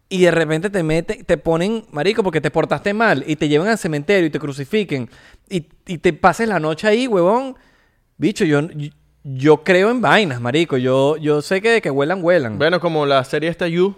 y 0.09 0.23
de 0.23 0.31
repente 0.31 0.71
te 0.71 0.83
meten, 0.83 1.25
te 1.25 1.37
ponen, 1.39 1.85
marico, 1.91 2.23
porque 2.23 2.41
te 2.41 2.51
portaste 2.51 2.93
mal, 2.95 3.25
y 3.27 3.37
te 3.37 3.49
llevan 3.49 3.69
al 3.69 3.79
cementerio 3.79 4.27
y 4.27 4.31
te 4.31 4.39
crucifiquen, 4.39 5.09
y, 5.49 5.67
y 5.87 5.99
te 5.99 6.13
pases 6.13 6.49
la 6.49 6.61
noche 6.61 6.87
ahí, 6.87 7.07
huevón. 7.07 7.57
Bicho, 8.17 8.45
yo, 8.45 8.61
yo, 8.71 8.91
yo 9.25 9.65
creo 9.65 9.91
en 9.91 10.01
vainas, 10.01 10.41
marico. 10.41 10.77
Yo, 10.77 11.17
yo 11.17 11.43
sé 11.43 11.61
que 11.61 11.71
de 11.71 11.83
que 11.83 11.91
huelan, 11.91 12.23
huelan. 12.23 12.59
Bueno, 12.59 12.79
como 12.81 13.07
la 13.07 13.25
serie 13.25 13.49
esta 13.51 13.67
You. 13.67 13.95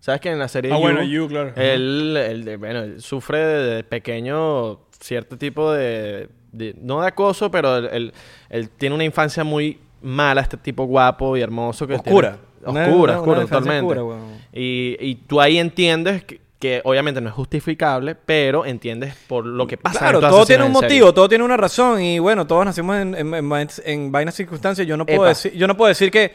¿Sabes 0.00 0.20
que 0.20 0.30
en 0.30 0.38
la 0.38 0.48
serie 0.48 0.70
Ah, 0.72 0.76
You? 0.76 0.80
bueno, 0.82 1.02
You, 1.02 1.28
claro. 1.28 1.52
Él, 1.56 2.16
él, 2.16 2.56
bueno, 2.58 2.80
él 2.84 3.02
sufre 3.02 3.38
de, 3.38 3.74
de 3.76 3.84
pequeño 3.84 4.80
cierto 5.00 5.36
tipo 5.36 5.72
de, 5.72 6.28
de- 6.52 6.74
No 6.80 7.00
de 7.02 7.08
acoso, 7.08 7.50
pero 7.50 7.76
él, 7.78 7.88
él- 7.92 8.12
él 8.50 8.70
tiene 8.70 8.94
una 8.94 9.04
infancia 9.04 9.44
muy 9.44 9.78
mala, 10.02 10.40
este 10.42 10.56
tipo 10.56 10.84
guapo 10.84 11.36
y 11.36 11.40
hermoso 11.42 11.86
que 11.86 11.94
Oscura. 11.94 12.38
tiene- 12.64 12.80
oscura, 12.86 13.18
oscura, 13.18 13.42
infancia 13.42 13.46
totalmente. 13.60 13.98
oscura, 13.98 14.04
weón. 14.04 14.33
Y, 14.54 14.96
y 15.00 15.16
tú 15.16 15.40
ahí 15.40 15.58
entiendes 15.58 16.22
que, 16.24 16.40
que 16.60 16.80
obviamente 16.84 17.20
no 17.20 17.28
es 17.28 17.34
justificable, 17.34 18.14
pero 18.14 18.64
entiendes 18.64 19.14
por 19.26 19.44
lo 19.44 19.66
que 19.66 19.76
pasa. 19.76 19.98
Claro, 19.98 20.20
en 20.22 20.28
todo 20.30 20.46
tiene 20.46 20.64
un 20.64 20.72
motivo, 20.72 21.12
todo 21.12 21.28
tiene 21.28 21.44
una 21.44 21.56
razón 21.58 22.00
y 22.00 22.18
bueno, 22.20 22.46
todos 22.46 22.64
nacimos 22.64 22.96
en, 22.96 23.14
en, 23.14 23.34
en 23.34 23.50
vain- 23.50 23.82
en 23.84 24.10
vainas 24.12 24.34
circunstancias. 24.34 24.86
Yo 24.86 24.96
no 24.96 25.04
puedo 25.04 25.18
Epa. 25.22 25.28
decir, 25.28 25.52
yo 25.54 25.66
no 25.66 25.76
puedo 25.76 25.88
decir 25.88 26.10
que, 26.10 26.32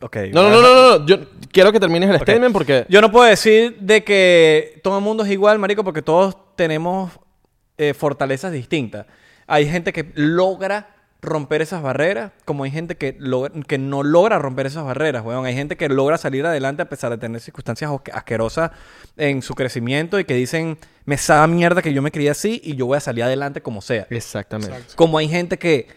ok, 0.00 0.16
No, 0.32 0.42
no, 0.42 0.50
no, 0.50 0.60
no, 0.62 0.98
no, 0.98 1.06
Yo 1.06 1.16
quiero 1.50 1.72
que 1.72 1.80
termines 1.80 2.08
el 2.10 2.16
Ok. 2.16 2.22
statement 2.22 2.52
porque. 2.52 2.84
yo 2.88 3.00
no 3.00 3.10
puedo 3.10 3.24
decir 3.28 3.76
de 3.80 4.04
que 4.04 4.78
todo 4.84 4.98
el 4.98 5.04
mundo 5.04 5.24
es 5.24 5.30
igual, 5.30 5.58
marico, 5.58 5.82
porque 5.82 6.02
todos 6.02 6.36
tenemos 6.54 7.10
eh, 7.78 7.94
fortalezas 7.94 8.52
distintas. 8.52 9.06
Hay 9.46 9.68
gente 9.68 9.92
que 9.92 10.10
logra 10.14 10.95
romper 11.26 11.60
esas 11.60 11.82
barreras, 11.82 12.32
como 12.46 12.64
hay 12.64 12.70
gente 12.70 12.96
que, 12.96 13.18
logra- 13.18 13.52
que 13.66 13.76
no 13.76 14.02
logra 14.02 14.38
romper 14.38 14.66
esas 14.66 14.84
barreras, 14.84 15.24
weón. 15.24 15.44
Hay 15.44 15.54
gente 15.54 15.76
que 15.76 15.88
logra 15.88 16.16
salir 16.16 16.46
adelante 16.46 16.82
a 16.82 16.88
pesar 16.88 17.10
de 17.10 17.18
tener 17.18 17.40
circunstancias 17.40 17.90
asquerosas 18.12 18.70
en 19.18 19.42
su 19.42 19.54
crecimiento 19.54 20.18
y 20.18 20.24
que 20.24 20.34
dicen, 20.34 20.78
me 21.04 21.18
sabe 21.18 21.52
mierda 21.52 21.82
que 21.82 21.92
yo 21.92 22.00
me 22.00 22.10
crié 22.10 22.30
así 22.30 22.60
y 22.64 22.76
yo 22.76 22.86
voy 22.86 22.96
a 22.96 23.00
salir 23.00 23.24
adelante 23.24 23.60
como 23.60 23.82
sea. 23.82 24.06
Exactamente. 24.10 24.76
Como 24.94 25.18
hay 25.18 25.28
gente 25.28 25.58
que, 25.58 25.88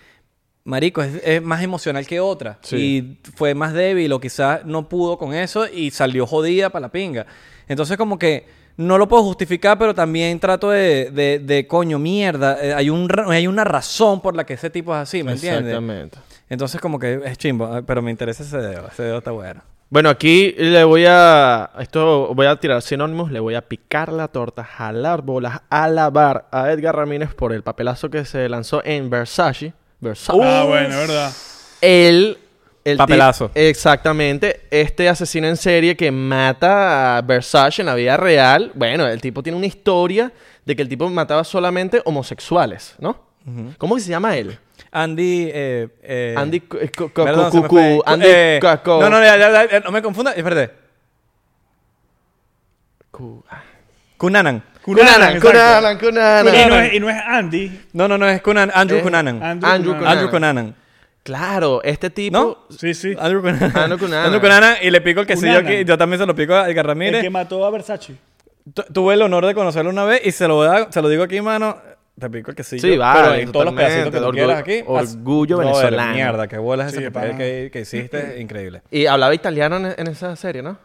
marico, 0.66 1.02
es, 1.02 1.22
es 1.24 1.42
más 1.42 1.64
emocional 1.64 2.06
que 2.06 2.20
otra. 2.20 2.60
Sí. 2.62 3.20
Y 3.24 3.30
fue 3.36 3.56
más 3.56 3.74
débil 3.74 4.12
o 4.12 4.20
quizás 4.20 4.66
no 4.66 4.90
pudo 4.90 5.18
con 5.18 5.34
eso 5.34 5.68
y 5.68 5.92
salió 5.92 6.28
jodida 6.28 6.70
para 6.70 6.82
la 6.82 6.92
pinga. 6.92 7.26
Entonces 7.68 7.98
como 7.98 8.20
que 8.20 8.59
no 8.80 8.98
lo 8.98 9.10
puedo 9.10 9.24
justificar, 9.24 9.78
pero 9.78 9.94
también 9.94 10.40
trato 10.40 10.70
de, 10.70 11.12
de, 11.12 11.40
de, 11.40 11.68
coño, 11.68 12.00
mierda. 12.00 12.58
eh, 12.64 12.74
hay, 12.74 12.90
un, 12.90 13.10
hay 13.28 13.46
una 13.46 13.66
razón 13.66 14.22
por 14.22 14.38
la 14.38 14.46
que 14.46 14.54
ese 14.54 14.70
tipo 14.70 14.96
es 14.96 15.02
así, 15.02 15.22
¿me 15.22 15.34
entiendes? 15.34 15.66
Exactamente. 15.66 16.18
Entonces 16.48 16.80
como 16.80 16.98
que 16.98 17.20
es 17.26 17.38
chimbo, 17.38 17.78
eh, 17.78 17.84
pero 17.86 18.02
me 18.02 18.10
interesa 18.10 18.42
ese 18.42 18.58
dedo. 18.58 18.88
Ese 18.88 19.04
dedo 19.04 19.18
está 19.18 19.32
bueno. 19.32 19.62
Bueno, 19.90 20.10
aquí 20.10 20.54
le 20.58 20.84
voy 20.86 21.04
a. 21.08 21.72
Esto 21.80 22.34
voy 22.34 22.46
a 22.46 22.56
tirar 22.56 22.82
sinónimos. 22.82 23.32
Le 23.32 23.42
voy 23.42 23.56
a 23.56 23.68
picar 23.68 24.14
la 24.14 24.30
torta, 24.30 24.64
jalar 24.64 25.24
bolas, 25.24 25.62
alabar 25.70 26.48
a 26.52 26.72
Edgar 26.72 26.96
Ramírez 26.96 27.34
por 27.34 27.52
el 27.52 27.64
papelazo 27.64 28.10
que 28.10 28.24
se 28.24 28.48
lanzó 28.48 28.82
en 28.86 29.10
Versace. 29.10 29.74
Versace. 30.00 30.40
Ah, 30.42 30.64
bueno, 30.66 30.96
verdad. 30.96 31.34
El. 31.82 32.38
El 32.84 32.98
Papelazo. 32.98 33.52
exactamente. 33.56 34.62
Este 34.72 35.10
asesino 35.10 35.48
en 35.48 35.58
serie 35.58 35.96
que 35.98 36.12
mata 36.12 37.18
a 37.18 37.22
Versace 37.22 37.82
en 37.82 37.88
la 37.88 37.96
vida 37.96 38.18
real. 38.18 38.72
Bueno, 38.76 39.08
el 39.08 39.22
tipo 39.22 39.44
tiene 39.44 39.58
una 39.58 39.68
historia 39.68 40.32
de 40.66 40.76
que 40.76 40.82
el 40.82 40.90
tipo 40.90 41.10
mataba 41.10 41.44
solamente 41.44 42.02
homosexuales, 42.06 42.96
¿no? 43.00 43.28
¿Cómo 43.78 43.96
que 43.96 44.02
se 44.02 44.10
llama 44.12 44.36
él? 44.38 44.58
Andy... 44.92 45.50
Eh, 45.54 45.88
eh, 46.04 46.36
Andy. 46.38 46.60
cu- 46.62 46.78
perdón, 47.14 47.52
se 47.52 47.62
me 47.62 47.68
cu- 47.68 47.76
fue. 47.76 47.96
cu- 47.98 48.04
Andy. 48.06 48.26
Eh, 48.28 48.60
cu- 48.62 48.84
cu- 48.84 49.02
no, 49.02 49.10
no, 49.10 49.24
ya, 49.24 49.38
ya, 49.38 49.70
ya, 49.70 49.80
no 49.80 49.92
me 49.92 50.02
confunda. 50.02 50.32
Espérate. 50.34 50.72
cu- 53.12 53.44
Cunanan. 54.18 54.64
Cunanan, 54.82 55.36
exacto. 55.36 55.48
Cunanan, 55.50 55.98
Cunanan. 56.00 56.56
Y 56.56 56.66
no, 56.70 56.76
es, 56.80 56.94
y 56.94 57.00
no 57.00 57.10
es 57.10 57.16
Andy. 57.26 57.82
No, 57.94 58.08
no, 58.08 58.18
no, 58.18 58.28
es 58.28 58.42
Cunanan. 58.42 58.72
Andrew 58.76 59.00
Eh, 59.00 59.02
Cunanan. 59.04 59.42
Andrew, 59.44 59.72
Andrew 59.72 59.94
Cunanan. 59.94 60.12
Andrew 60.18 60.30
Cunanan. 60.32 60.76
Claro, 61.30 61.82
este 61.84 62.10
tipo. 62.10 62.38
¿No? 62.38 62.58
Sí, 62.76 62.94
sí. 62.96 63.14
Andrew 63.20 63.42
Cunanan. 63.42 63.78
Andrew 63.78 64.00
Cunanan. 64.00 64.26
Andrew 64.26 64.42
Cunanan. 64.42 64.76
Y 64.82 64.90
le 64.90 65.00
pico 65.02 65.22
el 65.22 65.28
quesillo 65.28 65.60
aquí. 65.60 65.86
Yo 65.86 65.96
también 65.98 66.20
se 66.20 66.26
lo 66.26 66.34
pico 66.36 66.56
a 66.56 66.62
Edgar 66.70 66.86
El 66.86 66.88
Ramírez. 66.88 67.22
que 67.22 67.30
mató 67.30 67.64
a 67.66 67.70
Versace. 67.70 68.16
Tu- 68.74 68.82
Tuve 68.92 69.14
el 69.14 69.22
honor 69.22 69.46
de 69.46 69.54
conocerlo 69.54 69.92
una 69.92 70.06
vez 70.06 70.22
y 70.26 70.32
se 70.32 70.48
lo, 70.48 70.56
voy 70.56 70.68
a- 70.68 70.92
se 70.92 71.02
lo 71.02 71.08
digo 71.10 71.22
aquí, 71.24 71.40
mano. 71.42 71.78
Te 72.20 72.30
pico 72.32 72.50
el 72.52 72.58
quesillo. 72.58 72.82
Sí, 72.82 72.98
vale, 72.98 73.22
Pero 73.22 73.34
en 73.36 73.52
todos 73.52 73.66
los 73.66 73.74
pedacitos 73.76 74.12
que 74.12 74.18
tú 74.18 74.24
Orgullo- 74.26 74.32
quieras 74.34 74.60
aquí. 74.60 74.84
orgullo 74.86 75.58
venezolano. 75.60 76.14
Mierda, 76.14 76.48
qué 76.48 76.58
bolas 76.58 76.92
Sí, 76.92 76.98
ese 76.98 77.12
papel 77.12 77.38
que, 77.38 77.70
que 77.72 77.82
hiciste. 77.82 78.42
Increíble. 78.42 78.82
Y 78.92 79.06
hablaba 79.06 79.34
italiano 79.36 79.78
en, 79.78 79.94
en 79.98 80.08
esa 80.08 80.36
serie, 80.36 80.62
¿no? 80.64 80.78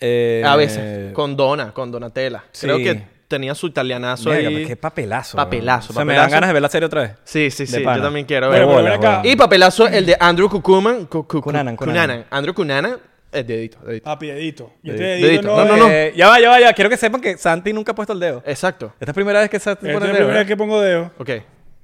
Eh, 0.00 0.42
A 0.44 0.54
veces. 0.56 1.12
Con 1.12 1.36
Donna, 1.36 1.72
con 1.72 1.90
Donatella. 1.90 2.44
sí. 2.52 2.66
Creo 2.66 2.76
que 2.78 3.02
tenía 3.32 3.54
su 3.54 3.66
italianazo 3.66 4.30
Mierda, 4.30 4.48
ahí. 4.48 4.66
qué 4.66 4.76
papelazo. 4.76 5.36
Papelazo, 5.36 5.90
O 5.90 5.94
sea, 5.94 6.04
me 6.04 6.12
dan 6.14 6.22
papelazo. 6.24 6.34
ganas 6.34 6.48
de 6.48 6.52
ver 6.52 6.62
la 6.62 6.68
serie 6.68 6.86
otra 6.86 7.02
vez. 7.02 7.12
Sí, 7.24 7.50
sí, 7.50 7.66
sí. 7.66 7.82
Yo 7.82 8.02
también 8.02 8.26
quiero 8.26 8.48
ver. 8.50 8.66
Pero. 8.66 9.20
Y 9.24 9.34
papelazo, 9.36 9.88
el 9.88 10.06
de 10.06 10.16
Andrew 10.20 10.48
Kukuman. 10.48 11.06
Cu- 11.06 11.26
cu- 11.26 11.40
Cunanan, 11.40 11.74
Cunanan. 11.76 12.06
Cunanan. 12.08 12.26
Andrew 12.30 12.54
Cunanan. 12.54 12.96
Es 13.32 13.46
dedito, 13.46 13.78
dedito. 13.86 14.04
Papi, 14.04 14.26
dedito. 14.26 14.72
Y 14.82 14.90
Dedito. 14.90 15.04
este 15.04 15.04
dedito, 15.26 15.26
Dedito. 15.28 15.48
no, 15.48 15.56
No, 15.56 15.64
no, 15.64 15.74
es- 15.74 15.80
no. 15.80 15.88
Eh, 15.90 16.12
ya 16.14 16.28
va, 16.28 16.38
ya 16.38 16.50
va, 16.50 16.60
ya. 16.60 16.72
Quiero 16.74 16.90
que 16.90 16.98
sepan 16.98 17.20
que 17.20 17.38
Santi 17.38 17.72
nunca 17.72 17.92
ha 17.92 17.94
puesto 17.94 18.12
el 18.12 18.20
dedo. 18.20 18.42
Exacto. 18.46 18.86
Esta 18.92 19.04
es 19.04 19.08
la 19.08 19.14
primera 19.14 19.40
vez 19.40 19.48
que 19.48 19.58
Santi 19.58 19.86
Esta 19.86 19.98
pone 19.98 20.04
es 20.04 20.08
el 20.10 20.12
la 20.12 20.18
dedo. 20.18 20.26
primera 20.28 20.40
vez 20.40 20.48
que 20.48 20.56
pongo 20.56 20.80
dedo. 20.82 21.10
Ok. 21.18 21.30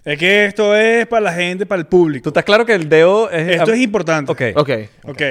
Es 0.04 0.18
que 0.18 0.44
esto 0.44 0.76
es 0.76 1.06
para 1.06 1.22
la 1.22 1.32
gente, 1.32 1.64
para 1.66 1.80
el 1.80 1.86
¿Tú 1.86 1.90
público. 1.90 2.28
estás 2.28 2.44
claro 2.44 2.64
que 2.66 2.74
el 2.74 2.88
dedo 2.88 3.30
es... 3.30 3.48
Esto 3.56 3.72
es 3.72 3.80
importante. 3.80 4.30
Ok. 4.30 4.42
Ok. 4.56 4.70
Ok. 5.04 5.22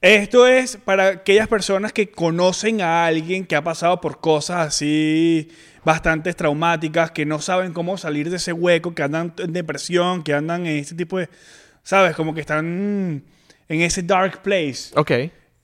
Esto 0.00 0.46
es 0.46 0.78
para 0.78 1.08
aquellas 1.08 1.46
personas 1.46 1.92
que 1.92 2.10
conocen 2.10 2.80
a 2.80 3.04
alguien 3.04 3.44
que 3.44 3.54
ha 3.54 3.62
pasado 3.62 4.00
por 4.00 4.20
cosas 4.20 4.68
así 4.68 5.50
bastante 5.84 6.32
traumáticas, 6.32 7.10
que 7.10 7.26
no 7.26 7.40
saben 7.40 7.74
cómo 7.74 7.98
salir 7.98 8.30
de 8.30 8.36
ese 8.36 8.52
hueco, 8.52 8.94
que 8.94 9.02
andan 9.02 9.34
en 9.38 9.52
depresión, 9.52 10.22
que 10.22 10.32
andan 10.32 10.66
en 10.66 10.78
ese 10.78 10.94
tipo 10.94 11.18
de... 11.18 11.28
¿Sabes? 11.82 12.14
Como 12.14 12.34
que 12.34 12.40
están 12.40 13.24
en 13.68 13.80
ese 13.80 14.02
dark 14.02 14.42
place. 14.42 14.90
Ok. 14.94 15.12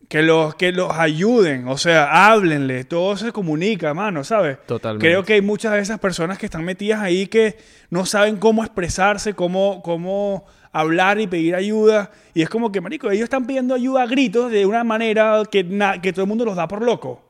Que 0.08 0.22
los, 0.22 0.54
que 0.54 0.70
los 0.70 0.92
ayuden, 0.92 1.66
o 1.66 1.78
sea, 1.78 2.28
háblenle, 2.28 2.84
todo 2.84 3.16
se 3.16 3.32
comunica, 3.32 3.92
mano, 3.92 4.22
¿sabes? 4.22 4.58
Totalmente. 4.66 5.06
Creo 5.06 5.24
que 5.24 5.32
hay 5.32 5.40
muchas 5.40 5.72
de 5.72 5.80
esas 5.80 5.98
personas 5.98 6.38
que 6.38 6.46
están 6.46 6.64
metidas 6.64 7.00
ahí 7.00 7.26
que 7.26 7.58
no 7.90 8.06
saben 8.06 8.36
cómo 8.36 8.62
expresarse, 8.62 9.34
cómo, 9.34 9.82
cómo 9.82 10.46
hablar 10.72 11.20
y 11.20 11.26
pedir 11.26 11.54
ayuda. 11.54 12.10
Y 12.34 12.42
es 12.42 12.48
como 12.48 12.70
que, 12.72 12.80
marico, 12.80 13.10
ellos 13.10 13.24
están 13.24 13.46
pidiendo 13.46 13.74
ayuda 13.74 14.02
a 14.02 14.06
gritos 14.06 14.50
de 14.50 14.66
una 14.66 14.84
manera 14.84 15.42
que, 15.50 15.66
que 16.02 16.12
todo 16.12 16.22
el 16.22 16.28
mundo 16.28 16.44
los 16.44 16.56
da 16.56 16.68
por 16.68 16.82
loco. 16.82 17.22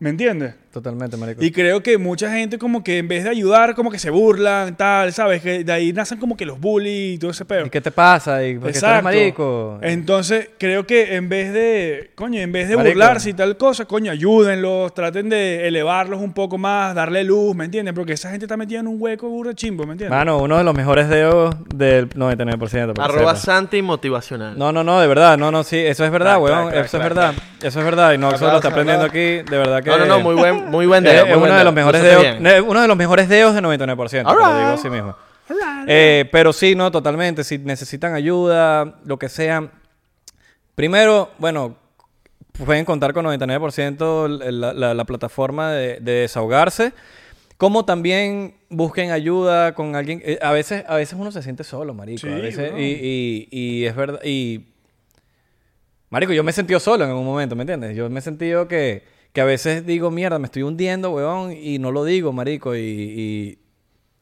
¿Me 0.00 0.10
entiendes? 0.10 0.54
Totalmente, 0.72 1.16
marico. 1.16 1.42
Y 1.42 1.50
creo 1.50 1.82
que 1.82 1.96
mucha 1.98 2.30
gente 2.30 2.58
como 2.58 2.84
que 2.84 2.98
en 2.98 3.08
vez 3.08 3.24
de 3.24 3.30
ayudar, 3.30 3.74
como 3.74 3.90
que 3.90 3.98
se 3.98 4.10
burlan, 4.10 4.76
tal, 4.76 5.12
¿sabes? 5.12 5.42
Que 5.42 5.64
de 5.64 5.72
ahí 5.72 5.92
nacen 5.92 6.18
como 6.18 6.36
que 6.36 6.44
los 6.44 6.60
bullies 6.60 7.16
y 7.16 7.18
todo 7.18 7.30
ese 7.30 7.44
pedo. 7.44 7.66
¿Y 7.66 7.70
qué 7.70 7.80
te 7.80 7.90
pasa? 7.90 8.44
¿Y 8.44 8.58
por 8.58 8.72
qué 8.72 8.78
tú 8.78 8.86
eres 8.86 9.02
marico? 9.02 9.78
Entonces, 9.82 10.50
creo 10.58 10.86
que 10.86 11.16
en 11.16 11.28
vez 11.28 11.52
de, 11.52 12.10
coño, 12.14 12.40
en 12.40 12.52
vez 12.52 12.68
de 12.68 12.76
Marico. 12.76 12.94
burlarse 12.94 13.30
y 13.30 13.34
tal 13.34 13.56
cosa, 13.56 13.86
coño, 13.86 14.12
ayúdenlos, 14.12 14.92
traten 14.94 15.28
de 15.28 15.66
elevarlos 15.66 16.20
un 16.20 16.32
poco 16.32 16.58
más, 16.58 16.94
darle 16.94 17.24
luz, 17.24 17.54
¿me 17.54 17.64
entienden? 17.64 17.94
Porque 17.94 18.12
esa 18.12 18.30
gente 18.30 18.44
está 18.44 18.56
metida 18.56 18.80
en 18.80 18.88
un 18.88 18.96
hueco 18.98 19.28
burro 19.28 19.52
chimbo, 19.54 19.84
¿me 19.86 19.92
entiendes? 19.92 20.16
Mano, 20.16 20.38
uno 20.38 20.58
de 20.58 20.64
los 20.64 20.74
mejores 20.74 21.08
dedos 21.08 21.56
del 21.74 22.08
99%. 22.10 22.94
para 22.94 23.08
que 23.08 23.18
Arroba. 23.18 23.36
Santi 23.36 23.82
motivacional. 23.82 24.58
No, 24.58 24.72
no, 24.72 24.84
no, 24.84 25.00
de 25.00 25.06
verdad. 25.06 25.38
No, 25.38 25.50
no, 25.50 25.62
sí. 25.62 25.76
Eso 25.76 26.04
es 26.04 26.10
verdad, 26.10 26.40
weón. 26.40 26.68
eso 26.72 26.80
es 26.80 26.90
crack, 26.90 27.02
verdad. 27.02 27.34
Eso 27.62 27.78
es 27.78 27.84
verdad. 27.84 28.12
Y 28.12 28.18
no 28.18 28.36
solo 28.36 28.52
lo 28.52 28.56
está 28.56 28.68
aprendiendo 28.68 29.04
aquí. 29.04 29.18
De 29.18 29.56
verdad 29.56 29.82
que... 29.82 29.90
No, 29.90 29.98
no, 29.98 30.06
no, 30.06 30.20
muy 30.20 30.34
buen, 30.34 30.57
muy 30.66 30.86
buen 30.86 31.06
Es, 31.06 31.12
dedo. 31.12 31.26
muy 31.26 31.34
buen 31.34 31.42
uno 31.44 31.52
de 31.52 31.58
dedo. 31.58 31.64
los 31.64 31.74
mejores 31.74 32.02
dedos, 32.02 32.24
eh, 32.24 32.60
uno 32.60 32.80
de 32.82 32.88
los 32.88 32.96
mejores 32.96 33.28
dedos 33.28 33.54
de 33.54 33.62
99%, 33.62 34.10
te 34.10 34.22
lo 34.22 34.58
digo 34.58 34.70
así 34.70 34.90
mismo. 34.90 35.16
Eh, 35.86 36.28
pero 36.30 36.52
sí, 36.52 36.74
no, 36.74 36.90
totalmente. 36.90 37.42
Si 37.44 37.58
necesitan 37.58 38.14
ayuda, 38.14 38.96
lo 39.04 39.18
que 39.18 39.28
sea. 39.28 39.68
Primero, 40.74 41.30
bueno, 41.38 41.76
pueden 42.64 42.84
contar 42.84 43.12
con 43.14 43.24
99% 43.24 44.28
la, 44.28 44.72
la- 44.74 44.94
la 44.94 45.04
plataforma 45.04 45.72
de, 45.72 45.98
de 46.00 46.12
desahogarse. 46.12 46.92
Como 47.56 47.84
también 47.84 48.54
busquen 48.68 49.10
ayuda 49.10 49.74
con 49.74 49.96
alguien. 49.96 50.22
eh, 50.24 50.38
a 50.42 50.52
veces, 50.52 50.84
a 50.86 50.94
veces 50.96 51.18
uno 51.18 51.32
se 51.32 51.42
siente 51.42 51.64
solo, 51.64 51.94
marico. 51.94 52.20
Sí, 52.20 52.28
a 52.28 52.36
veces, 52.36 52.72
y, 52.78 53.48
y 53.50 53.84
es 53.86 53.96
verdad. 53.96 54.20
Y 54.22 54.66
Marico, 56.10 56.32
yo 56.32 56.42
me 56.44 56.50
he 56.52 56.54
sentido 56.54 56.80
solo 56.80 57.04
en 57.04 57.10
algún 57.10 57.26
momento, 57.26 57.54
¿me 57.56 57.62
entiendes? 57.62 57.94
Yo 57.96 58.08
me 58.08 58.20
he 58.20 58.22
sentido 58.22 58.66
que, 58.68 59.04
que 59.38 59.42
a 59.42 59.44
veces 59.44 59.86
digo, 59.86 60.10
mierda, 60.10 60.40
me 60.40 60.46
estoy 60.46 60.64
hundiendo, 60.64 61.10
weón, 61.12 61.52
y 61.52 61.78
no 61.78 61.92
lo 61.92 62.02
digo, 62.04 62.32
marico, 62.32 62.74
y... 62.74 62.80
y 62.80 63.58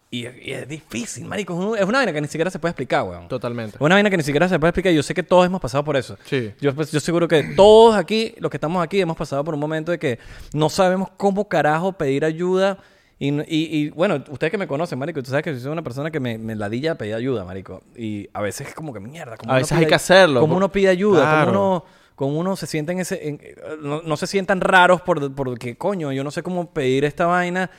y, 0.08 0.20
y 0.20 0.52
es 0.52 0.68
difícil, 0.68 1.24
marico. 1.24 1.52
Es 1.52 1.58
un- 1.66 1.78
Es 1.78 1.84
una 1.84 1.98
vaina 1.98 2.12
que 2.12 2.20
ni 2.20 2.28
siquiera 2.28 2.48
se 2.50 2.58
puede 2.60 2.70
explicar, 2.70 3.02
weón. 3.02 3.26
Totalmente. 3.28 3.76
Es 3.76 3.80
una 3.80 3.96
vaina 3.96 4.08
que 4.08 4.16
ni 4.16 4.22
siquiera 4.22 4.48
se 4.48 4.56
puede 4.58 4.68
explicar. 4.70 4.92
Yo 4.92 5.02
sé 5.02 5.14
que 5.14 5.22
todos 5.24 5.44
hemos 5.46 5.60
pasado 5.60 5.82
por 5.84 5.96
eso. 5.96 6.16
Sí. 6.26 6.52
Yo, 6.60 6.74
pues, 6.74 6.92
yo 6.92 7.00
seguro 7.00 7.26
que 7.26 7.42
todos 7.56 7.96
aquí, 7.96 8.32
los 8.38 8.48
que 8.50 8.56
estamos 8.58 8.82
aquí, 8.84 9.00
hemos 9.00 9.16
pasado 9.16 9.42
por 9.42 9.54
un 9.54 9.60
momento 9.60 9.90
de 9.90 9.98
que 9.98 10.18
no 10.52 10.68
sabemos 10.68 11.08
cómo 11.16 11.48
carajo 11.48 11.92
pedir 11.92 12.24
ayuda. 12.24 12.78
Y, 13.18 13.30
y, 13.30 13.44
y, 13.48 13.90
bueno, 13.90 14.22
ustedes 14.30 14.50
que 14.52 14.58
me 14.58 14.68
conocen, 14.68 14.96
marico, 14.98 15.20
tú 15.22 15.30
sabes 15.30 15.42
que 15.42 15.52
yo 15.52 15.58
soy 15.60 15.72
una 15.72 15.82
persona 15.82 16.10
que 16.10 16.20
me, 16.20 16.38
me 16.38 16.54
ladilla 16.54 16.94
pedir 16.96 17.14
ayuda, 17.14 17.44
marico. 17.44 17.82
Y 17.96 18.28
a 18.32 18.40
veces 18.42 18.68
es 18.68 18.74
como 18.74 18.92
que 18.94 19.00
mierda. 19.00 19.36
¿cómo 19.36 19.52
A 19.52 19.56
veces 19.56 19.70
pide 19.72 19.80
hay 19.80 19.86
que 19.88 19.94
hacerlo, 19.96 20.40
¿Cómo 20.40 20.52
por- 20.54 20.58
uno 20.58 20.70
pide 20.72 20.88
ayuda? 20.88 21.22
Claro. 21.22 21.46
¿Cómo 21.52 21.60
uno, 21.74 21.84
cómo 22.16 22.38
uno 22.40 22.56
se 22.56 22.66
siente 22.66 22.90
en 22.92 22.98
ese... 22.98 23.28
en- 23.28 23.40
no, 23.80 24.02
no 24.02 24.16
se 24.16 24.26
sientan 24.26 24.60
raros 24.60 25.00
por, 25.02 25.32
por 25.34 25.56
que, 25.58 25.76
coño, 25.76 26.10
yo 26.12 26.24
no 26.24 26.32
sé 26.32 26.42
cómo 26.42 26.70
pedir 26.70 27.04
esta 27.04 27.26
vaina. 27.26 27.70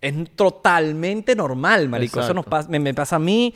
Es 0.00 0.14
totalmente 0.36 1.34
normal, 1.34 1.88
marico. 1.88 2.20
Eso 2.20 2.32
nos 2.34 2.44
Exacto. 2.44 2.50
pasa, 2.50 2.68
me, 2.68 2.78
me 2.78 2.94
pasa 2.94 3.16
a 3.16 3.18
mí. 3.18 3.52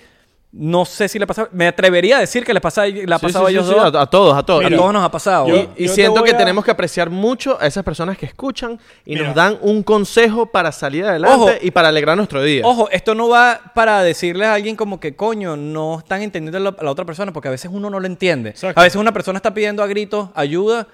No 0.54 0.84
sé 0.84 1.08
si 1.08 1.18
le 1.18 1.26
pasa... 1.26 1.48
Me 1.52 1.66
atrevería 1.66 2.18
a 2.18 2.20
decir 2.20 2.44
que 2.44 2.52
le 2.52 2.60
pasa, 2.60 2.84
le 2.86 3.04
ha 3.14 3.18
Sí, 3.18 3.24
pasado 3.26 3.46
sí, 3.46 3.48
a 3.48 3.48
sí, 3.48 3.52
ellos 3.54 3.66
sí, 3.68 3.72
dos. 3.74 3.94
a, 3.94 4.02
a 4.02 4.06
todos, 4.06 4.36
a 4.36 4.42
todos. 4.42 4.62
a 4.62 4.68
Y- 4.68 4.76
todos 4.76 4.92
nos 4.92 5.02
ha 5.02 5.10
pasado. 5.10 5.48
yo- 5.48 5.72
Y- 5.78 5.88
siento 5.88 6.22
que 6.22 6.32
a- 6.32 6.36
tenemos 6.36 6.62
que 6.62 6.70
apreciar 6.70 7.08
mucho 7.08 7.56
a 7.58 7.66
esas 7.66 7.82
personas 7.82 8.18
que 8.18 8.26
escuchan 8.26 8.78
y 9.06 9.14
Mira. 9.14 9.28
nos 9.28 9.34
dan 9.34 9.56
un 9.62 9.82
consejo 9.82 10.44
para 10.44 10.70
salir 10.70 11.06
adelante 11.06 11.34
Ojo. 11.36 11.50
y 11.62 11.70
para 11.70 11.88
alegrar 11.88 12.18
nuestro 12.18 12.42
día. 12.42 12.66
Ojo, 12.66 12.90
esto 12.90 13.14
no 13.14 13.30
va 13.30 13.62
para 13.74 14.02
decirle 14.02 14.44
a 14.44 14.52
alguien 14.52 14.76
como 14.76 15.00
que, 15.00 15.16
coño, 15.16 15.56
no 15.56 16.00
están 16.00 16.20
entendiendo 16.20 16.58
a 16.58 16.72
la, 16.72 16.76
la 16.84 16.90
otra 16.90 17.06
persona, 17.06 17.32
porque 17.32 17.48
a 17.48 17.52
veces 17.52 17.70
uno 17.72 17.88
no 17.88 17.98
lo 17.98 18.06
entiende. 18.06 18.50
Exacto. 18.50 18.78
A 18.78 18.82
veces 18.84 19.00
una 19.00 19.12
persona 19.12 19.38
está 19.38 19.54
pidiendo 19.54 19.82
a 19.82 19.86
gritos 19.86 20.28
ayuda, 20.34 20.86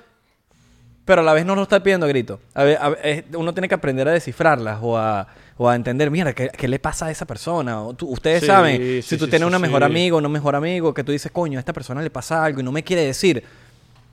pero 1.05 1.23
a 1.23 1.25
la 1.25 1.33
vez 1.33 1.45
no 1.45 1.57
lo 1.57 1.63
está 1.63 1.83
pidiendo 1.83 2.07
a 2.07 2.09
gritos. 2.09 2.39
A 2.55 2.63
ve- 2.63 3.25
uno 3.35 3.53
tiene 3.55 3.67
que 3.67 3.75
aprender 3.75 4.07
a 4.07 4.13
descifrarlas 4.13 4.79
o 4.83 4.97
a, 4.97 5.27
o 5.59 5.69
a 5.69 5.75
entender, 5.77 6.11
mira, 6.11 6.33
¿qué, 6.33 6.49
qué 6.57 6.69
le 6.69 6.79
pasa 6.79 7.07
a 7.07 7.11
esa 7.11 7.27
persona? 7.27 7.83
O 7.83 7.93
tú- 7.95 8.09
ustedes 8.09 8.41
Sí, 8.41 8.47
saben, 8.47 8.81
sí, 8.81 9.03
si 9.03 9.17
tú 9.19 9.25
sí, 9.27 9.31
tienes 9.31 9.47
sí, 9.47 9.49
una 9.49 9.59
mejor 9.59 9.85
amigo, 9.85 10.21
no 10.21 10.29
mejor 10.29 10.55
amigo, 10.57 10.95
que 10.95 11.05
tú 11.05 11.13
dices, 11.13 11.31
coño, 11.33 11.59
a 11.59 11.61
esta 11.61 11.73
persona 11.73 12.01
le 12.01 12.11
pasa 12.11 12.45
algo 12.45 12.61
y 12.61 12.63
no 12.63 12.73
me 12.73 12.83
quiere 12.83 13.05
decir. 13.05 13.43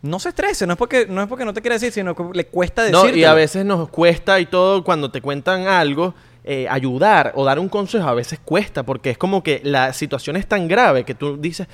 No 0.02 0.20
se 0.20 0.30
estrese, 0.30 0.68
no 0.68 0.74
es 0.74 0.78
porque 0.78 1.08
no, 1.08 1.22
es 1.24 1.28
porque 1.28 1.46
no 1.46 1.54
te 1.54 1.62
quiere 1.62 1.76
decir, 1.76 1.92
sino 1.92 2.16
que 2.16 2.24
le 2.34 2.46
cuesta 2.46 2.88
No, 2.92 3.04
decir. 3.06 3.18
y 3.18 3.24
a 3.24 3.34
veces 3.34 3.66
nos 3.66 3.90
cuesta 3.90 4.40
y 4.40 4.46
todo 4.46 4.84
cuando 4.84 5.10
te 5.10 5.20
cuentan 5.20 5.66
algo, 5.68 6.14
eh, 6.44 6.68
ayudar 6.70 7.32
o 7.36 7.44
dar 7.44 7.58
un 7.58 7.70
consejo 7.70 8.08
a 8.08 8.14
veces 8.14 8.38
cuesta 8.46 8.84
porque 8.84 9.10
es 9.10 9.18
como 9.18 9.42
que 9.42 9.62
la 9.64 9.94
situación 9.94 10.36
es 10.36 10.46
tan 10.46 10.68
grave 10.68 11.06
que 11.06 11.16
tú 11.16 11.38
dices, 11.38 11.68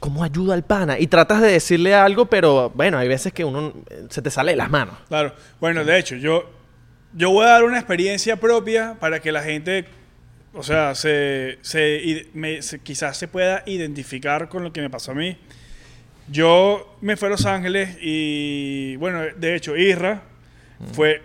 ¿cómo 0.00 0.24
ayudo 0.24 0.52
al 0.52 0.64
pana? 0.64 0.98
Y 0.98 1.06
tratas 1.06 1.40
de 1.42 1.52
decirle 1.52 1.94
algo, 1.94 2.26
pero 2.26 2.72
bueno, 2.74 2.98
hay 2.98 3.06
veces 3.06 3.32
que 3.32 3.44
uno 3.44 3.72
eh, 3.88 4.06
se 4.10 4.20
te 4.20 4.30
sale 4.32 4.50
de 4.52 4.56
las 4.56 4.68
manos. 4.70 4.96
Claro. 5.06 5.32
Bueno, 5.60 5.84
de 5.84 5.96
hecho, 5.96 6.16
yo, 6.16 6.42
yo 7.14 7.30
voy 7.30 7.44
a 7.46 7.50
dar 7.50 7.64
una 7.64 7.78
experiencia 7.78 8.36
propia 8.36 8.96
para 9.00 9.20
que 9.20 9.32
la 9.32 9.42
gente, 9.42 9.84
o 10.54 10.62
sea, 10.62 10.94
se, 10.94 11.58
se, 11.62 12.26
me- 12.34 12.62
se- 12.62 12.78
quizás 12.80 13.16
se 13.16 13.28
pueda 13.28 13.62
identificar 13.66 14.48
con 14.48 14.62
lo 14.64 14.72
que 14.72 14.80
me 14.80 14.90
pasó 14.90 15.12
a 15.12 15.14
mí. 15.14 15.36
Yo 16.28 16.96
me 17.00 17.16
fui 17.16 17.26
a 17.26 17.30
Los 17.30 17.46
Ángeles 17.46 17.96
y, 18.00 18.96
bueno, 18.96 19.20
de 19.36 19.56
hecho, 19.56 19.76
Isra 19.76 20.22
fue, 20.92 21.22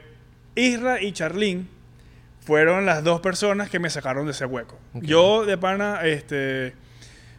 Isra 0.55 1.01
y 1.01 1.11
Charlene 1.11 1.65
fueron 2.41 2.85
las 2.85 3.03
dos 3.03 3.21
personas 3.21 3.69
que 3.69 3.79
me 3.79 3.89
sacaron 3.89 4.25
de 4.25 4.31
ese 4.31 4.45
hueco. 4.45 4.79
Yo, 4.95 5.45
de 5.45 5.57
pana, 5.57 5.99
este... 6.03 6.73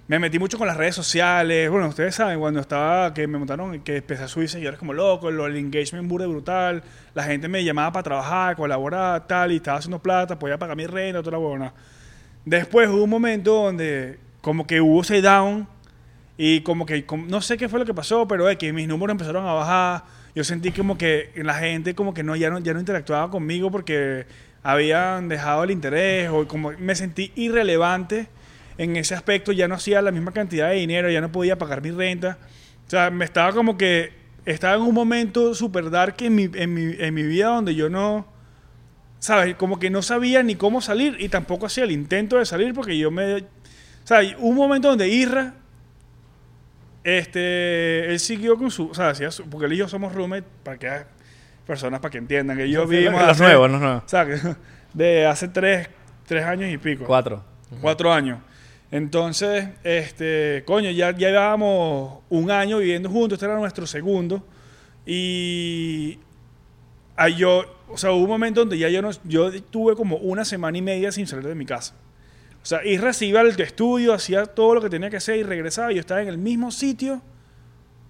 Me 0.09 0.21
metí 0.21 0.39
mucho 0.39 0.57
con 0.57 0.69
las 0.69 0.77
redes 0.77 0.95
sociales. 0.95 1.69
Bueno, 1.69 1.89
ustedes 1.89 2.15
saben, 2.15 2.39
cuando 2.39 2.61
estaba, 2.61 3.13
que 3.13 3.27
me 3.27 3.39
montaron, 3.39 3.81
que 3.81 3.97
empecé 3.97 4.23
a 4.23 4.29
subir 4.29 4.49
seguidores 4.49 4.79
como 4.79 4.93
loco, 4.93 5.33
lo, 5.33 5.47
el 5.47 5.57
engagement 5.57 6.09
burde 6.09 6.27
brutal. 6.27 6.85
La 7.15 7.25
gente 7.25 7.49
me 7.49 7.65
llamaba 7.65 7.91
para 7.91 8.03
trabajar, 8.05 8.55
colaborar, 8.57 9.27
tal, 9.27 9.51
y 9.51 9.57
estaba 9.57 9.79
haciendo 9.79 9.99
plata, 9.99 10.39
podía 10.39 10.59
pagar 10.59 10.77
mi 10.77 10.87
renta, 10.87 11.21
toda 11.21 11.33
la 11.33 11.39
buena. 11.39 11.73
Después 12.45 12.89
hubo 12.89 13.03
un 13.03 13.11
momento 13.11 13.65
donde 13.65 14.21
como 14.41 14.65
que 14.65 14.81
hubo 14.81 15.03
ese 15.03 15.21
down 15.21 15.67
y 16.39 16.61
como 16.61 16.87
que, 16.87 17.05
como- 17.05 17.27
no 17.27 17.41
sé 17.41 17.57
qué 17.57 17.69
fue 17.69 17.81
lo 17.81 17.85
que 17.85 17.95
pasó, 17.95 18.29
pero 18.29 18.49
es 18.49 18.57
que 18.59 18.73
mis 18.73 18.87
números 18.87 19.13
empezaron 19.15 19.45
a 19.45 19.53
bajar. 19.55 20.05
Yo 20.37 20.45
sentí 20.45 20.71
como 20.71 20.97
que 20.97 21.33
la 21.35 21.55
gente 21.55 21.97
como 21.97 22.15
que 22.15 22.23
no 22.23 22.37
ya 22.37 22.49
no, 22.51 22.61
ya 22.61 22.75
no 22.75 22.79
interactuaba 22.79 23.29
conmigo 23.31 23.73
porque 23.73 24.27
habían 24.63 25.29
dejado 25.29 25.65
el 25.65 25.73
interés 25.73 26.31
o 26.31 26.47
como 26.47 26.71
me 26.79 26.95
sentí 26.95 27.33
irrelevante 27.35 28.29
en 28.79 28.97
ese 28.97 29.15
aspecto. 29.15 29.53
Ya 29.53 29.69
no 29.69 29.75
hacía 29.75 30.03
la 30.03 30.11
misma 30.13 30.33
cantidad 30.33 30.69
de 30.71 30.77
dinero, 30.77 31.11
ya 31.11 31.21
no 31.21 31.31
podía 31.33 31.57
pagar 31.59 31.83
mi 31.83 31.91
renta. 31.91 32.39
O 32.87 32.91
sea, 32.91 33.11
me 33.11 33.25
estaba 33.25 33.53
como 33.53 33.77
que, 33.77 34.13
estaba 34.45 34.77
en 34.77 34.83
un 34.83 34.95
momento 34.95 35.55
super 35.55 35.91
dark 35.91 36.15
en 36.21 36.35
mi, 36.35 36.51
en 36.55 36.73
mi, 36.73 36.95
en 36.99 37.15
mi 37.15 37.23
vida 37.25 37.49
donde 37.49 37.75
yo 37.75 37.89
no, 37.91 38.27
¿sabes? 39.19 39.57
Como 39.57 39.79
que 39.81 39.91
no 39.91 40.03
sabía 40.03 40.43
ni 40.45 40.55
cómo 40.55 40.81
salir 40.81 41.17
y 41.19 41.29
tampoco 41.29 41.67
hacía 41.67 41.83
el 41.85 41.91
intento 41.91 42.39
de 42.39 42.47
salir 42.47 42.73
porque 42.75 42.97
yo 42.97 43.11
me... 43.11 43.35
O 43.35 43.41
sea, 44.05 44.21
un 44.39 44.55
momento 44.55 44.89
donde 44.89 45.09
Irra, 45.09 45.55
este, 47.05 48.11
él 48.11 48.19
siguió 48.21 48.57
con 48.57 48.71
su... 48.71 48.89
O 48.91 48.95
sea, 48.95 49.11
hacía 49.11 49.31
su- 49.31 49.49
porque 49.49 49.67
él 49.67 49.73
y 49.73 49.77
yo 49.79 49.89
somos 49.89 50.13
roommates, 50.15 50.49
para 50.63 50.79
que 50.79 50.91
personas 51.67 51.99
para 52.01 52.11
que 52.13 52.19
entiendan 52.19 52.57
que 52.57 52.71
yo 52.71 52.87
vivimos... 52.87 53.21
los 53.21 53.31
hace- 53.31 53.43
nuevos, 53.43 53.71
los 53.71 53.81
nuevos. 53.81 54.03
O 54.05 54.09
sea, 54.09 54.25
de 54.95 55.27
hace 55.27 55.49
tres, 55.49 55.89
tres 56.27 56.45
años 56.45 56.71
y 56.73 56.79
pico. 56.79 57.05
Cuatro. 57.05 57.43
Cuatro 57.81 58.13
años. 58.13 58.39
Entonces, 58.91 59.69
este, 59.83 60.63
coño, 60.65 60.91
ya, 60.91 61.11
ya 61.11 61.29
llevábamos 61.29 62.21
un 62.31 62.51
año 62.51 62.79
viviendo 62.79 63.11
juntos, 63.11 63.37
este 63.37 63.47
era 63.47 63.57
nuestro 63.57 63.87
segundo. 63.87 64.45
Y 65.05 66.19
yo, 67.37 67.65
o 67.89 67.97
sea, 67.97 68.13
hubo 68.13 68.23
un 68.25 68.29
momento 68.29 68.61
donde 68.61 68.79
ya 68.79 68.89
yo 68.89 69.03
no, 69.03 69.11
yo 69.25 69.51
tuve 69.63 69.97
como 69.97 70.17
una 70.17 70.45
semana 70.45 70.79
y 70.79 70.83
media 70.83 71.11
sin 71.13 71.27
salir 71.27 71.47
de 71.47 71.55
mi 71.55 71.67
casa. 71.67 71.95
O 72.63 72.67
sea, 72.67 72.85
y 72.85 72.99
recibía 72.99 73.41
el 73.43 73.61
estudio, 73.61 74.13
hacía 74.13 74.45
todo 74.47 74.75
lo 74.75 74.81
que 74.81 74.91
tenía 74.91 75.09
que 75.11 75.17
hacer 75.19 75.37
y 75.37 75.43
regresaba. 75.45 75.93
Y 75.93 75.97
yo 75.97 76.01
estaba 76.01 76.23
en 76.23 76.29
el 76.29 76.39
mismo 76.39 76.71
sitio, 76.73 77.23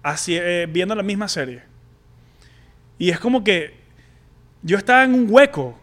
haci- 0.03 0.39
eh, 0.41 0.67
viendo 0.69 0.95
la 0.95 1.03
misma 1.03 1.27
serie. 1.27 1.61
Y 2.97 3.11
es 3.11 3.19
como 3.19 3.43
que 3.43 3.75
yo 4.63 4.77
estaba 4.77 5.03
en 5.03 5.13
un 5.13 5.27
hueco, 5.29 5.79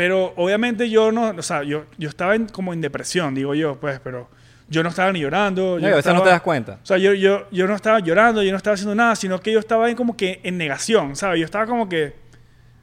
pero 0.00 0.32
obviamente 0.36 0.88
yo 0.88 1.12
no, 1.12 1.28
o 1.28 1.42
sea, 1.42 1.62
yo, 1.62 1.84
yo 1.98 2.08
estaba 2.08 2.34
en- 2.34 2.46
como 2.48 2.72
en 2.72 2.80
depresión, 2.80 3.34
digo 3.34 3.54
yo, 3.54 3.78
pues, 3.78 4.00
pero 4.00 4.30
yo 4.66 4.82
no 4.82 4.88
estaba 4.88 5.12
ni 5.12 5.20
llorando. 5.20 5.74
No, 5.74 5.78
yo 5.80 5.88
y 5.90 5.92
a 5.92 5.96
veces 5.96 6.14
no 6.14 6.22
te 6.22 6.30
das 6.30 6.40
cuenta. 6.40 6.78
O 6.82 6.86
sea, 6.86 6.96
yo, 6.96 7.12
yo, 7.12 7.46
yo 7.50 7.66
no 7.66 7.74
estaba 7.74 8.00
llorando, 8.00 8.42
yo 8.42 8.50
no 8.50 8.56
estaba 8.56 8.72
haciendo 8.76 8.94
nada, 8.94 9.14
sino 9.14 9.38
que 9.42 9.52
yo 9.52 9.58
estaba 9.58 9.90
en 9.90 9.96
como 9.96 10.16
que 10.16 10.40
en 10.42 10.56
negación, 10.56 11.16
¿sabes? 11.16 11.38
Yo 11.40 11.44
estaba 11.44 11.66
como 11.66 11.86
que 11.86 12.14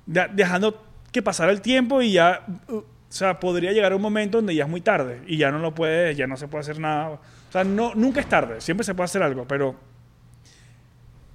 de- 0.06 0.28
dejando 0.32 0.80
que 1.12 1.24
pasara 1.24 1.52
el 1.52 1.60
tiempo 1.62 2.04
y 2.04 2.12
ya, 2.12 2.46
o 2.70 2.84
sea, 3.10 3.40
podría 3.40 3.72
llegar 3.72 3.96
un 3.96 4.02
momento 4.04 4.38
donde 4.38 4.54
ya 4.54 4.66
es 4.66 4.70
muy 4.70 4.82
tarde 4.82 5.22
y 5.26 5.38
ya 5.38 5.50
no 5.50 5.58
lo 5.58 5.74
puede, 5.74 6.14
ya 6.14 6.28
no 6.28 6.38
se 6.38 6.48
puede 6.48 6.62
hacer 6.62 6.78
nada. 6.80 7.10
O 7.10 7.20
sea, 7.52 7.64
no, 7.64 7.96
nunca 7.96 8.20
es 8.20 8.30
tarde, 8.30 8.62
siempre 8.62 8.84
se 8.84 8.94
puede 8.94 9.06
hacer 9.06 9.24
algo, 9.24 9.48
pero 9.48 9.76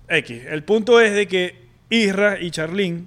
X. 0.06 0.44
El 0.48 0.62
punto 0.62 1.00
es 1.00 1.12
de 1.12 1.26
que 1.26 1.66
Isra 1.90 2.38
y 2.40 2.52
Charlene 2.52 3.06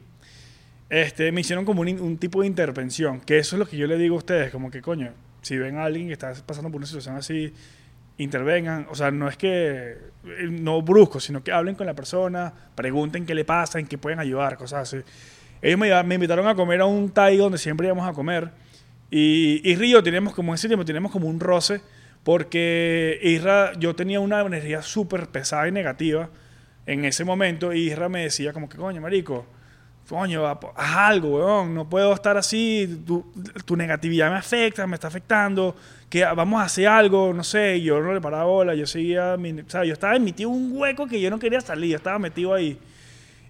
este, 0.89 1.31
me 1.31 1.41
hicieron 1.41 1.65
como 1.65 1.81
un, 1.81 1.99
un 1.99 2.17
tipo 2.17 2.41
de 2.41 2.47
intervención, 2.47 3.21
que 3.21 3.37
eso 3.37 3.55
es 3.55 3.59
lo 3.59 3.67
que 3.67 3.77
yo 3.77 3.87
le 3.87 3.97
digo 3.97 4.15
a 4.15 4.19
ustedes, 4.19 4.51
como 4.51 4.69
que 4.69 4.81
coño, 4.81 5.11
si 5.41 5.57
ven 5.57 5.77
a 5.77 5.85
alguien 5.85 6.07
que 6.07 6.13
está 6.13 6.33
pasando 6.45 6.69
por 6.69 6.77
una 6.77 6.87
situación 6.87 7.15
así, 7.15 7.53
intervengan, 8.17 8.87
o 8.89 8.95
sea, 8.95 9.11
no 9.11 9.27
es 9.27 9.37
que, 9.37 9.97
eh, 10.25 10.47
no 10.49 10.81
brusco, 10.81 11.19
sino 11.19 11.43
que 11.43 11.51
hablen 11.51 11.75
con 11.75 11.85
la 11.85 11.93
persona, 11.93 12.53
pregunten 12.73 13.25
qué 13.25 13.35
le 13.35 13.45
pasa, 13.45 13.79
en 13.79 13.87
qué 13.87 13.97
pueden 13.97 14.19
ayudar, 14.19 14.57
cosas 14.57 14.93
así. 14.93 15.03
Ellos 15.61 15.79
me, 15.79 16.03
me 16.03 16.15
invitaron 16.15 16.47
a 16.47 16.55
comer 16.55 16.81
a 16.81 16.85
un 16.85 17.09
Thai 17.09 17.37
donde 17.37 17.57
siempre 17.57 17.87
íbamos 17.87 18.07
a 18.07 18.13
comer, 18.13 18.51
y, 19.11 19.61
y 19.63 19.75
Río 19.75 20.01
teníamos 20.01 20.33
como 20.33 20.53
ese 20.53 20.67
tiempo, 20.67 20.85
teníamos 20.85 21.11
como 21.11 21.27
un 21.27 21.39
roce, 21.39 21.81
porque 22.23 23.19
Isra, 23.21 23.73
yo 23.77 23.95
tenía 23.95 24.19
una 24.19 24.41
energía 24.41 24.81
súper 24.81 25.27
pesada 25.27 25.67
y 25.67 25.71
negativa 25.71 26.29
en 26.85 27.05
ese 27.05 27.23
momento, 27.23 27.73
y 27.73 27.87
Isra 27.87 28.09
me 28.09 28.23
decía 28.23 28.53
como 28.53 28.67
que, 28.69 28.77
coño, 28.77 29.01
marico, 29.01 29.45
coño, 30.07 30.45
haz 30.47 30.57
algo, 30.95 31.37
weón, 31.37 31.73
no 31.73 31.89
puedo 31.89 32.13
estar 32.13 32.37
así, 32.37 33.01
tu, 33.05 33.25
tu 33.65 33.75
negatividad 33.75 34.29
me 34.31 34.37
afecta, 34.37 34.85
me 34.87 34.95
está 34.95 35.07
afectando, 35.07 35.75
que 36.09 36.23
vamos 36.23 36.61
a 36.61 36.65
hacer 36.65 36.87
algo, 36.87 37.33
no 37.33 37.43
sé, 37.43 37.77
y 37.77 37.83
yo 37.83 37.99
no 37.99 38.13
le 38.13 38.21
paraba 38.21 38.45
bola, 38.45 38.75
yo 38.75 38.85
seguía, 38.85 39.35
mi- 39.37 39.61
o 39.61 39.69
sea, 39.69 39.83
yo 39.83 39.93
estaba 39.93 40.17
metido 40.19 40.49
en 40.51 40.55
un 40.55 40.77
hueco 40.77 41.07
que 41.07 41.19
yo 41.19 41.29
no 41.29 41.39
quería 41.39 41.59
salir, 41.61 41.91
yo 41.91 41.97
estaba 41.97 42.19
metido 42.19 42.53
ahí. 42.53 42.77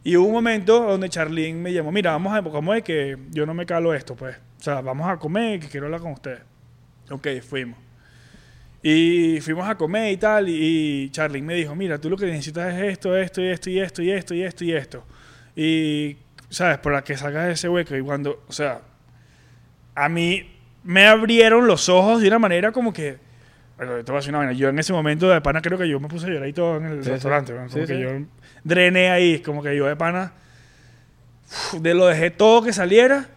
Y 0.03 0.15
hubo 0.17 0.27
un 0.27 0.33
momento 0.33 0.83
donde 0.83 1.09
Charlene 1.09 1.59
me 1.59 1.73
llamó, 1.73 1.91
mira, 1.91 2.11
vamos 2.11 2.33
a, 2.37 2.41
¿cómo 2.43 2.73
es 2.73 2.83
que 2.83 3.17
yo 3.31 3.45
no 3.45 3.53
me 3.53 3.65
calo 3.65 3.93
esto, 3.93 4.15
pues? 4.15 4.37
O 4.59 4.63
sea, 4.63 4.81
vamos 4.81 5.09
a 5.09 5.17
comer, 5.17 5.59
que 5.59 5.67
quiero 5.67 5.87
hablar 5.87 6.01
con 6.01 6.11
ustedes. 6.11 6.41
Ok, 7.09 7.27
fuimos. 7.41 7.77
Y 8.83 9.39
fuimos 9.41 9.67
a 9.67 9.75
comer 9.75 10.11
y 10.13 10.17
tal, 10.17 10.47
y, 10.47 11.05
y 11.05 11.09
Charlene 11.09 11.47
me 11.47 11.55
dijo, 11.55 11.73
mira, 11.75 11.97
tú 11.99 12.09
lo 12.09 12.17
que 12.17 12.27
necesitas 12.27 12.73
es 12.75 12.83
esto, 12.93 13.17
esto, 13.17 13.41
y 13.41 13.47
esto, 13.49 13.69
y 13.71 13.79
esto, 13.79 14.03
y 14.03 14.11
esto, 14.11 14.33
y 14.35 14.41
esto, 14.43 14.63
y 14.63 14.71
esto. 14.73 15.03
Y, 15.55 16.17
¿sabes? 16.55 16.77
Para 16.77 17.03
que 17.03 17.17
salgas 17.17 17.47
de 17.47 17.51
ese 17.53 17.67
hueco. 17.67 17.95
Y 17.97 18.01
cuando, 18.01 18.41
o 18.47 18.51
sea, 18.53 18.79
a 19.93 20.07
mí 20.07 20.55
me 20.83 21.05
abrieron 21.05 21.67
los 21.67 21.89
ojos 21.89 22.21
de 22.21 22.27
una 22.29 22.39
manera 22.39 22.71
como 22.71 22.93
que... 22.93 23.17
Bueno, 23.75 23.95
te 23.97 24.03
voy 24.03 24.15
a 24.15 24.19
decir 24.19 24.29
una 24.29 24.37
vaina. 24.37 24.53
Yo 24.53 24.69
en 24.69 24.79
ese 24.79 24.93
momento 24.93 25.27
de 25.29 25.41
pana 25.41 25.61
creo 25.61 25.77
que 25.77 25.89
yo 25.89 25.99
me 25.99 26.07
puse 26.07 26.27
a 26.27 26.29
llorar 26.29 26.47
y 26.47 26.53
todo 26.53 26.77
en 26.77 26.85
el 26.85 27.03
Sí, 27.03 27.09
restaurante. 27.09 27.51
sí. 27.51 27.57
¿no? 27.59 27.67
Sí, 27.67 27.73
Como 27.75 27.87
que 27.87 27.99
yo 27.99 28.09
drené 28.63 29.09
ahí, 29.11 29.39
como 29.39 29.61
que 29.61 29.75
yo 29.75 29.85
de 29.85 29.97
pana... 29.97 30.31
de 31.77 31.93
lo 31.93 32.05
dejé 32.05 32.31
todo 32.31 32.61
que 32.63 32.71
saliera. 32.71 33.27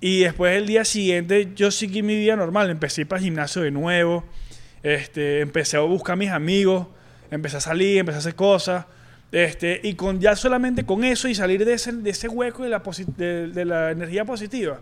Y 0.00 0.20
después 0.20 0.56
el 0.56 0.66
día 0.66 0.84
siguiente 0.84 1.48
yo 1.56 1.72
seguí 1.72 2.02
mi 2.04 2.14
vida 2.16 2.36
normal. 2.36 2.70
Empecé 2.70 3.04
para 3.04 3.18
el 3.18 3.24
gimnasio 3.24 3.62
de 3.62 3.72
nuevo. 3.72 4.24
Este, 4.84 5.40
empecé 5.40 5.76
a 5.76 5.80
buscar 5.80 6.12
a 6.12 6.16
mis 6.16 6.30
amigos. 6.30 6.86
Empecé 7.32 7.56
a 7.56 7.60
salir, 7.60 7.98
empecé 7.98 8.16
a 8.16 8.18
hacer 8.20 8.34
cosas. 8.36 8.84
Este, 9.32 9.80
y 9.82 9.94
con 9.94 10.20
ya 10.20 10.36
solamente 10.36 10.84
con 10.86 11.02
eso 11.02 11.26
y 11.28 11.34
salir 11.34 11.64
de 11.64 11.74
ese, 11.74 11.92
de 11.92 12.10
ese 12.10 12.28
hueco 12.28 12.62
de 12.62 12.68
la, 12.68 12.82
de, 13.16 13.48
de 13.48 13.64
la 13.64 13.90
energía 13.90 14.24
positiva. 14.24 14.80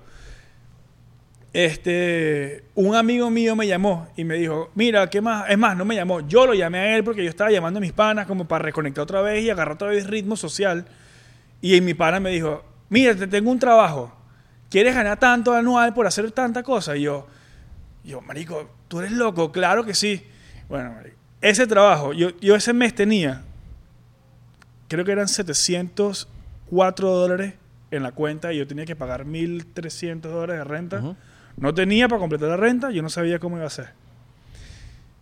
Este, 1.52 2.64
un 2.74 2.94
amigo 2.94 3.28
mío 3.28 3.54
me 3.54 3.66
llamó 3.66 4.08
y 4.16 4.24
me 4.24 4.36
dijo, 4.36 4.70
mira, 4.74 5.08
¿qué 5.10 5.20
más? 5.20 5.50
Es 5.50 5.58
más, 5.58 5.76
no 5.76 5.84
me 5.84 5.94
llamó, 5.94 6.20
yo 6.26 6.46
lo 6.46 6.54
llamé 6.54 6.78
a 6.78 6.96
él 6.96 7.04
porque 7.04 7.22
yo 7.22 7.28
estaba 7.28 7.50
llamando 7.50 7.76
a 7.78 7.80
mis 7.82 7.92
panas 7.92 8.26
como 8.26 8.46
para 8.46 8.64
reconectar 8.64 9.02
otra 9.02 9.20
vez 9.20 9.44
y 9.44 9.50
agarrar 9.50 9.74
otra 9.74 9.88
vez 9.88 10.06
ritmo 10.06 10.34
social. 10.36 10.86
Y 11.60 11.78
mi 11.82 11.92
pana 11.92 12.20
me 12.20 12.30
dijo, 12.30 12.64
mira, 12.88 13.14
te 13.14 13.26
tengo 13.26 13.50
un 13.50 13.58
trabajo. 13.58 14.12
¿Quieres 14.70 14.94
ganar 14.94 15.18
tanto 15.18 15.52
anual 15.52 15.92
por 15.92 16.06
hacer 16.06 16.30
tanta 16.32 16.62
cosa? 16.62 16.96
Y 16.96 17.02
yo, 17.02 17.26
yo, 18.02 18.22
marico, 18.22 18.70
tú 18.88 19.00
eres 19.00 19.12
loco, 19.12 19.52
claro 19.52 19.84
que 19.84 19.92
sí. 19.92 20.26
Bueno, 20.70 20.92
marico, 20.92 21.16
ese 21.42 21.66
trabajo, 21.66 22.14
yo, 22.14 22.30
yo 22.40 22.56
ese 22.56 22.72
mes 22.72 22.94
tenía, 22.94 23.42
creo 24.92 25.04
que 25.04 25.12
eran 25.12 25.28
704 25.28 27.10
dólares 27.10 27.54
en 27.90 28.02
la 28.02 28.12
cuenta 28.12 28.52
y 28.52 28.58
yo 28.58 28.66
tenía 28.66 28.84
que 28.86 28.96
pagar 28.96 29.24
1.300 29.24 30.20
dólares 30.20 30.58
de 30.58 30.64
renta. 30.64 31.02
No 31.56 31.74
tenía 31.74 32.08
para 32.08 32.18
completar 32.20 32.48
la 32.48 32.56
renta, 32.56 32.90
yo 32.90 33.02
no 33.02 33.10
sabía 33.10 33.38
cómo 33.38 33.56
iba 33.56 33.66
a 33.66 33.70
ser. 33.70 33.90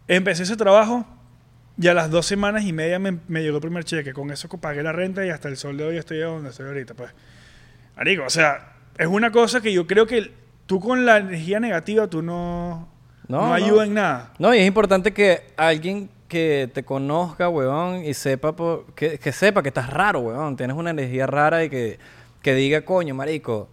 Empecé 0.07 0.45
ese 0.45 0.57
trabajo 0.57 1.07
y 1.79 1.89
a 1.89 1.95
las 1.95 2.11
dos 2.11 2.27
semanas 2.27 2.65
y 2.65 2.73
media 2.73 2.99
me, 2.99 3.19
me 3.29 3.43
llegó 3.43 3.57
el 3.57 3.63
primer 3.63 3.85
cheque. 3.85 4.13
Con 4.13 4.31
eso 4.31 4.49
pagué 4.49 4.83
la 4.83 4.93
renta 4.93 5.25
y 5.25 5.31
hasta 5.31 5.49
el 5.49 5.57
sol 5.57 5.77
de 5.77 5.85
hoy 5.85 5.97
estoy 5.97 6.19
donde 6.19 6.51
estoy 6.51 6.67
ahorita. 6.67 6.95
Pues, 6.95 7.11
Marico, 7.97 8.25
o 8.25 8.31
sea, 8.31 8.75
es 8.99 9.07
una 9.07 9.31
cosa 9.31 9.61
que 9.61 9.73
yo 9.73 9.87
creo 9.87 10.07
que 10.07 10.33
tú 10.67 10.79
con 10.81 11.05
la 11.05 11.19
energía 11.19 11.59
negativa 11.59 12.07
tú 12.09 12.23
no, 12.23 12.89
No, 13.29 13.41
no, 13.41 13.47
no. 13.49 13.55
ayuda 13.55 13.85
en 13.85 13.95
nada. 13.95 14.33
No, 14.39 14.55
y 14.55 14.59
es 14.59 14.67
importante 14.67 15.13
que 15.13 15.53
alguien 15.57 16.09
que 16.31 16.71
te 16.73 16.83
conozca, 16.85 17.51
weón, 17.51 18.03
y 18.07 18.15
sepa 18.15 18.53
por- 18.57 18.87
que, 18.95 19.19
que 19.19 19.33
sepa 19.33 19.63
que 19.63 19.69
estás 19.69 19.91
raro, 19.91 20.21
weón. 20.21 20.57
Tienes 20.57 20.75
una 20.77 20.89
energía 20.91 21.27
rara 21.27 21.63
y 21.65 21.69
que, 21.69 21.99
que 22.41 22.55
diga, 22.55 22.81
coño, 22.87 23.15
marico, 23.15 23.69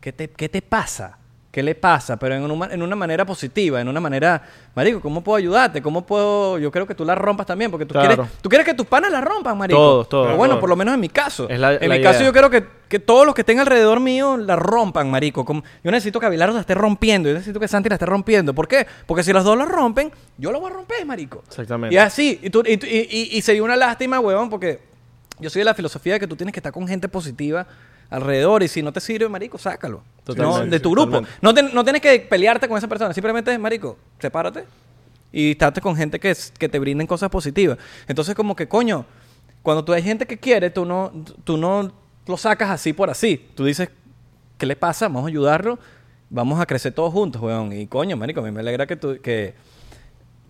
¿qué 0.00 0.12
te, 0.12 0.28
qué 0.30 0.48
te 0.48 0.62
pasa? 0.62 1.18
¿Qué 1.56 1.62
le 1.62 1.74
pasa? 1.74 2.18
Pero 2.18 2.34
en 2.34 2.42
una, 2.50 2.66
en 2.66 2.82
una 2.82 2.94
manera 2.94 3.24
positiva, 3.24 3.80
en 3.80 3.88
una 3.88 3.98
manera, 3.98 4.42
marico, 4.74 5.00
¿cómo 5.00 5.24
puedo 5.24 5.36
ayudarte? 5.38 5.80
¿Cómo 5.80 6.04
puedo...? 6.04 6.58
Yo 6.58 6.70
creo 6.70 6.86
que 6.86 6.94
tú 6.94 7.02
la 7.02 7.14
rompas 7.14 7.46
también, 7.46 7.70
porque 7.70 7.86
tú, 7.86 7.92
Claro. 7.94 8.14
quieres, 8.14 8.32
tú 8.42 8.50
quieres 8.50 8.66
que 8.66 8.74
tus 8.74 8.84
panas 8.84 9.10
la 9.10 9.22
rompan, 9.22 9.56
marico. 9.56 9.78
Todos, 9.78 10.08
todos, 10.10 10.34
O 10.34 10.36
bueno, 10.36 10.52
todos. 10.56 10.60
por 10.60 10.68
lo 10.68 10.76
menos 10.76 10.92
en 10.92 11.00
mi 11.00 11.08
caso. 11.08 11.48
Es 11.48 11.58
la- 11.58 11.76
en 11.76 11.88
la 11.88 11.94
mi 11.96 12.02
caso 12.02 12.22
yo 12.22 12.30
creo 12.34 12.50
que, 12.50 12.62
que 12.90 12.98
todos 12.98 13.24
los 13.24 13.34
que 13.34 13.40
estén 13.40 13.58
alrededor 13.58 14.00
mío 14.00 14.36
la 14.36 14.54
rompan, 14.54 15.10
marico. 15.10 15.46
Como- 15.46 15.64
yo 15.82 15.90
necesito 15.90 16.20
que 16.20 16.26
Abelardo 16.26 16.52
la 16.56 16.60
esté 16.60 16.74
rompiendo. 16.74 17.30
Yo 17.30 17.34
necesito 17.36 17.58
que 17.58 17.68
Santi 17.68 17.88
la 17.88 17.94
esté 17.94 18.04
rompiendo. 18.04 18.52
¿Por 18.52 18.68
qué? 18.68 18.86
Porque 19.06 19.22
si 19.22 19.32
los 19.32 19.42
dos 19.42 19.56
la 19.56 19.64
rompen, 19.64 20.12
yo 20.36 20.52
lo 20.52 20.60
voy 20.60 20.70
a 20.70 20.74
romper, 20.74 21.06
marico. 21.06 21.42
Exactamente. 21.48 21.94
Y 21.94 21.96
así. 21.96 22.38
Y, 22.42 22.50
tú- 22.50 22.64
y, 22.66 22.72
y- 22.74 23.08
y- 23.10 23.38
y 23.38 23.40
sería 23.40 23.62
una 23.62 23.76
lástima, 23.76 24.20
huevón, 24.20 24.50
porque 24.50 24.80
yo 25.40 25.48
soy 25.48 25.60
de 25.60 25.64
la 25.64 25.72
filosofía 25.72 26.12
de 26.12 26.20
que 26.20 26.26
tú 26.26 26.36
tienes 26.36 26.52
que 26.52 26.58
estar 26.58 26.72
con 26.72 26.86
gente 26.86 27.08
positiva 27.08 27.66
alrededor. 28.10 28.62
Y 28.62 28.68
si 28.68 28.82
no 28.82 28.92
te 28.92 29.00
sirve, 29.00 29.28
marico, 29.28 29.58
sácalo. 29.58 30.02
Totalmente, 30.24 30.64
No, 30.64 30.70
de 30.70 30.80
tu 30.80 30.90
grupo. 30.90 31.06
totalmente. 31.22 31.38
No, 31.40 31.54
te- 31.54 31.62
no 31.74 31.84
tienes 31.84 32.02
que 32.02 32.18
pelearte 32.20 32.68
con 32.68 32.76
esa 32.78 32.88
persona. 32.88 33.12
Simplemente, 33.14 33.56
marico, 33.58 33.96
sepárate. 34.20 34.64
Y 35.32 35.52
estate 35.52 35.80
con 35.80 35.96
gente 35.96 36.18
que, 36.18 36.34
que 36.58 36.68
te 36.68 36.78
brinden 36.78 37.06
cosas 37.06 37.28
positivas. 37.30 37.78
Entonces, 38.08 38.34
como 38.34 38.56
que, 38.56 38.68
coño, 38.68 39.04
cuando 39.62 39.84
tú 39.84 39.92
hay 39.92 40.02
gente 40.02 40.26
que 40.26 40.38
quiere, 40.38 40.70
tú 40.70 40.84
no, 40.84 41.12
tú 41.44 41.56
no 41.56 41.92
lo 42.26 42.36
sacas 42.36 42.70
así 42.70 42.92
por 42.92 43.10
así. 43.10 43.48
Tú 43.54 43.64
dices, 43.64 43.90
¿qué 44.58 44.66
le 44.66 44.76
pasa? 44.76 45.06
Vamos 45.08 45.24
a 45.24 45.28
ayudarlo. 45.28 45.78
Vamos 46.30 46.60
a 46.60 46.66
crecer 46.66 46.92
todos 46.92 47.12
juntos, 47.12 47.40
weón. 47.42 47.72
Y 47.72 47.86
coño, 47.86 48.16
marico, 48.16 48.40
a 48.40 48.42
mí 48.44 48.50
me 48.50 48.60
alegra 48.60 48.86
que 48.86 48.96
tú... 48.96 49.18
Que, 49.22 49.54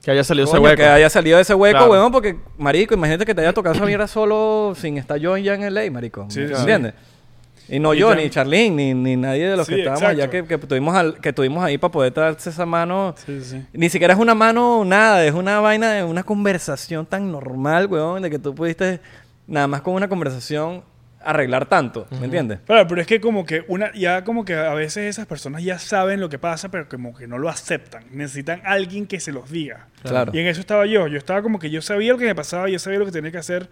Que 0.03 0.11
haya 0.13 0.23
salido 0.25 0.45
ese 0.45 0.53
Coño, 0.53 0.65
hueco. 0.65 0.77
Que 0.77 0.85
haya 0.87 1.11
salido 1.11 1.37
de 1.37 1.43
ese 1.43 1.53
hueco, 1.55 1.77
Claro. 1.79 1.93
weón, 1.93 2.13
porque, 2.13 2.39
marico, 2.57 2.95
imagínate 2.95 3.27
que 3.27 3.35
te 3.35 3.41
haya 3.43 3.53
tocado 3.53 3.75
esa 3.75 3.85
mierda 3.85 4.07
solo 4.07 4.75
sin 4.77 4.97
estar 4.99 5.19
yo 5.19 5.37
ya 5.37 5.55
en 5.55 5.75
LA, 5.75 5.91
marico. 5.91 6.27
Sí, 6.31 6.41
¿Me 6.41 6.55
sí. 6.55 6.93
Y 7.69 7.79
no 7.81 7.95
Y 7.95 7.99
yo, 7.99 8.14
ni 8.14 8.31
Charlene, 8.31 8.71
ni, 8.77 8.95
ni 8.95 9.17
nadie 9.17 9.49
de 9.49 9.57
los 9.57 9.67
Sí, 9.67 9.75
que 9.75 9.81
estábamos 9.81 10.05
allá 10.05 10.25
exacto. 10.25 10.49
que, 10.49 10.61
que, 10.61 10.67
tuvimos 10.67 10.95
al- 10.95 11.21
que 11.21 11.33
tuvimos 11.33 11.64
ahí 11.64 11.79
para 11.79 11.91
poder 11.93 12.12
darse 12.14 12.51
esa 12.51 12.64
mano. 12.67 13.14
Sí, 13.25 13.41
sí. 13.43 13.64
Ni 13.73 13.89
siquiera 13.89 14.14
es 14.14 14.21
una 14.21 14.35
mano, 14.35 14.85
nada, 14.85 15.25
es 15.25 15.33
una 15.35 15.59
vaina 15.61 15.93
de 15.93 16.05
una 16.05 16.23
conversación 16.23 17.07
tan 17.07 17.33
normal, 17.33 17.87
weón, 17.87 18.23
de 18.23 18.31
que 18.31 18.39
tú 18.39 18.55
pudiste, 18.55 19.01
nada 19.47 19.67
más 19.67 19.81
con 19.81 19.95
una 19.95 20.09
conversación, 20.09 20.85
arreglar 21.21 21.67
tanto, 21.67 22.07
¿me 22.21 22.27
entiendes? 22.27 22.61
Claro, 22.67 22.87
pero 22.87 23.01
es 23.01 23.07
que 23.09 23.21
como 23.21 23.45
que 23.45 23.64
una, 23.67 23.93
ya 23.95 24.23
como 24.23 24.45
que 24.45 24.55
a 24.55 24.75
veces 24.75 25.07
esas 25.11 25.27
personas 25.27 25.64
ya 25.64 25.77
saben 25.81 26.21
lo 26.21 26.29
que 26.29 26.39
pasa, 26.39 26.71
pero 26.71 26.89
como 26.89 27.17
que 27.17 27.27
no 27.27 27.37
lo 27.39 27.49
aceptan. 27.49 28.05
Necesitan 28.12 28.61
alguien 28.64 29.09
que 29.09 29.19
se 29.19 29.33
los 29.33 29.51
diga. 29.51 29.89
Claro. 30.05 30.31
Y 30.33 30.39
en 30.39 30.47
eso 30.47 30.61
estaba 30.61 30.87
yo. 30.87 31.09
Yo 31.09 31.19
estaba 31.19 31.43
como 31.43 31.59
que 31.59 31.69
yo 31.69 31.83
sabía 31.83 32.12
lo 32.12 32.19
que 32.19 32.27
me 32.27 32.37
pasaba, 32.37 32.69
yo 32.69 32.79
sabía 32.79 33.01
lo 33.01 33.07
que 33.07 33.11
tenía 33.11 33.33
que 33.33 33.39
hacer, 33.39 33.69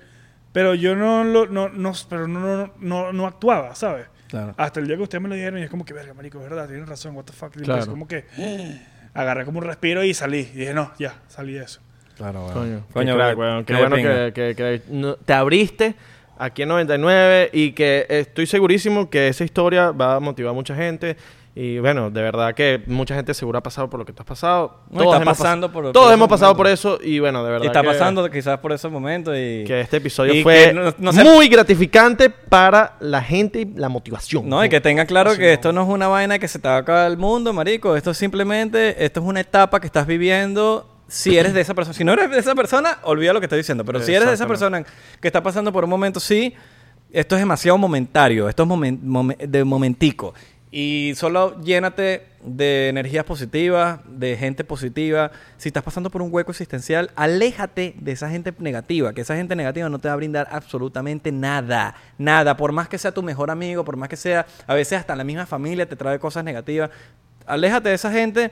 pero 0.54 0.74
yo 0.74 0.94
no 0.96 1.22
lo, 1.24 1.46
no, 1.48 1.68
no, 1.68 1.92
pero 2.08 2.26
no, 2.26 2.38
no, 2.40 2.72
no, 2.78 3.12
no 3.12 3.26
actuaba, 3.26 3.74
¿sabes? 3.74 4.06
Claro. 4.28 4.54
Hasta 4.56 4.80
el 4.80 4.86
día 4.86 4.96
que 4.96 5.02
ustedes 5.02 5.20
me 5.20 5.28
lo 5.28 5.34
dijeron 5.34 5.58
y 5.60 5.64
es 5.64 5.70
como 5.70 5.84
que, 5.84 5.92
verga, 5.92 6.14
marico, 6.14 6.38
es 6.38 6.44
verdad, 6.48 6.66
tienes 6.66 6.88
razón, 6.88 7.14
what 7.14 7.24
the 7.24 7.32
fuck. 7.32 7.50
Y 7.56 7.60
Claro. 7.60 7.82
entonces 7.82 7.90
como 7.90 8.08
que 8.08 8.24
agarré 9.14 9.44
como 9.44 9.58
un 9.58 9.64
respiro 9.64 10.02
y 10.04 10.14
salí. 10.14 10.48
Y 10.54 10.58
dije, 10.60 10.72
no, 10.74 10.92
ya, 10.98 11.14
salí 11.28 11.52
de 11.54 11.64
eso. 11.64 11.80
Claro, 12.16 12.46
Coño, 12.52 12.86
Coño, 12.92 13.12
qué 13.14 13.18
crack, 13.18 13.36
weón, 13.38 13.50
weón. 13.52 13.64
Qué 13.64 13.74
qué 13.74 13.80
bueno 13.80 13.96
que, 13.96 14.32
que- 14.32 14.54
que 14.54 14.82
no- 14.88 15.16
te 15.16 15.32
abriste 15.32 15.94
aquí 16.38 16.62
en 16.62 16.68
99 16.68 17.50
y 17.52 17.72
que 17.72 18.06
estoy 18.08 18.46
segurísimo 18.46 19.10
que 19.10 19.28
esa 19.28 19.44
historia 19.44 19.90
va 19.90 20.16
a 20.16 20.20
motivar 20.20 20.50
a 20.50 20.54
mucha 20.54 20.74
gente. 20.76 21.16
Y 21.56 21.78
bueno, 21.78 22.10
de 22.10 22.20
verdad 22.20 22.52
que 22.52 22.82
mucha 22.88 23.14
gente 23.14 23.32
seguro 23.32 23.58
ha 23.58 23.62
pasado 23.62 23.88
por 23.88 24.00
lo 24.00 24.04
que 24.04 24.12
tú 24.12 24.22
has 24.22 24.26
pasado. 24.26 24.80
No, 24.90 25.04
está 25.04 25.22
hemos 25.22 25.38
pasando 25.38 25.68
pas- 25.68 25.72
por- 25.72 25.92
Todos 25.92 26.06
por 26.06 26.14
hemos 26.14 26.28
pasado 26.28 26.48
momento. 26.52 26.56
por 26.56 26.66
eso 26.66 26.98
y 27.00 27.20
bueno, 27.20 27.44
de 27.44 27.50
verdad 27.52 27.64
Y 27.64 27.66
está 27.68 27.82
que- 27.82 27.86
pasando 27.86 28.28
quizás 28.28 28.58
por 28.58 28.72
ese 28.72 28.88
momento 28.88 29.32
y... 29.32 29.62
que 29.64 29.80
este 29.82 29.98
episodio 29.98 30.42
fue 30.42 30.64
que 30.66 30.72
no- 30.72 30.92
no 30.98 31.12
se- 31.12 31.22
muy 31.22 31.46
gratificante 31.46 32.28
para 32.28 32.96
la 32.98 33.22
gente 33.22 33.60
y 33.60 33.64
la 33.66 33.88
motivación. 33.88 34.48
No, 34.48 34.64
y 34.64 34.68
que 34.68 34.80
tenga 34.80 35.04
claro 35.06 35.36
que 35.36 35.52
esto 35.52 35.72
no 35.72 35.82
es 35.84 35.88
una 35.88 36.08
vaina 36.08 36.40
que 36.40 36.48
se 36.48 36.58
te 36.58 36.66
va 36.66 36.74
a 36.74 36.78
acabar 36.78 37.08
el 37.08 37.18
mundo, 37.18 37.52
marico. 37.52 37.94
Esto 37.94 38.10
es 38.10 38.16
simplemente, 38.18 39.04
esto 39.04 39.20
es 39.20 39.26
una 39.26 39.38
etapa 39.40 39.78
que 39.78 39.86
estás 39.86 40.08
viviendo. 40.08 40.90
Si 41.06 41.38
eres 41.38 41.54
de 41.54 41.60
esa 41.60 41.74
persona, 41.74 41.94
si 41.94 42.02
no 42.02 42.14
eres 42.14 42.30
de 42.30 42.38
esa 42.40 42.56
persona, 42.56 42.98
olvida 43.04 43.32
lo 43.32 43.38
que 43.38 43.46
estoy 43.46 43.58
diciendo. 43.58 43.84
Pero 43.84 44.00
si 44.00 44.12
eres 44.12 44.26
de 44.26 44.34
esa 44.34 44.48
persona 44.48 44.82
que 45.20 45.28
está 45.28 45.40
pasando 45.40 45.72
por 45.72 45.84
un 45.84 45.90
momento, 45.90 46.18
sí, 46.18 46.52
esto 47.12 47.36
es 47.36 47.40
demasiado 47.42 47.78
momentario. 47.78 48.48
Esto 48.48 48.64
es 48.64 48.68
momen- 48.68 49.00
momen- 49.02 49.36
de 49.38 49.62
momentico. 49.62 50.34
Y 50.76 51.12
solo 51.14 51.62
llénate 51.62 52.26
de 52.42 52.88
energías 52.88 53.24
positivas, 53.24 54.00
de 54.08 54.36
gente 54.36 54.64
positiva. 54.64 55.30
Si 55.56 55.68
estás 55.68 55.84
pasando 55.84 56.10
por 56.10 56.20
un 56.20 56.34
hueco 56.34 56.50
existencial, 56.50 57.12
aléjate 57.14 57.94
de 57.96 58.10
esa 58.10 58.28
gente 58.28 58.52
negativa, 58.58 59.12
que 59.12 59.20
esa 59.20 59.36
gente 59.36 59.54
negativa 59.54 59.88
no 59.88 60.00
te 60.00 60.08
va 60.08 60.14
a 60.14 60.16
brindar 60.16 60.48
absolutamente 60.50 61.30
nada, 61.30 61.94
nada. 62.18 62.56
Por 62.56 62.72
más 62.72 62.88
que 62.88 62.98
sea 62.98 63.12
tu 63.12 63.22
mejor 63.22 63.52
amigo, 63.52 63.84
por 63.84 63.96
más 63.96 64.08
que 64.08 64.16
sea, 64.16 64.46
a 64.66 64.74
veces 64.74 64.98
hasta 64.98 65.14
la 65.14 65.22
misma 65.22 65.46
familia 65.46 65.88
te 65.88 65.94
trae 65.94 66.18
cosas 66.18 66.42
negativas. 66.42 66.90
Aléjate 67.46 67.90
de 67.90 67.94
esa 67.94 68.10
gente. 68.10 68.50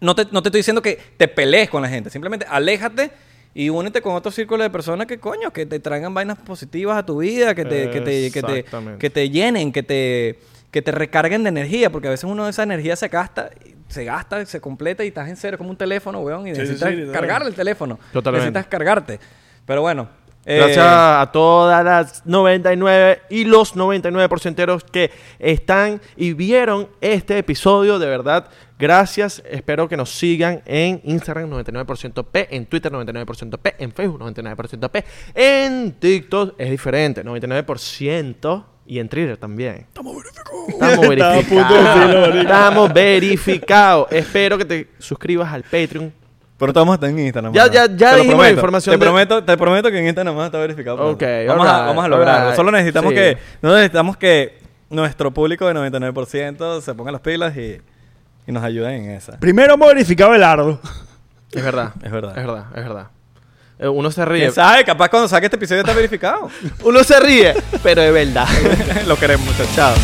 No 0.00 0.14
te, 0.14 0.26
no 0.30 0.44
te 0.44 0.48
estoy 0.48 0.60
diciendo 0.60 0.80
que 0.80 0.96
te 1.16 1.26
pelees 1.26 1.68
con 1.70 1.82
la 1.82 1.88
gente, 1.88 2.08
simplemente 2.08 2.46
aléjate 2.48 3.10
y 3.52 3.68
únete 3.68 4.00
con 4.00 4.14
otro 4.14 4.30
círculo 4.30 4.62
de 4.62 4.70
personas 4.70 5.08
que, 5.08 5.18
coño, 5.18 5.52
que 5.52 5.66
te 5.66 5.80
traigan 5.80 6.14
vainas 6.14 6.38
positivas 6.38 6.96
a 6.98 7.04
tu 7.04 7.18
vida, 7.18 7.52
que 7.56 7.64
te, 7.64 7.90
que 7.90 8.00
te, 8.00 8.30
que 8.30 8.42
te, 8.42 8.64
que 8.98 9.10
te 9.10 9.28
llenen, 9.28 9.72
que 9.72 9.82
te, 9.82 10.38
que 10.72 10.82
te 10.82 10.90
recarguen 10.90 11.44
de 11.44 11.50
energía, 11.50 11.92
porque 11.92 12.08
a 12.08 12.10
veces 12.10 12.24
uno 12.24 12.44
de 12.44 12.50
esa 12.50 12.64
energía 12.64 12.96
se 12.96 13.06
gasta, 13.08 13.50
se 13.88 14.04
gasta, 14.04 14.44
se 14.46 14.60
completa 14.60 15.04
y 15.04 15.08
estás 15.08 15.28
en 15.28 15.36
cero, 15.36 15.58
como 15.58 15.70
un 15.70 15.76
teléfono, 15.76 16.18
weón, 16.20 16.48
y 16.48 16.50
Sí, 16.50 16.56
sí, 16.56 16.60
necesitas 16.62 16.94
sí, 16.94 17.12
cargar 17.12 17.42
el 17.46 17.54
teléfono. 17.54 18.00
Totalmente. 18.12 18.46
Necesitas 18.46 18.66
cargarte. 18.66 19.20
Pero 19.66 19.82
bueno. 19.82 20.08
eh, 20.46 20.56
Gracias 20.56 20.84
a 20.84 21.30
todas 21.30 21.84
las 21.84 22.26
99 22.26 23.22
y 23.28 23.44
los 23.44 23.76
99 23.76 24.28
porcenteros 24.30 24.82
que 24.82 25.10
están 25.38 26.00
y 26.16 26.32
vieron 26.32 26.88
este 27.02 27.36
episodio. 27.36 27.98
De 27.98 28.06
verdad, 28.06 28.48
gracias. 28.78 29.42
Espero 29.48 29.88
que 29.90 29.98
nos 29.98 30.08
sigan 30.10 30.62
en 30.64 31.02
Instagram 31.04 31.50
99% 31.50 32.24
P, 32.24 32.48
en 32.50 32.64
Twitter 32.64 32.90
99% 32.90 33.58
P, 33.58 33.74
en 33.78 33.92
Facebook 33.92 34.22
99% 34.22 34.88
P, 34.90 35.04
en 35.34 35.92
TikTok 35.92 36.54
es 36.56 36.70
diferente, 36.70 37.22
99% 37.22 38.64
y 38.92 38.98
en 38.98 39.08
Twitter 39.08 39.36
también. 39.38 39.86
Estamos 39.88 40.14
verificados. 40.16 40.68
Estamos 40.68 41.04
a 41.04 41.08
verificados. 41.08 42.34
Estamos 42.36 42.92
verificados. 42.92 44.06
Espero 44.10 44.58
que 44.58 44.64
te 44.66 44.88
suscribas 44.98 45.52
al 45.52 45.62
Patreon. 45.62 46.12
Pero 46.58 46.70
estamos 46.70 46.94
hasta 46.94 47.08
en 47.08 47.18
Instagram. 47.18 47.52
Ya- 47.54 47.66
ya- 47.68 47.86
ya 47.86 48.14
dijimos 48.16 48.34
prometo. 48.36 48.54
información 48.54 48.92
Te, 48.92 48.98
de- 48.98 49.04
prometo, 49.10 49.42
te 49.44 49.56
prometo 49.56 49.90
que 49.90 49.98
en 49.98 50.06
Instagram 50.06 50.36
más 50.36 50.46
está 50.46 50.58
verificado. 50.58 51.10
Ok, 51.10 51.22
vamos, 51.48 51.66
a, 51.66 51.70
alright, 51.70 51.86
vamos 51.88 52.04
a 52.04 52.08
lograrlo. 52.08 52.54
Solo 52.54 52.70
necesitamos 52.70 53.10
Sí. 53.10 53.16
que 53.16 53.38
no 53.62 53.72
necesitamos 53.74 54.16
que 54.16 54.58
nuestro 54.90 55.30
público 55.32 55.66
de 55.66 55.74
99% 55.74 56.80
se 56.82 56.94
ponga 56.94 57.10
las 57.12 57.20
pilas 57.22 57.56
y, 57.56 57.80
y 58.46 58.52
nos 58.52 58.62
ayuden 58.62 59.04
en 59.06 59.10
esa. 59.12 59.38
Primero 59.40 59.74
hemos 59.74 59.88
verificado 59.88 60.34
el 60.34 60.42
ardo. 60.44 60.78
Es 61.50 61.64
verdad. 61.64 61.94
Es 62.04 62.12
verdad. 62.12 62.38
Es 62.38 62.46
verdad, 62.46 62.64
es 62.76 62.82
verdad. 62.84 63.06
Eh, 63.78 63.88
Uno 63.88 64.10
se 64.10 64.24
ríe. 64.24 64.40
¿Quién 64.42 64.52
sabe? 64.52 64.84
Capaz 64.84 65.08
cuando 65.08 65.28
saque 65.28 65.46
este 65.46 65.56
episodio 65.56 65.80
está 65.80 65.92
verificado. 65.92 66.48
Uno 66.84 67.02
se 67.04 67.18
ríe, 67.20 67.54
pero 67.82 68.02
de 68.02 68.10
verdad. 68.10 68.48
Lo 69.06 69.16
queremos, 69.16 69.46
muchachos. 69.46 69.74
Chao. 69.74 69.94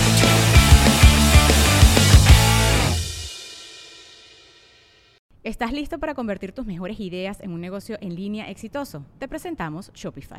¿Estás 5.45 5.73
listo 5.73 5.99
para 5.99 6.15
convertir 6.15 6.53
tus 6.53 6.67
mejores 6.67 7.01
ideas 7.01 7.41
en 7.41 7.53
un 7.53 7.61
negocio 7.61 7.97
en 8.03 8.15
línea 8.15 8.51
exitoso? 8.51 9.07
Te 9.19 9.29
presentamos 9.29 9.91
Shopify. 9.95 10.39